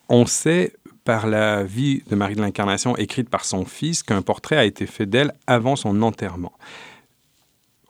On 0.09 0.27
sait 0.27 0.73
par 1.05 1.27
la 1.27 1.63
vie 1.63 2.03
de 2.09 2.17
Marie 2.17 2.35
de 2.35 2.41
l'Incarnation 2.41 2.97
écrite 2.97 3.29
par 3.29 3.45
son 3.45 3.65
fils 3.65 4.03
qu'un 4.03 4.23
portrait 4.23 4.57
a 4.57 4.65
été 4.65 4.87
fait 4.87 5.07
d'elle 5.07 5.33
avant 5.47 5.77
son 5.77 6.03
enterrement. 6.03 6.53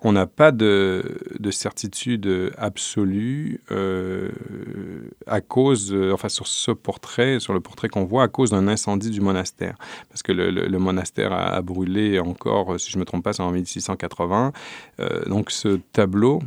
On 0.07 0.13
n'a 0.13 0.27
pas 0.27 0.53
de, 0.53 1.03
certitude 1.51 2.53
absolue 2.59 3.63
euh, 3.71 4.29
à 5.27 5.41
cause, 5.41 5.97
enfin 6.13 6.29
sur 6.29 6.47
ce 6.47 6.73
portrait, 6.73 7.41
sur 7.41 7.55
le 7.55 7.61
portrait 7.61 7.89
qu'on 7.89 8.05
voit, 8.05 8.25
à 8.25 8.29
cause 8.29 8.51
d'un 8.51 8.69
incendie 8.69 9.09
du 9.09 9.23
monastère. 9.23 9.77
Parce 10.11 10.23
que 10.23 10.33
le, 10.33 10.79
monastère 10.79 11.33
a, 11.33 11.63
brûlé 11.63 12.19
encore, 12.19 12.79
si 12.79 12.91
je 12.91 12.97
ne 12.97 13.01
me 13.01 13.07
trompe 13.07 13.25
pas, 13.25 13.33
c'est 13.33 13.43
en 13.43 13.51
1680. 13.51 14.53
Euh, 15.01 15.25
donc 15.25 15.51
ce 15.51 15.81
tableau 15.93 16.43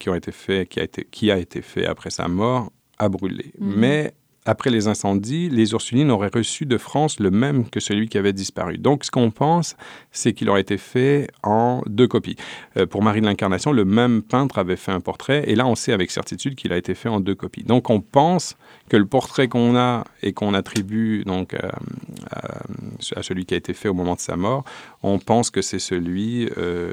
qui, 0.00 0.10
a 0.10 0.16
été 0.16 0.32
fait, 0.32 0.66
qui, 0.66 0.80
a 0.80 0.82
été, 0.82 1.06
qui 1.08 1.30
a 1.30 1.38
été 1.38 1.62
fait 1.62 1.86
après 1.86 2.10
sa 2.10 2.26
mort 2.26 2.72
a 2.98 3.08
brûlé. 3.08 3.52
Mm-hmm. 3.60 3.74
Mais 3.76 4.14
après 4.44 4.70
les 4.70 4.88
incendies, 4.88 5.48
les 5.48 5.72
Ursulines 5.72 6.10
auraient 6.10 6.30
reçu 6.32 6.66
de 6.66 6.76
France 6.76 7.18
le 7.18 7.30
même 7.30 7.68
que 7.68 7.80
celui 7.80 8.08
qui 8.08 8.18
avait 8.18 8.32
disparu. 8.32 8.78
Donc, 8.78 9.04
ce 9.04 9.10
qu'on 9.10 9.30
pense, 9.30 9.76
c'est 10.12 10.32
qu'il 10.32 10.50
aurait 10.50 10.60
été 10.60 10.76
fait 10.76 11.28
en 11.42 11.82
deux 11.86 12.06
copies. 12.06 12.36
Euh, 12.76 12.86
pour 12.86 13.02
Marie 13.02 13.20
de 13.20 13.26
l'Incarnation, 13.26 13.72
le 13.72 13.84
même 13.84 14.22
peintre 14.22 14.58
avait 14.58 14.76
fait 14.76 14.92
un 14.92 15.00
portrait, 15.00 15.44
et 15.46 15.54
là, 15.54 15.66
on 15.66 15.74
sait 15.74 15.92
avec 15.92 16.10
certitude 16.10 16.54
qu'il 16.54 16.72
a 16.72 16.76
été 16.76 16.94
fait 16.94 17.08
en 17.08 17.20
deux 17.20 17.34
copies. 17.34 17.64
Donc, 17.64 17.90
on 17.90 18.00
pense 18.00 18.56
que 18.88 18.96
le 18.96 19.06
portrait 19.06 19.48
qu'on 19.48 19.76
a 19.76 20.04
et 20.22 20.32
qu'on 20.32 20.54
attribue 20.54 21.24
donc 21.24 21.54
euh, 21.54 21.70
à, 22.30 23.22
celui 23.22 23.46
qui 23.46 23.54
a 23.54 23.56
été 23.56 23.74
fait 23.74 23.88
au 23.88 23.94
moment 23.94 24.14
de 24.14 24.20
sa 24.20 24.36
mort, 24.36 24.64
on 25.02 25.18
pense 25.18 25.50
que 25.50 25.62
c'est 25.62 25.78
celui 25.78 26.48
euh, 26.58 26.92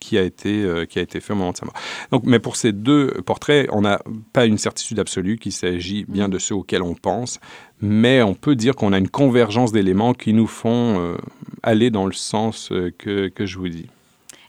qui 0.00 0.18
a 0.18 0.22
été, 0.22 0.62
euh, 0.62 0.84
qui 0.84 0.98
a 0.98 1.02
été 1.02 1.20
fait 1.20 1.32
au 1.32 1.36
moment 1.36 1.52
de 1.52 1.56
sa 1.56 1.66
mort. 1.66 1.74
Donc, 2.10 2.24
mais 2.24 2.38
pour 2.38 2.56
ces 2.56 2.72
deux 2.72 3.08
portraits, 3.24 3.68
on 3.72 3.82
n'a 3.82 4.00
pas 4.32 4.46
une 4.46 4.58
certitude 4.58 4.98
absolue 4.98 5.38
qu'il 5.38 5.52
s'agit 5.52 6.04
bien 6.08 6.28
mm. 6.28 6.32
de 6.32 6.38
ceux 6.38 6.54
auxquels 6.54 6.82
on 6.82 6.94
pense, 6.94 7.40
mais 7.80 8.22
on 8.22 8.34
peut 8.34 8.54
dire 8.54 8.74
qu'on 8.74 8.92
a 8.92 8.98
une 8.98 9.08
convergence 9.08 9.72
d'éléments 9.72 10.14
qui 10.14 10.32
nous 10.32 10.46
font 10.46 11.00
euh, 11.00 11.16
aller 11.62 11.90
dans 11.90 12.06
le 12.06 12.12
sens 12.12 12.70
euh, 12.72 12.92
que, 12.96 13.28
que, 13.28 13.46
je 13.46 13.58
vous 13.58 13.68
dis. 13.68 13.88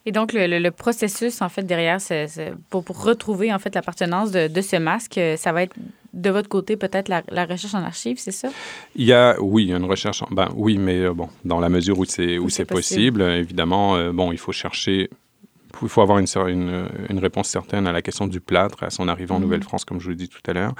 Et 0.07 0.13
donc, 0.13 0.31
le, 0.33 0.69
processus, 0.69 1.41
en 1.41 1.49
fait, 1.49 1.63
derrière, 1.63 1.99
c'est, 1.99 2.27
pour, 2.69 2.81
pour, 2.85 3.03
retrouver, 3.03 3.53
en 3.53 3.59
fait, 3.59 3.75
l'appartenance 3.75 4.31
de, 4.31 4.47
de, 4.47 4.61
ce 4.61 4.77
masque, 4.77 5.19
ça 5.35 5.51
va 5.51 5.63
être 5.63 5.75
de 6.13 6.29
votre 6.29 6.47
côté, 6.47 6.77
peut-être 6.77 7.09
la, 7.09 7.23
la, 7.29 7.43
recherche 7.43 7.75
en 7.75 7.83
archives, 7.83 8.17
c'est 8.17 8.31
ça? 8.31 8.47
Il 8.95 9.05
y 9.05 9.11
a, 9.11 9.35
oui, 9.41 9.67
une 9.67 9.83
recherche, 9.83 10.23
en, 10.23 10.27
ben, 10.31 10.47
oui, 10.55 10.77
mais 10.77 11.09
bon, 11.09 11.27
dans 11.43 11.59
la 11.59 11.67
mesure 11.67 11.99
où 11.99 12.05
c'est, 12.05 12.37
où, 12.37 12.47
c'est 12.47 12.63
possible. 12.63 13.21
évidemment, 13.21 14.13
bon, 14.13 14.31
il 14.31 14.37
faut 14.37 14.53
chercher 14.53 15.09
il 15.81 15.89
faut 15.89 16.01
avoir 16.01 16.19
une, 16.19 16.27
une, 16.47 16.87
une, 17.09 17.19
réponse 17.19 17.49
certaine 17.49 17.85
à 17.85 17.91
la 17.91 18.01
question 18.01 18.25
du 18.25 18.39
plâtre, 18.39 18.83
à 18.83 18.89
son 18.89 19.07
arrivée 19.07 19.31
en 19.31 19.35
mhm. 19.35 19.43
Nouvelle-France, 19.43 19.85
comme 19.85 19.99
je 19.99 20.05
vous 20.05 20.11
l'ai 20.11 20.15
dit 20.15 20.29
tout 20.29 20.41
à 20.47 20.53
l'heure. 20.53 20.73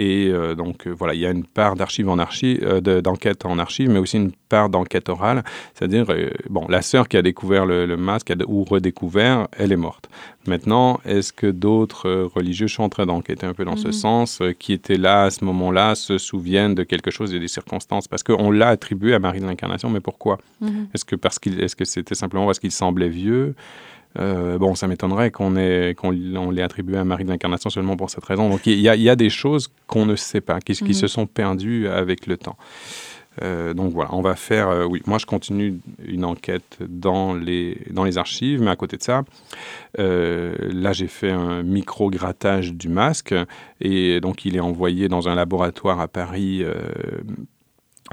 Et 0.00 0.30
euh, 0.30 0.54
donc, 0.54 0.86
euh, 0.86 0.94
voilà, 0.98 1.12
il 1.12 1.20
y 1.20 1.26
a 1.26 1.30
une 1.30 1.44
part 1.44 1.76
d'archives 1.76 2.08
en 2.08 2.18
archives, 2.18 2.60
euh, 2.62 3.02
d'enquête 3.02 3.44
en 3.44 3.58
archives, 3.58 3.90
mais 3.90 3.98
aussi 3.98 4.16
une 4.16 4.32
part 4.48 4.70
d'enquête 4.70 5.10
orale. 5.10 5.44
C'est-à-dire, 5.74 6.06
bon, 6.48 6.66
la 6.70 6.80
sœur 6.80 7.06
qui 7.06 7.18
a 7.18 7.22
découvert 7.22 7.66
le, 7.66 7.96
masque 7.98 8.32
ou 8.48 8.64
redécouvert, 8.64 9.48
elle 9.58 9.72
est 9.72 9.76
morte. 9.76 10.08
Maintenant, 10.46 11.00
est-ce 11.04 11.34
que 11.34 11.46
d'autres 11.46 12.30
religieux 12.34 12.66
sont 12.66 12.84
en 12.84 12.88
train 12.88 13.04
d'enquêter 13.04 13.44
un 13.44 13.52
peu 13.52 13.66
dans 13.66 13.76
ce 13.76 13.88
mhm. 13.88 13.92
sens, 13.92 14.42
qui 14.58 14.72
étaient 14.72 14.96
là 14.96 15.24
à 15.24 15.30
ce 15.30 15.44
moment-là, 15.44 15.94
se 15.94 16.16
souviennent 16.16 16.74
de 16.74 16.82
quelque 16.82 17.10
chose 17.10 17.34
et 17.34 17.38
des 17.38 17.48
circonstances? 17.48 18.08
Parce 18.08 18.22
qu'on 18.22 18.50
l'a 18.50 18.68
attribué 18.68 19.12
à 19.12 19.18
Marie 19.18 19.40
de 19.40 19.46
l'Incarnation, 19.46 19.90
mais 19.90 20.00
pourquoi? 20.00 20.38
Mhm. 20.62 20.88
Est-ce 20.94 21.04
que 21.04 21.14
parce 21.14 21.38
qu'il, 21.38 21.60
est-ce 21.60 21.76
que 21.76 21.84
c'était 21.84 22.14
simplement 22.14 22.46
parce 22.46 22.58
qu'il 22.58 22.72
semblait 22.72 23.10
vieux? 23.10 23.54
Euh, 24.18 24.58
bon, 24.58 24.74
ça 24.74 24.88
m'étonnerait 24.88 25.30
qu'on 25.30 25.54
qu'on 25.96 26.50
l'ait 26.50 26.62
attribué 26.62 26.96
à 26.96 27.04
Marie 27.04 27.24
de 27.24 27.30
l'Incarnation 27.30 27.70
seulement 27.70 27.96
pour 27.96 28.10
cette 28.10 28.24
raison. 28.24 28.48
Donc, 28.48 28.66
il 28.66 28.78
y, 28.78 28.82
y 28.82 29.08
a, 29.08 29.16
des 29.16 29.30
choses 29.30 29.68
qu'on 29.86 30.06
ne 30.06 30.16
sait 30.16 30.40
pas, 30.40 30.60
qui, 30.60 30.72
qui, 30.74 30.94
se 30.94 31.06
sont 31.06 31.26
perdues 31.26 31.88
avec 31.88 32.26
le 32.26 32.36
temps. 32.36 32.56
Euh, 33.42 33.74
donc 33.74 33.92
voilà, 33.92 34.12
on 34.12 34.22
va 34.22 34.34
faire, 34.34 34.68
euh, 34.68 34.84
oui, 34.84 35.02
moi 35.06 35.18
je 35.18 35.24
continue 35.24 35.78
une 36.04 36.24
enquête 36.24 36.78
dans 36.80 37.32
les, 37.32 37.78
dans 37.90 38.02
les 38.02 38.18
archives, 38.18 38.60
mais 38.60 38.70
à 38.70 38.76
côté 38.76 38.96
de 38.96 39.02
ça, 39.02 39.22
là 39.96 40.92
j'ai 40.92 41.06
fait 41.06 41.30
un 41.30 41.62
micro-grattage 41.62 42.74
du 42.74 42.88
masque 42.88 43.34
et 43.80 44.20
donc 44.20 44.44
il 44.44 44.56
est 44.56 44.60
envoyé 44.60 45.08
dans 45.08 45.28
un 45.28 45.36
laboratoire 45.36 46.00
à 46.00 46.08
Paris 46.08 46.64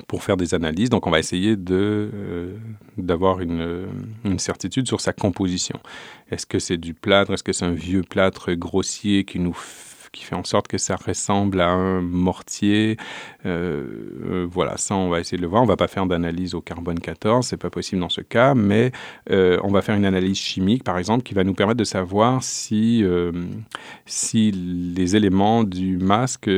pour 0.07 0.23
faire 0.23 0.37
des 0.37 0.53
analyses. 0.53 0.89
Donc, 0.89 1.07
on 1.07 1.11
va 1.11 1.19
essayer 1.19 1.55
de, 1.55 2.11
euh, 2.13 2.57
d'avoir 2.97 3.41
une, 3.41 3.87
une, 4.23 4.39
certitude 4.39 4.87
sur 4.87 5.01
sa 5.01 5.13
composition. 5.13 5.79
Est-ce 6.29 6.45
que 6.45 6.59
c'est 6.59 6.77
du 6.77 6.93
plâtre? 6.93 7.33
Est-ce 7.33 7.43
que 7.43 7.53
c'est 7.53 7.65
un 7.65 7.71
vieux 7.71 8.03
plâtre 8.03 8.53
grossier 8.53 9.23
qui 9.23 9.39
nous 9.39 9.57
qui 10.13 10.23
fait 10.23 10.35
en 10.35 10.43
sorte 10.43 10.67
que 10.67 10.77
ça 10.77 10.95
ressemble 10.95 11.61
à 11.61 11.69
un 11.69 12.01
mortier? 12.01 12.97
Voilà, 14.51 14.77
ça, 14.77 14.95
on 14.95 15.09
va 15.09 15.19
essayer 15.19 15.37
de 15.37 15.41
le 15.41 15.47
voir. 15.47 15.63
On 15.63 15.65
va 15.65 15.77
pas 15.77 15.87
faire 15.87 16.05
d'analyse 16.05 16.53
au 16.55 16.61
carbone 16.61 16.99
14, 16.99 17.45
c'est 17.45 17.57
pas 17.57 17.69
possible 17.69 18.01
dans 18.01 18.09
ce 18.09 18.21
cas, 18.21 18.53
mais 18.53 18.91
on 19.29 19.69
va 19.69 19.81
faire 19.81 19.95
une 19.95 20.05
analyse 20.05 20.37
chimique, 20.37 20.83
par 20.83 20.97
exemple, 20.97 21.23
qui 21.23 21.33
va 21.33 21.43
nous 21.43 21.53
permettre 21.53 21.79
de 21.79 21.83
savoir 21.83 22.43
si, 22.43 23.03
si 24.05 24.51
les 24.51 25.15
éléments 25.15 25.63
du 25.63 25.97
masque 25.97 26.49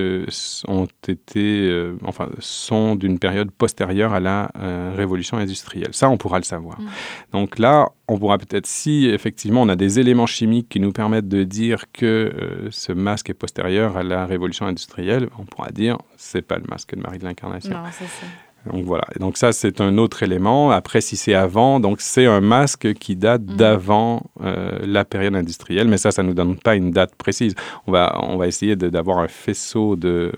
ont 0.67 0.87
été, 1.07 1.91
enfin, 2.03 2.29
sont 2.39 2.95
d'une 2.95 3.19
période 3.19 3.51
postérieure 3.51 4.13
à 4.13 4.19
la 4.19 4.51
révolution 4.95 5.37
industrielle. 5.37 5.93
Ça, 5.93 6.09
on 6.09 6.17
pourra 6.17 6.37
le 6.37 6.43
savoir. 6.43 6.79
Mm. 6.79 6.87
Donc 7.33 7.59
là, 7.59 7.89
on 8.07 8.17
pourra 8.17 8.37
peut-être, 8.37 8.65
si 8.65 9.07
effectivement 9.07 9.61
on 9.61 9.69
a 9.69 9.75
des 9.75 9.99
éléments 9.99 10.25
chimiques 10.25 10.69
qui 10.69 10.79
nous 10.79 10.91
permettent 10.91 11.27
de 11.27 11.43
dire 11.43 11.85
que 11.91 12.05
euh, 12.05 12.67
ce 12.71 12.91
masque 12.91 13.29
est 13.29 13.33
postérieur 13.33 13.97
à 13.97 14.03
la 14.03 14.25
révolution 14.25 14.65
industrielle, 14.65 15.29
on 15.37 15.45
pourra 15.45 15.71
dire 15.71 15.97
c'est 16.19 16.41
pas 16.41 16.57
le 16.57 16.65
masque 16.69 16.95
de 16.95 17.01
Marie 17.01 17.17
de 17.17 17.23
l'Incarnation. 17.23 17.71
Non, 17.71 17.83
c'est 17.91 18.05
ça. 18.05 18.27
Donc 18.65 18.83
voilà. 18.83 19.05
donc 19.17 19.37
ça, 19.37 19.53
c'est 19.53 19.79
un 19.79 19.97
autre 19.97 20.21
élément. 20.21 20.69
Après, 20.69 20.99
si 20.99 21.15
c'est 21.15 21.33
avant, 21.33 21.79
donc 21.79 22.01
c'est 22.01 22.25
un 22.25 22.41
masque 22.41 22.93
qui 22.95 23.15
date 23.15 23.43
mm. 23.43 23.55
d'avant 23.55 24.23
euh, 24.41 24.77
la 24.83 25.05
période 25.05 25.33
industrielle, 25.33 25.87
mais 25.87 25.97
ça, 25.97 26.11
ça 26.11 26.23
ne 26.23 26.27
nous 26.27 26.33
donne 26.33 26.57
pas 26.57 26.75
une 26.75 26.91
date 26.91 27.15
précise. 27.15 27.55
On 27.87 27.93
va, 27.93 28.19
on 28.21 28.35
va 28.35 28.47
essayer 28.47 28.75
d'avoir 28.75 29.19
un 29.19 29.29
faisceau 29.29 29.95
de, 29.95 30.33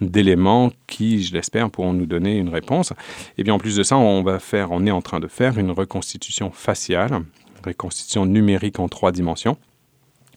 d'éléments 0.00 0.72
qui, 0.86 1.22
je 1.22 1.34
l'espère, 1.34 1.68
pourront 1.70 1.92
nous 1.92 2.06
donner 2.06 2.38
une 2.38 2.48
réponse. 2.48 2.94
Et 3.36 3.44
bien 3.44 3.52
en 3.52 3.58
plus 3.58 3.76
de 3.76 3.82
ça, 3.82 3.98
on 3.98 4.22
va 4.22 4.38
faire, 4.38 4.72
on 4.72 4.86
est 4.86 4.90
en 4.90 5.02
train 5.02 5.20
de 5.20 5.28
faire 5.28 5.58
une 5.58 5.70
reconstitution 5.70 6.50
faciale, 6.50 7.12
une 7.12 7.66
reconstitution 7.66 8.24
numérique 8.24 8.78
en 8.78 8.88
trois 8.88 9.12
dimensions. 9.12 9.58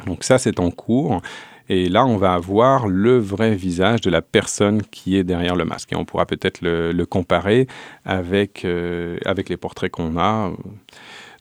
Donc 0.05 0.25
ça, 0.25 0.37
c'est 0.37 0.59
en 0.59 0.71
cours. 0.71 1.21
Et 1.69 1.89
là, 1.89 2.05
on 2.05 2.17
va 2.17 2.33
avoir 2.33 2.87
le 2.87 3.17
vrai 3.17 3.55
visage 3.55 4.01
de 4.01 4.09
la 4.09 4.21
personne 4.21 4.81
qui 4.83 5.17
est 5.17 5.23
derrière 5.23 5.55
le 5.55 5.65
masque. 5.65 5.91
Et 5.93 5.95
on 5.95 6.05
pourra 6.05 6.25
peut-être 6.25 6.61
le, 6.61 7.05
comparer 7.05 7.67
avec, 8.05 8.65
euh, 8.65 9.17
avec 9.25 9.49
les 9.49 9.57
portraits 9.57 9.91
qu'on 9.91 10.17
a. 10.17 10.51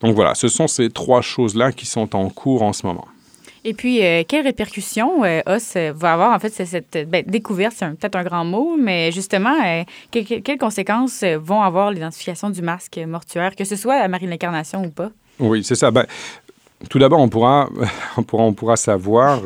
Donc 0.01 0.14
voilà, 0.14 0.35
ce 0.35 0.49
sont 0.49 0.68
ces 0.68 0.91
trois 0.91 1.22
choses-là 1.22 1.72
qui 1.72 1.87
sont 1.87 2.14
en 2.14 2.29
cours 2.29 2.62
en 2.62 2.72
ce 2.72 2.87
moment. 2.87 3.07
Et 3.66 3.74
puis, 3.74 4.01
euh, 4.05 4.22
quelles 4.27 4.45
répercussions 4.45 5.24
euh, 5.24 5.41
OS 5.45 5.74
euh, 5.74 5.93
va 5.93 6.12
avoir, 6.12 6.33
en 6.33 6.39
fait, 6.39 6.51
cette 6.51 6.97
ben, 7.09 7.24
découverte, 7.27 7.74
c'est 7.77 7.91
peut-être 7.97 8.14
un 8.14 8.22
grand 8.22 8.45
mot, 8.45 8.77
mais 8.79 9.11
justement, 9.11 9.57
quelles 10.12 10.59
conséquences 10.59 11.24
vont 11.24 11.61
avoir 11.62 11.91
l'identification 11.91 12.49
du 12.49 12.62
masque 12.62 13.01
mortuaire, 13.09 13.57
que 13.57 13.64
ce 13.64 13.74
soit 13.74 13.97
à 13.97 14.07
Marie-l'Incarnation 14.07 14.85
ou 14.85 14.91
pas? 14.91 15.11
Oui, 15.41 15.64
c'est 15.64 15.74
ça. 15.74 15.91
Ben, 15.91 16.07
tout 16.91 16.99
d'abord, 16.99 17.20
on 17.20 17.29
pourra, 17.29 17.68
on, 18.16 18.22
pourra, 18.22 18.45
on 18.45 18.53
pourra 18.53 18.77
savoir 18.77 19.43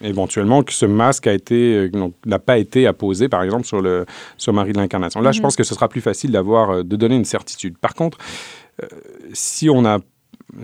éventuellement 0.00 0.62
que 0.62 0.72
ce 0.72 0.86
masque 0.86 1.26
a 1.26 1.32
été 1.32 1.90
n'a 2.26 2.38
pas 2.38 2.58
été 2.58 2.86
apposé 2.86 3.28
par 3.28 3.42
exemple 3.42 3.64
sur 3.64 3.80
le 3.80 4.04
sur 4.36 4.52
Marie 4.52 4.72
de 4.72 4.78
l'Incarnation. 4.78 5.20
Là, 5.20 5.32
je 5.32 5.38
mm-hmm. 5.38 5.42
pense 5.42 5.56
que 5.56 5.64
ce 5.64 5.74
sera 5.74 5.88
plus 5.88 6.00
facile 6.00 6.32
d'avoir 6.32 6.84
de 6.84 6.96
donner 6.96 7.16
une 7.16 7.24
certitude. 7.24 7.78
Par 7.78 7.94
contre, 7.94 8.18
si 9.32 9.70
on 9.70 9.84
a 9.84 9.98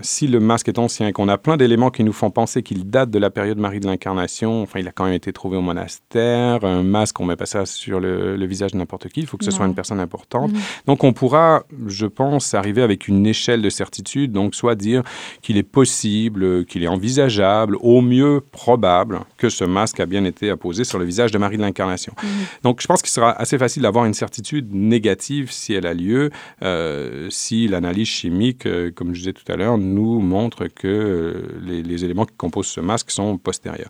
si 0.01 0.27
le 0.27 0.39
masque 0.39 0.67
est 0.69 0.79
ancien 0.79 1.07
et 1.07 1.11
qu'on 1.11 1.27
a 1.27 1.37
plein 1.37 1.57
d'éléments 1.57 1.89
qui 1.89 2.03
nous 2.03 2.13
font 2.13 2.31
penser 2.31 2.63
qu'il 2.63 2.89
date 2.89 3.09
de 3.09 3.19
la 3.19 3.29
période 3.29 3.57
Marie 3.57 3.79
de 3.79 3.85
l'Incarnation, 3.85 4.61
enfin, 4.61 4.79
il 4.79 4.87
a 4.87 4.91
quand 4.91 5.05
même 5.05 5.13
été 5.13 5.33
trouvé 5.33 5.57
au 5.57 5.61
monastère, 5.61 6.63
un 6.63 6.83
masque, 6.83 7.19
on 7.19 7.25
met 7.25 7.35
pas 7.35 7.45
ça 7.45 7.65
sur 7.65 7.99
le, 7.99 8.45
visage 8.45 8.71
de 8.71 8.77
n'importe 8.77 9.07
qui, 9.09 9.21
il 9.21 9.27
faut 9.27 9.37
que 9.37 9.45
ce 9.45 9.51
soit 9.51 9.65
une 9.65 9.75
personne 9.75 9.99
importante. 9.99 10.51
Mhm. 10.51 10.59
Donc, 10.87 11.03
on 11.03 11.13
pourra, 11.13 11.63
je 11.87 12.05
pense, 12.05 12.53
arriver 12.53 12.81
avec 12.81 13.07
une 13.07 13.25
échelle 13.25 13.61
de 13.61 13.69
certitude, 13.69 14.31
donc 14.31 14.55
soit 14.55 14.75
dire 14.75 15.03
qu'il 15.41 15.57
est 15.57 15.63
possible, 15.63 16.65
qu'il 16.65 16.83
est 16.83 16.87
envisageable, 16.87 17.77
au 17.81 18.01
mieux 18.01 18.41
probable, 18.51 19.21
que 19.37 19.49
ce 19.49 19.63
masque 19.63 19.99
a 19.99 20.05
bien 20.05 20.25
été 20.25 20.49
apposé 20.49 20.83
sur 20.83 20.99
le 20.99 21.05
visage 21.05 21.31
de 21.31 21.37
Marie 21.37 21.57
de 21.57 21.61
l'Incarnation. 21.61 22.13
Mhm. 22.21 22.29
Donc, 22.63 22.81
je 22.81 22.87
pense 22.87 23.01
qu'il 23.01 23.11
sera 23.11 23.31
assez 23.31 23.57
facile 23.57 23.83
d'avoir 23.83 24.05
une 24.05 24.13
certitude 24.13 24.73
négative 24.73 25.51
si 25.51 25.73
elle 25.73 25.85
a 25.85 25.93
lieu, 25.93 26.29
euh, 26.63 27.27
si 27.29 27.67
l'analyse 27.67 28.07
chimique, 28.07 28.65
euh, 28.65 28.91
comme 28.91 29.13
je 29.13 29.19
disais 29.19 29.33
tout 29.33 29.49
à 29.51 29.55
l'heure, 29.55 29.77
nous 29.81 30.19
montre 30.19 30.67
que 30.67 30.87
euh, 30.87 31.59
les, 31.63 32.05
éléments 32.05 32.25
qui 32.25 32.35
composent 32.35 32.67
ce 32.67 32.79
masque 32.79 33.11
sont 33.11 33.37
postérieurs. 33.37 33.89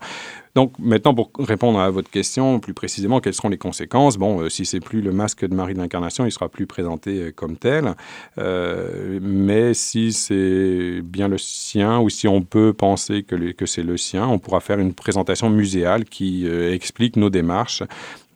Donc 0.53 0.73
maintenant, 0.79 1.13
pour 1.13 1.31
répondre 1.39 1.79
à 1.79 1.89
votre 1.89 2.09
question 2.09 2.59
plus 2.59 2.73
précisément, 2.73 3.21
quelles 3.21 3.33
seront 3.33 3.49
les 3.49 3.57
conséquences? 3.57 4.17
Bon, 4.17 4.41
euh, 4.41 4.49
si 4.49 4.65
c'est 4.65 4.81
plus 4.81 5.01
le 5.01 5.11
masque 5.11 5.47
de 5.47 5.55
Marie 5.55 5.73
de 5.73 5.79
l'Incarnation, 5.79 6.25
il 6.25 6.31
sera 6.31 6.49
plus 6.49 6.65
présenté 6.65 7.21
euh, 7.21 7.31
comme 7.31 7.55
tel. 7.55 7.95
mais 8.37 9.73
si 9.73 10.11
c'est 10.11 11.01
bien 11.03 11.27
le 11.27 11.37
sien, 11.37 11.99
ou 11.99 12.09
si 12.09 12.27
on 12.27 12.41
peut 12.41 12.73
penser 12.73 13.23
que, 13.23 13.65
c'est 13.65 13.83
le 13.83 13.97
sien, 13.97 14.27
on 14.27 14.39
pourra 14.39 14.59
faire 14.59 14.79
une 14.79 14.93
présentation 14.93 15.49
muséale 15.49 16.05
qui 16.05 16.45
explique 16.47 17.15
nos 17.15 17.29
démarches 17.29 17.83
euh, 17.83 17.85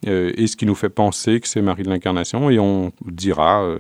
et 0.03 0.47
ce 0.47 0.55
qui 0.55 0.65
nous 0.65 0.75
fait 0.75 0.89
penser 0.89 1.39
que 1.39 1.47
c'est 1.47 1.61
Marie 1.61 1.83
de 1.83 1.89
l'Incarnation, 1.89 2.49
et 2.49 2.59
on 2.59 2.91
dira 3.05 3.63
euh, 3.63 3.79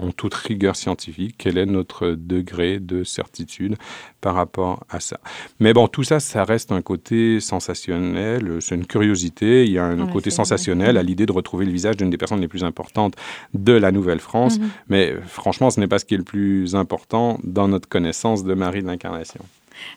en 0.00 0.10
toute 0.10 0.34
rigueur 0.34 0.76
scientifique 0.76 1.34
quel 1.36 1.58
est 1.58 1.66
notre 1.66 2.08
degré 2.10 2.78
de 2.80 3.04
certitude 3.04 3.76
par 4.20 4.34
rapport 4.34 4.84
à 4.88 5.00
ça. 5.00 5.20
Mais 5.60 5.74
bon, 5.74 5.88
tout 5.88 6.04
ça, 6.04 6.20
ça 6.20 6.44
reste 6.44 6.72
un 6.72 6.80
côté 6.80 7.40
sensationnel, 7.40 8.58
c'est 8.60 8.74
une 8.74 8.86
curiosité, 8.86 9.64
il 9.64 9.72
y 9.72 9.78
a 9.78 9.84
un 9.84 10.06
côté 10.06 10.30
sensationnel 10.30 10.96
à 10.96 11.02
l'idée 11.02 11.26
de 11.26 11.32
retrouver 11.32 11.66
le 11.66 11.72
visage 11.72 11.96
d'une 11.96 12.10
des 12.10 12.18
personnes 12.18 12.40
les 12.40 12.48
plus 12.48 12.64
importantes 12.64 13.14
de 13.52 13.72
la 13.72 13.92
Nouvelle-France, 13.92 14.58
mhm. 14.58 14.70
mais 14.88 15.14
franchement, 15.26 15.70
ce 15.70 15.80
n'est 15.80 15.88
pas 15.88 15.98
ce 15.98 16.04
qui 16.04 16.14
est 16.14 16.18
le 16.18 16.24
plus 16.24 16.74
important 16.74 17.38
dans 17.44 17.68
notre 17.68 17.88
connaissance 17.88 18.44
de 18.44 18.54
Marie 18.54 18.82
de 18.82 18.86
l'Incarnation. 18.86 19.44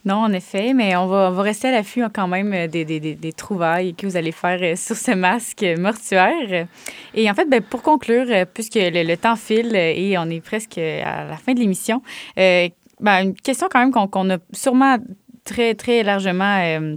Non, 0.05 0.17
en 0.17 0.33
effet, 0.33 0.73
mais 0.73 0.95
on 0.95 1.07
va, 1.07 1.29
rester 1.41 1.69
à 1.69 1.71
l'affût 1.71 2.03
hein, 2.03 2.11
quand 2.13 2.27
même 2.27 2.53
euh, 2.53 2.67
des, 2.67 3.33
trouvailles 3.33 3.95
que 3.95 4.05
vous 4.05 4.17
allez 4.17 4.31
faire 4.31 4.59
euh, 4.61 4.75
sur 4.75 4.95
ce 4.95 5.11
masque 5.11 5.65
mortuaire. 5.77 6.67
Et 7.13 7.29
en 7.29 7.33
fait, 7.33 7.45
ben, 7.49 7.61
pour 7.61 7.81
conclure, 7.81 8.25
euh, 8.29 8.45
puisque 8.45 8.75
le, 8.75 9.15
temps 9.15 9.35
file 9.35 9.75
et 9.75 10.15
on 10.17 10.29
est 10.29 10.41
presque 10.41 10.77
à 10.77 11.25
la 11.25 11.37
fin 11.37 11.53
de 11.53 11.59
l'émission, 11.59 12.01
ben, 12.35 13.23
une 13.23 13.33
question 13.33 13.67
quand 13.71 13.79
même 13.79 13.91
qu'on 13.91 14.29
a 14.29 14.37
sûrement 14.51 14.97
très, 15.43 15.73
très 15.73 16.03
largement 16.03 16.95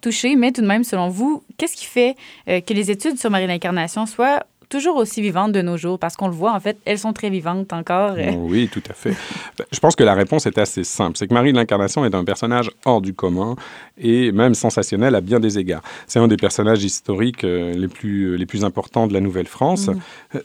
touchée, 0.00 0.36
mais 0.36 0.52
tout 0.52 0.62
de 0.62 0.66
même, 0.66 0.84
selon 0.84 1.08
vous, 1.08 1.42
qu'est-ce 1.58 1.76
qui 1.76 1.86
fait 1.86 2.16
que 2.46 2.72
les 2.72 2.90
études 2.90 3.18
sur 3.18 3.30
Marie 3.30 3.46
l'Incarnation 3.46 4.06
soient 4.06 4.40
toujours 4.70 4.96
aussi 4.96 5.20
vivantes 5.20 5.52
de 5.52 5.60
nos 5.60 5.76
jours? 5.76 5.98
Parce 5.98 6.16
qu'on 6.16 6.28
le 6.28 6.34
voit, 6.34 6.54
en 6.54 6.60
fait, 6.60 6.78
elles 6.86 6.98
sont 6.98 7.12
très 7.12 7.28
vivantes 7.28 7.74
encore. 7.74 8.16
Oui, 8.38 8.68
tout 8.72 8.82
à 8.88 8.94
fait. 8.94 9.14
Ben, 9.58 9.66
je 9.70 9.78
pense 9.78 9.94
que 9.94 10.04
la 10.04 10.14
réponse 10.14 10.46
est 10.46 10.56
assez 10.56 10.84
simple. 10.84 11.18
C'est 11.18 11.26
que 11.26 11.34
Marie 11.34 11.52
de 11.52 11.58
l'Incarnation 11.58 12.04
est 12.06 12.14
un 12.14 12.24
personnage 12.24 12.70
hors 12.86 13.02
du 13.02 13.12
commun 13.12 13.56
et 13.98 14.32
même 14.32 14.54
sensationnel 14.54 15.14
à 15.14 15.20
bien 15.20 15.40
des 15.40 15.58
égards. 15.58 15.82
C'est 16.06 16.18
un 16.18 16.28
des 16.28 16.38
personnages 16.38 16.82
historiques 16.82 17.44
euh, 17.44 17.74
les 17.74 17.88
plus, 17.88 18.38
les 18.38 18.46
plus 18.46 18.64
importants 18.64 19.06
de 19.06 19.12
la 19.12 19.20
Nouvelle-France. 19.20 19.88
Mm. 19.88 20.38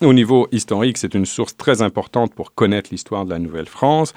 Au 0.00 0.12
niveau 0.12 0.48
historique, 0.52 0.98
c'est 0.98 1.14
une 1.14 1.26
source 1.26 1.56
très 1.56 1.82
importante 1.82 2.34
pour 2.34 2.54
connaître 2.54 2.90
l'histoire 2.90 3.24
de 3.24 3.30
la 3.30 3.38
Nouvelle-France. 3.38 4.12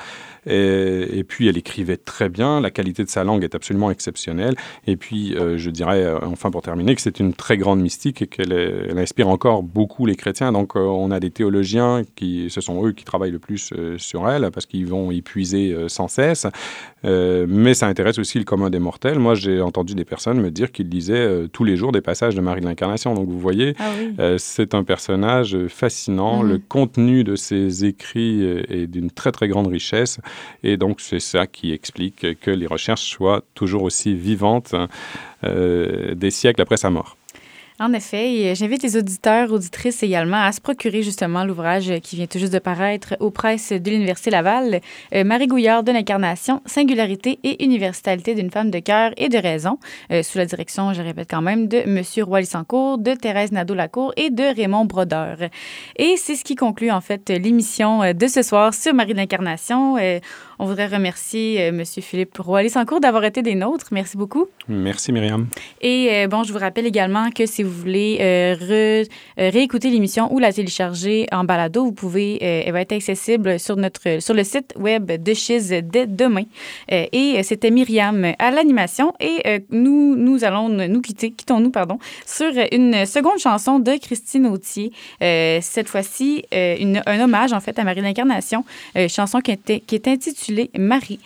Et, 0.50 1.26
puis, 1.28 1.50
elle 1.50 1.58
écrivait 1.58 1.98
très 1.98 2.30
bien. 2.30 2.62
La 2.62 2.72
qualité 2.72 3.04
de 3.04 3.10
sa 3.10 3.26
langue 3.26 3.44
est 3.44 3.54
absolument 3.54 3.92
exceptionnelle. 3.92 4.56
Et 4.86 4.96
puis, 4.96 5.36
euh, 5.36 5.58
je 5.58 5.70
dirais, 5.70 6.04
euh, 6.04 6.20
enfin, 6.24 6.52
pour 6.52 6.62
terminer, 6.62 6.96
que 6.96 7.02
c'est 7.02 7.20
une 7.20 7.34
très 7.34 7.58
grande 7.58 7.82
mystique 7.82 8.22
et 8.22 8.28
qu'elle 8.28 8.98
inspire 8.98 9.28
encore 9.28 9.62
beaucoup 9.62 10.06
les 10.06 10.16
chrétiens. 10.16 10.54
Donc, 10.54 10.78
euh, 10.78 10.80
on 10.80 11.12
a 11.12 11.20
des 11.20 11.32
théologiens 11.32 12.04
qui, 12.16 12.50
ce 12.50 12.62
sont 12.62 12.86
eux 12.86 12.94
qui 12.94 13.04
travaillent 13.04 13.32
le 13.32 13.40
plus 13.40 13.74
sur 13.98 14.30
elle 14.30 14.50
parce 14.52 14.66
qu'ils 14.66 14.88
vont 14.88 15.12
y 15.12 15.22
puiser 15.22 15.76
sans 15.88 16.08
cesse. 16.08 16.48
mais 17.04 17.74
ça 17.74 17.88
intéresse 17.88 18.18
aussi 18.18 18.40
le 18.40 18.46
commun 18.46 18.70
des 18.70 18.80
mortels. 18.80 19.20
Moi, 19.20 19.36
j'ai 19.36 19.62
entendu 19.62 19.96
des 19.96 20.06
personnes 20.06 20.40
me 20.40 20.52
dire 20.52 20.72
qu'ils 20.72 20.90
lisaient 20.90 21.48
tous 21.52 21.66
les 21.66 21.76
jours 21.76 21.92
des 21.92 22.02
passages 22.02 22.36
de 22.36 22.42
Marie 22.42 22.62
de 22.62 22.66
l'Incarnation. 22.66 23.14
Donc, 23.14 23.28
vous 23.28 23.40
voyez, 23.40 23.76
ah 23.80 24.38
c'est 24.38 24.74
un 24.74 24.84
personnage 24.84 25.27
fascinant. 25.70 26.44
Mhm. 26.44 26.50
Le 26.50 26.58
contenu 26.60 27.24
de 27.24 27.36
ses 27.36 27.86
écrits 27.86 28.44
est 28.44 28.88
d'une 28.88 29.12
très, 29.12 29.32
très 29.32 29.48
grande 29.48 29.68
richesse. 29.68 30.20
Et 30.64 30.78
donc, 30.78 31.02
c'est 31.02 31.20
ça 31.20 31.48
qui 31.48 31.72
explique 31.72 32.40
que 32.40 32.52
les 32.52 32.68
recherches 32.68 33.10
soient 33.10 33.44
toujours 33.54 33.84
aussi 33.84 34.16
vivantes 34.16 34.76
euh, 35.44 36.16
des 36.16 36.32
siècles 36.32 36.62
après 36.62 36.78
sa 36.78 36.90
mort. 36.90 37.17
En 37.80 37.94
effet, 37.94 38.56
j'invite 38.56 38.82
les 38.82 38.98
auditeurs, 38.98 39.52
auditrices 39.54 40.02
également 40.02 40.44
à 40.44 40.52
se 40.52 40.60
procurer 40.60 41.04
justement 41.04 41.46
l'ouvrage 41.46 41.94
qui 42.02 42.16
vient 42.16 42.26
tout 42.26 42.40
juste 42.40 42.54
de 42.54 42.58
paraître 42.58 43.16
aux 43.20 43.30
presses 43.30 43.72
de 43.72 43.92
l'Université 43.92 44.32
Laval, 44.32 44.82
euh, 45.14 45.24
Marie 45.24 45.46
Gouillard 45.46 45.84
de 45.84 45.92
l'incarnation, 45.92 46.64
singularité 46.66 47.38
et 47.44 47.64
universalité 47.64 48.34
d'une 48.34 48.50
femme 48.50 48.72
de 48.72 48.80
cœur 48.80 49.12
et 49.16 49.30
de 49.30 49.38
raison, 49.38 49.78
euh, 50.12 50.24
sous 50.24 50.40
la 50.40 50.48
direction, 50.48 50.92
je 50.94 51.04
répète 51.04 51.30
quand 51.30 51.44
même, 51.44 51.68
de 51.68 51.78
M. 51.78 52.02
Roy 52.24 52.40
Lissancourt, 52.40 52.98
de 52.98 53.14
Thérèse 53.14 53.52
Nadeau-Lacour 53.52 54.12
et 54.18 54.32
de 54.32 54.56
Raymond 54.56 54.86
Brodeur. 54.86 55.38
Et 55.98 56.16
c'est 56.18 56.36
ce 56.36 56.44
qui 56.44 56.56
conclut 56.56 56.90
en 56.90 57.02
fait 57.02 57.30
l'émission 57.30 58.02
euh, 58.02 58.14
de 58.14 58.26
ce 58.26 58.42
soir 58.42 58.74
sur 58.74 58.96
Marie 58.96 59.14
de 59.14 59.18
l'incarnation. 59.18 59.98
On 60.60 60.66
voudrait 60.66 60.88
remercier 60.88 61.58
M. 61.58 61.84
Philippe 61.86 62.36
Roy 62.40 62.64
Lissancourt 62.64 63.00
d'avoir 63.00 63.24
été 63.26 63.44
des 63.44 63.54
nôtres. 63.54 63.88
Merci 63.92 64.18
beaucoup. 64.18 64.48
Merci 64.68 65.12
Myriam. 65.12 65.48
Et 65.82 66.26
bon, 66.28 66.44
je 66.44 66.52
vous 66.52 66.58
rappelle 66.58 66.88
également 66.88 67.30
que 67.30 67.46
si 67.46 67.62
vous 67.62 67.72
voulez 67.72 68.18
réécouter 69.38 69.92
l'émission 69.92 70.34
ou 70.34 70.40
la 70.40 70.52
télécharger 70.52 71.28
en 71.32 71.44
balado, 71.44 71.86
vous 71.86 71.92
pouvez, 71.92 72.44
elle 72.44 72.74
va 72.74 72.82
être 72.82 72.94
accessible 72.94 73.60
sur, 73.60 73.76
notre, 73.76 74.20
sur 74.20 74.34
le 74.34 74.44
site 74.44 74.74
web 74.78 75.12
de 75.12 75.34
Chiz 75.36 75.70
dès 75.84 76.08
demain. 76.08 76.46
et 76.90 77.44
c'était 77.44 77.70
Myriam 77.70 78.34
à 78.40 78.50
l'animation 78.50 79.14
et 79.20 79.62
nous, 79.70 80.16
nous 80.16 80.44
allons 80.44 80.70
nous 80.70 81.02
quitter, 81.02 81.32
quittons-nous, 81.32 81.70
pardon, 81.70 82.00
sur 82.26 82.52
une 82.72 83.06
seconde 83.06 83.38
chanson 83.38 83.78
de 83.78 83.92
Christine 83.98 84.48
Autier. 84.48 84.92
cette 85.20 85.88
fois-ci, 85.88 86.46
un 86.52 87.20
hommage 87.20 87.54
en 87.54 87.60
fait 87.60 87.78
à 87.78 87.84
Marie 87.84 88.02
l'Incarnation, 88.02 88.66
chanson 89.08 89.40
qui 89.40 89.52
est, 89.52 89.86
qui 89.86 89.96
est 89.96 90.08
intitulée 90.08 90.47
Marie. 90.78 91.20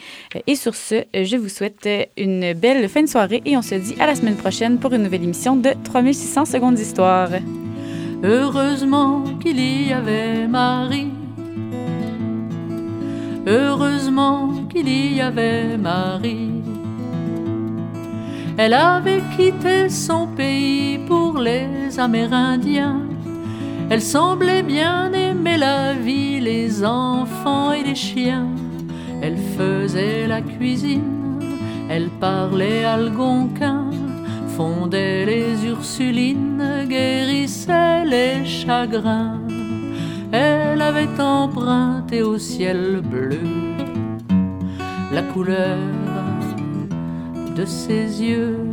et 0.48 0.56
sur 0.56 0.76
ce, 0.76 1.04
je 1.14 1.38
vous 1.38 1.50
souhaite 1.50 1.88
une 2.18 2.54
belle 2.54 2.88
fin 2.90 3.04
de 3.04 3.08
soirée 3.08 3.42
et 3.46 3.58
on 3.58 3.62
se 3.62 3.76
dit 3.76 3.96
à 4.00 4.08
la 4.08 4.16
semaine 4.16 4.36
prochaine 4.36 4.78
pour 4.78 4.94
une 4.94 5.04
nouvelle 5.04 5.24
émission 5.24 5.56
de 5.56 5.72
3600 5.84 6.46
secondes 6.46 6.76
d'histoire. 6.76 7.30
Heureusement 8.24 9.24
qu'il 9.42 9.60
y 9.60 9.92
avait 9.92 10.48
Marie. 10.48 11.12
Heureusement 13.48 14.66
qu'il 14.72 15.16
y 15.16 15.22
avait 15.22 15.78
Marie. 15.78 16.62
Elle 18.58 18.74
avait 18.74 19.24
quitté 19.36 19.90
son 19.90 20.28
pays 20.28 21.00
pour 21.08 21.40
les 21.40 22.00
Amérindiens. 22.00 23.02
Elle 23.90 24.02
semblait 24.02 24.64
bien 24.64 25.12
aimer 25.14 25.58
la 25.58 25.94
vie, 25.94 26.40
les 26.40 26.86
enfants 26.86 27.72
et 27.72 27.84
les 27.84 27.96
chiens. 27.96 28.48
Elle 29.22 29.38
faisait 29.38 30.28
la 30.28 30.42
cuisine 30.42 31.22
elle 31.94 32.10
parlait 32.22 32.86
algonquin, 32.86 33.92
fondait 34.56 35.26
les 35.26 35.66
ursulines, 35.66 36.86
guérissait 36.88 38.06
les 38.06 38.46
chagrins. 38.46 39.42
Elle 40.32 40.82
avait 40.82 41.20
emprunté 41.20 42.24
au 42.24 42.38
ciel 42.38 43.02
bleu 43.04 43.42
la 45.12 45.22
couleur 45.22 45.80
de 47.58 47.66
ses 47.66 48.24
yeux. 48.24 48.70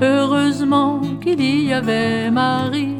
Heureusement 0.00 1.02
qu'il 1.20 1.64
y 1.68 1.74
avait 1.74 2.30
Marie. 2.30 2.95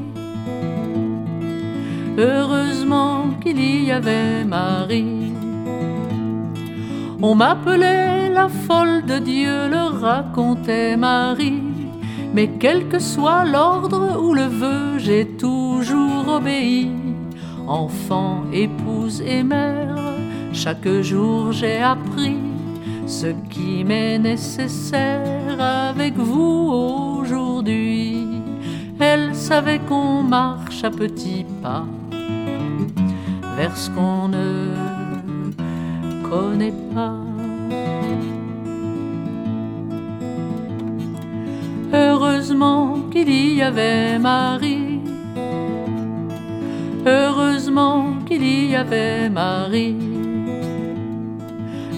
Heureusement 2.18 3.28
qu'il 3.42 3.84
y 3.84 3.92
avait 3.92 4.42
Marie. 4.44 5.34
On 7.20 7.34
m'appelait 7.34 8.30
la 8.30 8.48
folle 8.48 9.04
de 9.04 9.18
Dieu, 9.18 9.68
le 9.68 9.98
racontait 10.00 10.96
Marie. 10.96 11.62
Mais 12.32 12.48
quel 12.58 12.88
que 12.88 12.98
soit 12.98 13.44
l'ordre 13.44 14.18
ou 14.22 14.32
le 14.32 14.46
vœu, 14.46 14.98
j'ai 14.98 15.26
toujours 15.26 16.26
obéi. 16.28 16.90
Enfant, 17.66 18.44
épouse 18.52 19.20
et 19.20 19.42
mère, 19.42 19.96
chaque 20.52 20.88
jour 21.02 21.52
j'ai 21.52 21.82
appris 21.82 22.38
ce 23.06 23.26
qui 23.50 23.84
m'est 23.84 24.18
nécessaire 24.18 25.60
avec 25.60 26.16
vous 26.16 26.72
aujourd'hui. 27.20 28.26
Elle 28.98 29.34
savait 29.34 29.80
qu'on 29.80 30.22
marche 30.22 30.82
à 30.82 30.90
petits 30.90 31.44
pas 31.62 31.84
vers 33.56 33.74
qu'on 33.94 34.28
ne 34.28 34.70
connais 36.28 36.74
pas. 36.94 37.16
Heureusement 41.92 42.98
qu'il 43.10 43.30
y 43.54 43.62
avait 43.62 44.18
Marie. 44.18 45.00
Heureusement 47.06 48.16
qu'il 48.26 48.44
y 48.70 48.76
avait 48.76 49.30
Marie. 49.30 49.96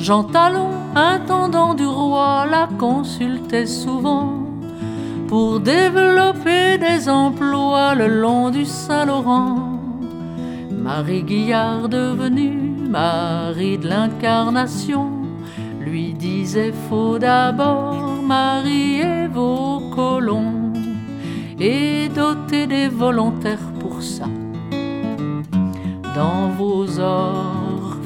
Jean 0.00 0.24
Talon, 0.24 0.70
intendant 0.94 1.74
du 1.74 1.86
roi, 1.86 2.46
la 2.48 2.68
consultait 2.78 3.66
souvent 3.66 4.44
pour 5.26 5.60
développer 5.60 6.78
des 6.78 7.08
emplois 7.08 7.94
le 7.94 8.06
long 8.06 8.50
du 8.50 8.64
Saint-Laurent. 8.64 9.77
Marie 10.88 11.22
Guillard 11.22 11.90
devenue 11.90 12.56
Marie 12.88 13.76
de 13.76 13.88
l'incarnation, 13.88 15.10
lui 15.78 16.14
disait 16.14 16.72
faut 16.88 17.18
d'abord 17.18 18.22
marier 18.22 19.26
vos 19.30 19.80
colons 19.94 20.72
et 21.60 22.08
doter 22.08 22.66
des 22.66 22.88
volontaires 22.88 23.70
pour 23.80 24.02
ça 24.02 24.24
dans 26.14 26.48
vos 26.56 26.98
orphelinats. 26.98 27.98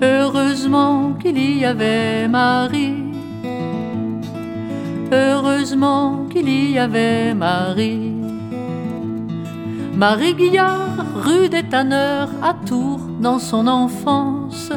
Heureusement 0.00 1.12
qu'il 1.14 1.58
y 1.58 1.64
avait 1.64 2.28
Marie. 2.28 2.95
Heureusement 5.12 6.26
qu'il 6.30 6.48
y 6.72 6.78
avait 6.78 7.32
Marie. 7.34 8.12
Marie 9.96 10.34
Guillard, 10.34 11.06
rue 11.14 11.48
des 11.48 11.62
Tanneurs, 11.62 12.28
à 12.42 12.54
Tours, 12.54 13.00
dans 13.20 13.38
son 13.38 13.66
enfance, 13.66 14.70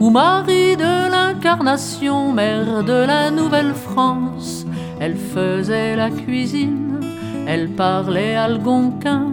ou 0.00 0.10
Marie 0.10 0.76
de 0.76 1.10
l'Incarnation, 1.10 2.32
mère 2.32 2.82
de 2.82 3.06
la 3.06 3.30
Nouvelle-France. 3.30 4.66
Elle 4.98 5.16
faisait 5.16 5.96
la 5.96 6.10
cuisine, 6.10 6.98
elle 7.46 7.68
parlait 7.68 8.34
algonquin, 8.34 9.26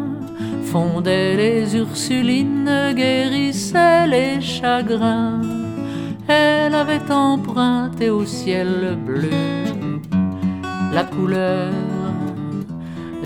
fondait 0.66 1.36
les 1.38 1.76
Ursulines, 1.76 2.94
guérissait 2.94 4.06
les 4.08 4.42
chagrins. 4.42 5.42
Elle 6.28 6.76
avait 6.76 7.12
emprunté 7.12 8.10
au 8.10 8.26
ciel 8.26 8.98
bleu 9.06 9.71
la 10.94 11.04
couleur 11.04 11.72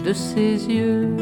de 0.05 0.13
ses 0.13 0.65
yeux. 0.67 1.15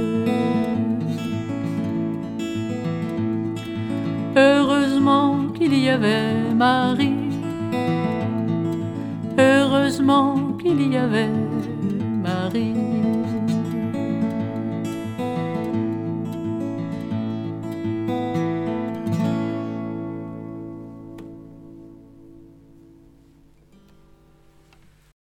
Heureusement 4.36 5.48
qu'il 5.54 5.78
y 5.78 5.90
avait 5.90 6.54
Marie. 6.54 7.14
Heureusement 9.38 10.58
qu'il 10.62 10.92
y 10.92 10.98
avait 10.98 11.30
Marie. 12.22 13.03